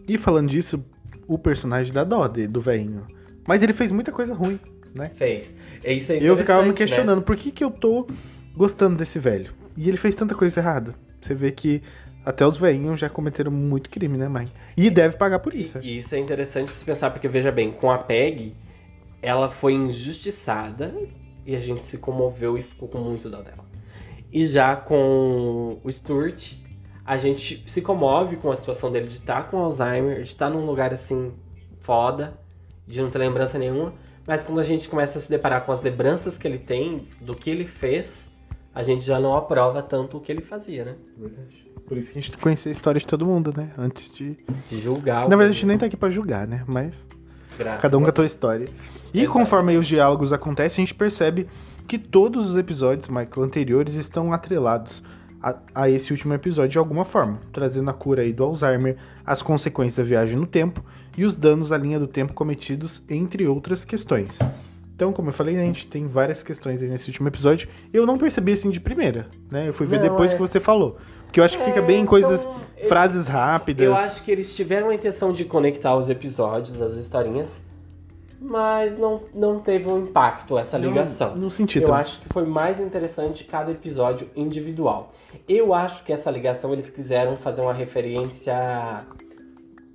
E 0.09 0.19
falando 0.19 0.49
disso, 0.49 0.85
o 1.29 1.39
personagem 1.39 1.93
da 1.93 2.03
dó 2.03 2.27
de- 2.27 2.49
do 2.49 2.61
velhinho. 2.61 3.07
Mas 3.47 3.63
ele 3.63 3.73
fez 3.73 3.93
muita 3.93 4.11
coisa 4.11 4.35
ruim, 4.35 4.59
né? 4.97 5.13
Fez. 5.15 5.55
É 5.85 5.93
isso 5.93 6.11
aí. 6.11 6.25
Eu 6.27 6.37
ficava 6.37 6.63
me 6.63 6.71
né? 6.71 6.75
questionando 6.75 7.23
por 7.23 7.37
que, 7.37 7.53
que 7.53 7.63
eu 7.63 7.71
tô 7.71 8.09
gostando 8.57 8.97
desse 8.97 9.21
velho. 9.21 9.53
E 9.77 9.89
ele 9.89 9.97
fez 9.97 10.17
tanta 10.17 10.35
coisa 10.35 10.59
errada. 10.59 10.93
Você 11.21 11.37
vê 11.37 11.53
que 11.53 11.83
até 12.25 12.44
os 12.44 12.57
velhinhos 12.57 12.98
já 12.98 13.09
cometeram 13.09 13.53
muito 13.53 13.88
crime, 13.88 14.19
né, 14.19 14.27
mãe? 14.27 14.51
E 14.77 14.90
deve 14.90 15.17
pagar 15.17 15.38
por 15.38 15.55
isso. 15.55 15.79
acho. 15.79 15.87
E, 15.87 15.92
e 15.92 15.98
isso 15.98 16.13
é 16.17 16.19
interessante 16.19 16.73
se 16.73 16.85
pensar, 16.85 17.11
porque 17.11 17.29
veja 17.29 17.53
bem, 17.53 17.71
com 17.71 17.92
a 17.92 17.98
Peg, 17.98 18.55
ela 19.25 19.50
foi 19.50 19.72
injustiçada 19.72 20.94
e 21.46 21.56
a 21.56 21.60
gente 21.60 21.87
se 21.87 21.96
comoveu 21.96 22.58
e 22.58 22.62
ficou 22.62 22.88
com 22.88 22.98
muito 22.98 23.31
dó 23.31 23.40
dela. 23.40 23.64
E 24.31 24.46
já 24.46 24.77
com 24.77 25.79
o 25.83 25.90
Sturt, 25.90 26.54
a 27.04 27.16
gente 27.16 27.62
se 27.66 27.81
comove 27.81 28.37
com 28.37 28.50
a 28.50 28.56
situação 28.56 28.92
dele 28.92 29.06
de 29.06 29.16
estar 29.16 29.48
com 29.48 29.58
Alzheimer, 29.58 30.16
de 30.16 30.29
estar 30.29 30.50
num 30.50 30.66
lugar 30.66 30.92
assim 30.92 31.33
foda, 31.81 32.38
de 32.87 33.00
não 33.00 33.10
ter 33.10 33.18
lembrança 33.18 33.58
nenhuma. 33.58 33.94
Mas 34.27 34.44
quando 34.44 34.60
a 34.60 34.62
gente 34.62 34.88
começa 34.88 35.18
a 35.18 35.22
se 35.22 35.31
deparar 35.31 35.64
com 35.64 35.72
as 35.72 35.81
lembranças 35.81 36.37
que 36.37 36.46
ele 36.46 36.58
tem 36.58 37.08
do 37.20 37.35
que 37.35 37.48
ele 37.48 37.66
fez, 37.66 38.29
a 38.75 38.83
gente 38.83 39.04
já 39.04 39.18
não 39.18 39.35
aprova 39.35 39.83
tanto 39.83 40.18
o 40.18 40.20
que 40.20 40.33
ele 40.33 40.42
fazia, 40.42 40.85
né? 40.85 40.94
Por 41.87 41.96
isso 41.96 42.10
que 42.10 42.18
a 42.18 42.20
gente 42.20 42.31
tem 42.31 42.38
que 42.38 42.42
conhecer 42.42 42.70
a 42.70 42.72
história 42.72 42.98
de 42.98 43.06
todo 43.06 43.25
mundo, 43.25 43.52
né? 43.56 43.72
Antes 43.79 44.10
de. 44.12 44.37
De 44.68 44.79
julgar. 44.81 45.29
Na 45.29 45.37
verdade, 45.37 45.50
a 45.50 45.52
gente 45.52 45.66
nem 45.66 45.79
tá 45.79 45.87
aqui 45.87 45.96
pra 45.96 46.10
julgar, 46.10 46.46
né? 46.46 46.64
Mas 46.66 47.06
Graças 47.59 47.81
cada 47.81 47.96
um 47.98 48.02
com 48.02 48.09
a 48.09 48.13
tua 48.13 48.27
história. 48.27 48.69
E 49.13 49.21
Exato. 49.21 49.33
conforme 49.33 49.73
aí 49.73 49.79
os 49.79 49.87
diálogos 49.87 50.33
acontecem, 50.33 50.83
a 50.83 50.87
gente 50.87 50.94
percebe 50.94 51.46
que 51.87 51.98
todos 51.98 52.50
os 52.50 52.57
episódios, 52.57 53.09
Michael, 53.09 53.42
anteriores 53.42 53.94
estão 53.94 54.33
atrelados 54.33 55.02
a, 55.42 55.57
a 55.75 55.90
esse 55.90 56.11
último 56.11 56.33
episódio 56.33 56.71
de 56.71 56.79
alguma 56.79 57.05
forma, 57.05 57.38
trazendo 57.52 57.90
a 57.90 57.92
cura 57.92 58.23
aí 58.23 58.33
do 58.33 58.42
Alzheimer, 58.42 58.96
as 59.27 59.42
consequências 59.42 59.96
da 59.96 60.09
viagem 60.09 60.37
no 60.37 60.46
tempo 60.46 60.83
e 61.17 61.25
os 61.25 61.37
danos 61.37 61.71
à 61.71 61.77
linha 61.77 62.00
do 62.00 62.07
tempo 62.07 62.33
cometidos, 62.33 63.02
entre 63.09 63.46
outras 63.46 63.85
questões. 63.85 64.38
Então, 64.96 65.13
como 65.13 65.29
eu 65.29 65.33
falei, 65.33 65.57
né, 65.57 65.63
a 65.63 65.67
gente 65.67 65.87
tem 65.87 66.07
várias 66.07 66.42
questões 66.42 66.81
aí 66.81 66.88
nesse 66.88 67.09
último 67.09 67.29
episódio. 67.29 67.69
Eu 67.92 68.07
não 68.07 68.17
percebi 68.17 68.52
assim 68.52 68.71
de 68.71 68.81
primeira, 68.81 69.27
né? 69.50 69.69
Eu 69.69 69.73
fui 69.73 69.87
ver 69.87 70.00
Não, 70.00 70.09
depois 70.09 70.33
é. 70.33 70.37
que 70.37 70.40
você 70.40 70.61
falou. 70.61 70.98
Porque 71.35 71.41
eu 71.41 71.45
acho 71.47 71.59
que 71.59 71.65
fica 71.65 71.81
É, 71.81 71.83
bem 71.83 72.03
em 72.03 72.07
coisas, 72.07 72.39
são- 72.43 72.55
frases 72.87 73.27
rápidas. 73.27 73.85
Eu 73.85 73.93
acho 73.93 74.23
que 74.23 74.31
eles 74.31 74.55
tiveram 74.55 74.91
a 74.91 74.95
intenção 74.95 75.33
de 75.33 75.45
conectar 75.45 75.97
os 75.97 76.09
episódios, 76.09 76.81
as 76.81 76.93
historinhas, 76.93 77.61
mas 78.41 78.97
não, 78.97 79.21
não 79.35 79.59
teve 79.59 79.89
um 79.89 79.99
impacto 80.05 80.57
essa 80.57 80.79
Não- 80.79 80.87
ligação. 80.91 81.35
Não 81.35 81.51
senti 81.51 81.81
Eu 81.81 81.87
também. 81.87 82.03
acho 82.03 82.21
que 82.21 82.29
foi 82.33 82.45
mais 82.45 82.79
interessante 82.79 83.43
cada 83.43 83.73
episódio 83.73 84.31
individual. 84.37 85.13
Eu 85.49 85.75
acho 85.75 86.05
que 86.05 86.13
essa 86.13 86.31
ligação 86.31 86.73
eles 86.73 86.89
quiseram 86.89 87.37
fazer 87.39 87.63
uma 87.63 87.73
referência 87.73 88.55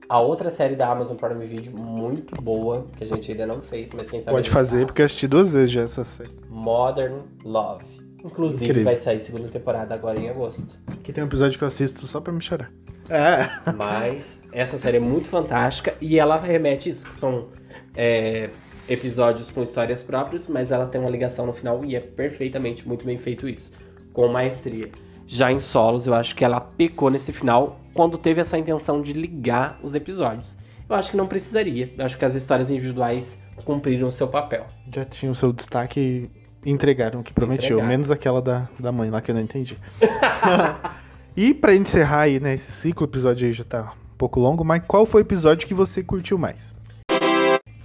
a 0.09 0.19
outra 0.19 0.49
série 0.49 0.75
da 0.75 0.91
Amazon 0.91 1.15
Prime 1.15 1.45
Video 1.45 1.71
muito 1.81 2.35
boa, 2.41 2.85
que 2.97 3.03
a 3.05 3.07
gente 3.07 3.31
ainda 3.31 3.45
não 3.47 3.61
fez, 3.61 3.91
mas 3.95 4.09
quem 4.09 4.21
sabe 4.21 4.35
Pode 4.35 4.49
fazer, 4.49 4.75
faça. 4.77 4.85
porque 4.87 5.01
eu 5.03 5.05
assisti 5.05 5.25
duas 5.25 5.53
vezes 5.53 5.71
já 5.71 5.83
essa 5.83 6.03
série. 6.03 6.31
Modern 6.49 7.19
Love. 7.45 7.85
Inclusive 8.23 8.65
Incrível. 8.65 8.83
vai 8.83 8.95
sair 8.95 9.19
segunda 9.19 9.47
temporada 9.47 9.93
agora 9.93 10.19
em 10.19 10.29
agosto. 10.29 10.67
Que 11.03 11.13
tem 11.13 11.23
um 11.23 11.27
episódio 11.27 11.57
que 11.57 11.63
eu 11.63 11.67
assisto 11.67 12.05
só 12.05 12.19
pra 12.19 12.33
me 12.33 12.41
chorar. 12.41 12.71
É. 13.09 13.49
Mas 13.75 14.41
essa 14.51 14.77
série 14.77 14.97
é 14.97 14.99
muito 14.99 15.27
fantástica 15.29 15.95
e 15.99 16.19
ela 16.19 16.37
remete 16.37 16.89
isso, 16.89 17.07
que 17.07 17.15
são 17.15 17.47
é, 17.95 18.49
episódios 18.87 19.51
com 19.51 19.63
histórias 19.63 20.03
próprias, 20.03 20.47
mas 20.47 20.71
ela 20.71 20.85
tem 20.85 21.01
uma 21.01 21.09
ligação 21.09 21.45
no 21.45 21.53
final 21.53 21.83
e 21.83 21.95
é 21.95 21.99
perfeitamente 21.99 22.87
muito 22.87 23.05
bem 23.05 23.17
feito 23.17 23.47
isso, 23.47 23.71
com 24.13 24.27
maestria. 24.27 24.89
Já 25.25 25.51
em 25.51 25.59
solos, 25.59 26.07
eu 26.07 26.13
acho 26.13 26.35
que 26.35 26.43
ela 26.43 26.59
pecou 26.59 27.09
nesse 27.09 27.31
final 27.31 27.79
quando 27.93 28.17
teve 28.17 28.41
essa 28.41 28.57
intenção 28.57 29.01
de 29.01 29.13
ligar 29.13 29.79
os 29.83 29.95
episódios. 29.95 30.57
Eu 30.89 30.95
acho 30.95 31.11
que 31.11 31.17
não 31.17 31.27
precisaria. 31.27 31.93
Eu 31.95 32.03
acho 32.03 32.17
que 32.17 32.25
as 32.25 32.33
histórias 32.33 32.71
individuais 32.71 33.39
cumpriram 33.63 34.07
o 34.07 34.11
seu 34.11 34.27
papel. 34.27 34.65
Já 34.91 35.05
tinha 35.05 35.31
o 35.31 35.35
seu 35.35 35.53
destaque 35.53 36.31
entregaram 36.65 37.21
o 37.21 37.23
que 37.23 37.33
prometiu. 37.33 37.77
Entregaram. 37.77 37.87
Menos 37.87 38.11
aquela 38.11 38.41
da, 38.41 38.69
da 38.79 38.91
mãe 38.91 39.09
lá 39.09 39.21
que 39.21 39.31
eu 39.31 39.35
não 39.35 39.41
entendi. 39.41 39.77
e 41.35 41.53
pra 41.53 41.75
encerrar 41.75 42.21
aí, 42.21 42.39
né, 42.39 42.53
esse 42.53 42.71
ciclo, 42.71 43.05
o 43.05 43.09
episódio 43.09 43.47
aí 43.47 43.53
já 43.53 43.63
tá 43.63 43.93
um 44.13 44.17
pouco 44.17 44.39
longo, 44.39 44.63
mas 44.63 44.83
qual 44.87 45.05
foi 45.05 45.21
o 45.21 45.25
episódio 45.25 45.67
que 45.67 45.73
você 45.73 46.03
curtiu 46.03 46.37
mais? 46.37 46.75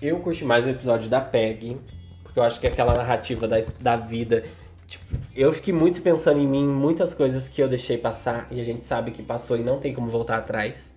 Eu 0.03 0.19
curti 0.19 0.45
mais 0.45 0.67
o 0.67 0.69
episódio 0.69 1.09
da 1.09 1.21
Peg, 1.21 1.79
porque 2.23 2.39
eu 2.39 2.43
acho 2.43 2.61
que 2.61 2.67
aquela 2.67 2.95
narrativa 2.95 3.49
da, 3.49 3.57
da 3.81 3.97
vida. 3.97 4.45
Tipo, 4.87 5.05
eu 5.35 5.51
fiquei 5.53 5.73
muito 5.73 6.03
pensando 6.03 6.41
em 6.41 6.47
mim, 6.47 6.67
muitas 6.67 7.15
coisas 7.15 7.49
que 7.49 7.63
eu 7.63 7.69
deixei 7.69 7.97
passar 7.97 8.47
e 8.51 8.61
a 8.61 8.65
gente 8.65 8.85
sabe 8.85 9.13
que 9.13 9.23
passou 9.23 9.57
e 9.57 9.65
não 9.65 9.79
tem 9.79 9.95
como 9.95 10.11
voltar 10.11 10.37
atrás. 10.37 10.93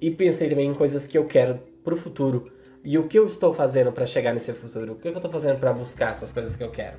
E 0.00 0.10
pensei 0.10 0.50
também 0.50 0.68
em 0.68 0.74
coisas 0.74 1.06
que 1.06 1.16
eu 1.16 1.24
quero 1.24 1.60
pro 1.82 1.96
futuro. 1.96 2.44
E 2.84 2.98
o 2.98 3.06
que 3.06 3.16
eu 3.16 3.26
estou 3.26 3.54
fazendo 3.54 3.92
pra 3.92 4.04
chegar 4.06 4.34
nesse 4.34 4.52
futuro? 4.52 4.94
O 4.94 4.96
que 4.96 5.06
eu 5.06 5.20
tô 5.20 5.28
fazendo 5.28 5.58
pra 5.58 5.72
buscar 5.72 6.12
essas 6.12 6.32
coisas 6.32 6.56
que 6.56 6.64
eu 6.64 6.70
quero? 6.70 6.96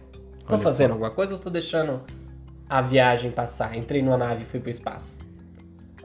Olha 0.48 0.60
fazendo 0.60 0.92
alguma 0.92 1.12
coisa 1.12 1.34
ou 1.34 1.40
tô 1.40 1.50
deixando 1.50 2.02
a 2.70 2.82
viagem 2.82 3.32
passar? 3.32 3.76
Entrei 3.76 4.02
numa 4.02 4.18
nave 4.18 4.44
e 4.44 4.46
fui 4.46 4.62
pro 4.62 4.70
espaço. 4.70 5.20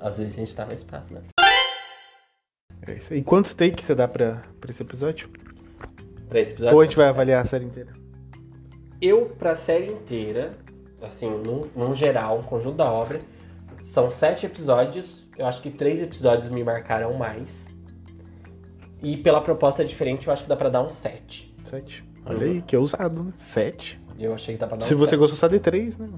Às 0.01 0.19
vezes 0.19 0.35
a 0.35 0.37
gente 0.37 0.55
tá 0.55 0.67
no 0.67 0.73
espaço, 0.73 1.15
né? 1.15 1.23
É 2.87 2.93
isso 2.95 3.15
aí. 3.15 3.23
Quantos 3.23 3.55
takes 3.55 3.85
você 3.85 3.95
dá 3.95 4.09
pra 4.09 4.43
esse 4.69 4.83
episódio? 4.83 5.29
Pra 6.29 6.41
esse 6.41 6.53
episódio. 6.53 6.75
Ou 6.75 6.81
a 6.81 6.85
gente 6.85 6.97
vai 6.97 7.07
essa 7.07 7.15
avaliar 7.15 7.43
a 7.43 7.45
série 7.45 7.65
inteira? 7.65 7.93
Eu, 9.01 9.27
pra 9.27 9.55
série 9.55 9.93
inteira, 9.93 10.57
assim, 11.01 11.31
num, 11.31 11.71
num 11.77 11.95
geral, 11.95 12.39
um 12.39 12.43
conjunto 12.43 12.77
da 12.77 12.91
obra, 12.91 13.21
são 13.85 14.11
sete 14.11 14.45
episódios. 14.45 15.25
Eu 15.37 15.47
acho 15.47 15.63
que 15.63 15.71
três 15.71 16.03
episódios 16.03 16.49
me 16.49 16.65
marcaram 16.65 17.15
mais. 17.15 17.68
E 19.03 19.17
pela 19.17 19.41
proposta 19.41 19.85
diferente, 19.85 20.27
eu 20.27 20.33
acho 20.33 20.43
que 20.45 20.49
dá 20.49 20.57
pra 20.57 20.69
dar 20.69 20.83
um 20.83 20.91
sete. 20.91 21.55
Sete. 21.65 22.05
Olha 22.27 22.45
aí, 22.47 22.63
que 22.63 22.77
ousado, 22.77 23.23
né? 23.25 23.33
Sete. 23.39 24.01
Eu 24.19 24.35
achei 24.35 24.55
que 24.55 24.61
dá 24.61 24.67
pra 24.67 24.77
dar 24.77 24.85
Se 24.85 24.95
um 24.95 24.99
você 24.99 25.11
sete. 25.11 25.19
gostou 25.19 25.39
só 25.39 25.47
de 25.49 25.59
três, 25.61 25.97
né? 25.97 26.09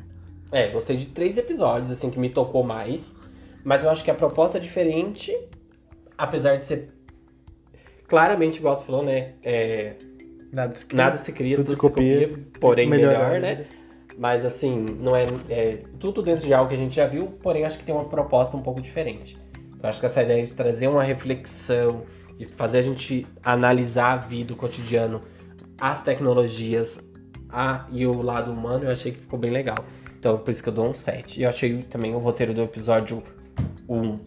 É, 0.51 0.69
gostei 0.69 0.97
de 0.97 1.07
três 1.09 1.37
episódios, 1.39 1.91
assim, 1.91 2.11
que 2.11 2.19
me 2.19 2.31
tocou 2.31 2.65
mais. 2.65 3.15
Mas 3.63 3.85
eu 3.85 3.91
acho 3.91 4.03
que 4.03 4.11
a 4.11 4.15
proposta 4.15 4.59
é 4.59 4.61
diferente, 4.61 5.37
apesar 6.17 6.57
de 6.57 6.65
ser 6.65 6.89
claramente, 8.09 8.59
igual 8.59 8.75
você 8.75 8.85
falou, 8.85 9.05
né? 9.05 9.35
É, 9.45 9.95
Nada 10.53 10.75
se 10.75 10.87
nada 10.95 11.17
se 11.17 11.33
cria, 11.33 11.55
Tudo 11.55 11.67
tudo, 11.67 11.77
se 11.81 11.87
se 11.87 11.95
copia, 11.95 12.29
copia, 12.29 12.45
porém 12.59 12.89
melhorar, 12.89 13.31
melhor, 13.31 13.41
né? 13.41 13.67
Mas 14.19 14.45
assim, 14.45 14.75
não 14.99 15.15
é, 15.15 15.25
é 15.49 15.79
tudo 16.01 16.21
dentro 16.21 16.45
de 16.45 16.53
algo 16.53 16.69
que 16.69 16.75
a 16.75 16.79
gente 16.79 16.97
já 16.97 17.07
viu, 17.07 17.27
porém 17.43 17.65
acho 17.65 17.79
que 17.79 17.85
tem 17.85 17.95
uma 17.95 18.05
proposta 18.07 18.57
um 18.57 18.63
pouco 18.63 18.81
diferente. 18.81 19.39
Eu 19.83 19.89
acho 19.89 20.01
que 20.01 20.07
essa 20.07 20.23
ideia 20.23 20.45
de 20.45 20.53
trazer 20.55 20.89
uma 20.89 21.03
reflexão, 21.03 22.03
de 22.41 22.47
fazer 22.47 22.79
a 22.79 22.83
gente 22.83 23.27
analisar 23.45 24.13
a 24.13 24.17
vida, 24.17 24.55
o 24.55 24.57
cotidiano, 24.57 25.21
as 25.79 26.03
tecnologias 26.03 26.99
a, 27.51 27.85
e 27.93 28.07
o 28.07 28.23
lado 28.23 28.51
humano, 28.51 28.85
eu 28.85 28.91
achei 28.91 29.13
que 29.13 29.21
ficou 29.21 29.39
bem 29.39 29.51
legal. 29.51 29.77
Então, 30.19 30.39
por 30.39 30.51
isso 30.51 30.63
que 30.63 30.71
eu 30.71 30.73
dou 30.73 30.89
um 30.89 30.95
7. 30.95 31.39
E 31.39 31.43
eu 31.43 31.51
achei 31.51 31.83
também 31.83 32.15
o 32.15 32.19
roteiro 32.19 32.55
do 32.55 32.63
episódio 32.63 33.23
1. 33.87 34.19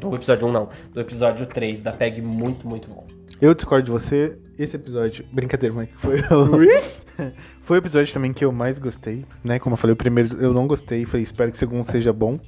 Do 0.00 0.14
episódio 0.16 0.48
1, 0.48 0.52
não. 0.52 0.68
Do 0.92 1.00
episódio 1.00 1.46
3 1.46 1.82
da 1.82 1.92
PEG 1.92 2.20
muito, 2.20 2.66
muito 2.66 2.88
bom. 2.88 3.06
Eu 3.40 3.54
discordo 3.54 3.86
de 3.86 3.92
você. 3.92 4.36
Esse 4.58 4.74
episódio. 4.74 5.24
Brincadeira, 5.32 5.72
Mike. 5.72 5.94
Foi 5.98 6.18
o... 6.34 7.32
foi 7.62 7.76
o 7.76 7.80
episódio 7.80 8.12
também 8.12 8.32
que 8.32 8.44
eu 8.44 8.50
mais 8.50 8.78
gostei, 8.80 9.24
né? 9.44 9.60
Como 9.60 9.74
eu 9.74 9.78
falei, 9.78 9.94
o 9.94 9.96
primeiro 9.96 10.36
eu 10.40 10.52
não 10.52 10.66
gostei. 10.66 11.04
Falei, 11.04 11.22
espero 11.22 11.52
que 11.52 11.56
o 11.56 11.58
segundo 11.58 11.84
seja 11.84 12.12
bom. 12.12 12.40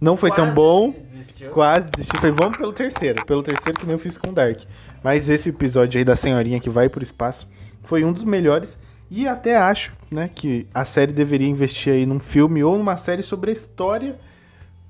Não 0.00 0.16
foi 0.16 0.30
tão 0.30 0.46
Quase 0.46 0.54
bom. 0.54 0.94
desistiu. 1.10 1.50
Quase 1.50 1.90
desisti. 1.90 2.16
Falei, 2.18 2.34
vamos 2.38 2.56
pelo 2.56 2.72
terceiro. 2.72 3.24
Pelo 3.26 3.42
terceiro 3.42 3.78
que 3.78 3.84
nem 3.86 3.92
eu 3.92 3.98
fiz 3.98 4.16
com 4.16 4.30
o 4.30 4.32
Dark. 4.32 4.60
Mas 5.02 5.28
esse 5.28 5.48
episódio 5.50 5.98
aí 5.98 6.04
da 6.04 6.16
senhorinha 6.16 6.58
que 6.60 6.70
vai 6.70 6.88
pro 6.88 7.02
espaço 7.02 7.46
foi 7.82 8.04
um 8.04 8.12
dos 8.12 8.24
melhores. 8.24 8.78
E 9.10 9.26
até 9.26 9.56
acho, 9.56 9.92
né, 10.10 10.30
que 10.32 10.66
a 10.72 10.84
série 10.84 11.12
deveria 11.12 11.48
investir 11.48 11.92
aí 11.92 12.06
num 12.06 12.20
filme 12.20 12.62
ou 12.62 12.78
numa 12.78 12.96
série 12.96 13.22
sobre 13.22 13.50
a 13.50 13.52
história 13.52 14.18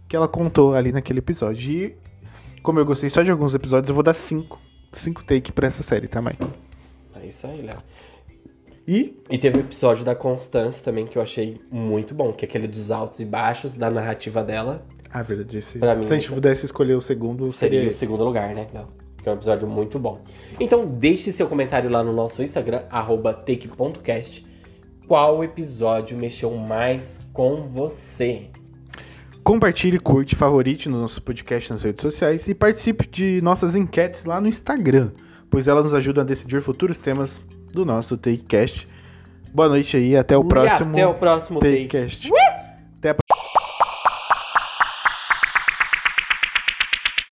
que 0.07 0.15
ela 0.15 0.29
contou 0.29 0.75
ali 0.75 0.93
naquele 0.93 1.21
episódio. 1.21 1.73
E 1.73 1.97
como 2.63 2.79
eu 2.79 2.85
gostei 2.85 3.09
só 3.09 3.23
de 3.23 3.31
alguns 3.31 3.55
episódios, 3.55 3.89
eu 3.89 3.95
vou 3.95 4.05
dar 4.05 4.15
cinco. 4.15 4.61
Cinco 4.93 5.25
take 5.25 5.53
pra 5.53 5.67
essa 5.67 5.83
série, 5.83 6.07
tá, 6.07 6.21
Mike? 6.21 6.47
É 7.23 7.27
isso 7.27 7.47
aí, 7.47 7.63
Léo. 7.63 7.79
E 8.87 9.17
E 9.31 9.39
teve 9.39 9.59
o 9.59 9.61
episódio 9.61 10.05
da 10.05 10.15
Constância 10.15 10.83
também 10.83 11.07
que 11.07 11.17
eu 11.17 11.23
achei 11.23 11.61
muito 11.71 12.15
bom, 12.15 12.33
que 12.33 12.45
é 12.45 12.49
aquele 12.49 12.67
dos 12.67 12.91
altos 12.91 13.21
e 13.21 13.25
baixos 13.25 13.75
da 13.75 13.89
narrativa 13.91 14.43
dela. 14.43 14.85
A 15.13 15.23
verdade, 15.23 15.61
se 15.63 15.79
Pra 15.79 15.95
mim, 15.95 16.07
se 16.07 16.13
a 16.13 16.15
gente 16.15 16.25
então- 16.27 16.35
pudesse 16.37 16.65
escolher 16.67 16.95
o 16.95 17.01
segundo, 17.03 17.51
Seria 17.53 17.79
seria 17.81 17.91
o 17.91 17.95
segundo 17.95 18.25
lugar, 18.25 18.55
né? 18.55 18.67
Não, 18.73 18.87
que 19.23 19.29
é 19.29 19.33
um 19.33 19.35
episódio 19.35 19.67
muito 19.69 19.99
bom. 19.99 20.21
Então 20.59 20.87
deixe 20.87 21.33
seu 21.33 21.47
comentário 21.49 21.91
lá 21.91 22.03
no 22.05 22.13
nosso 22.13 22.43
Instagram, 22.43 22.83
take.cast. 23.45 24.47
Qual 25.07 25.43
episódio 25.43 26.17
mexeu 26.17 26.55
mais 26.57 27.21
com 27.33 27.67
você? 27.67 28.47
Compartilhe, 29.43 29.99
curte, 29.99 30.37
favorite 30.37 30.89
no 30.89 31.01
nosso 31.01 31.21
podcast 31.23 31.73
nas 31.73 31.83
redes 31.83 32.03
sociais 32.03 32.47
e 32.47 32.55
participe 32.55 33.09
de 33.09 33.41
nossas 33.43 33.75
enquetes 33.75 34.25
lá 34.25 34.41
no 34.41 34.47
Instagram, 34.47 35.11
pois 35.51 35.67
elas 35.67 35.85
nos 35.85 35.95
ajudam 35.95 36.23
a 36.23 36.27
decidir 36.27 36.61
futuros 36.61 36.99
temas 37.01 37.41
do 37.73 37.85
nosso 37.85 38.17
TakeCast. 38.17 38.87
Boa 39.53 39.69
noite 39.69 39.97
aí, 39.97 40.17
até 40.17 40.39
o 40.39 40.43
E 40.43 40.49
próximo 40.49 40.93
até 40.93 41.07
o 41.07 41.15
próximo 41.15 41.59
take. 41.59 41.89
TakeCast. 41.89 42.31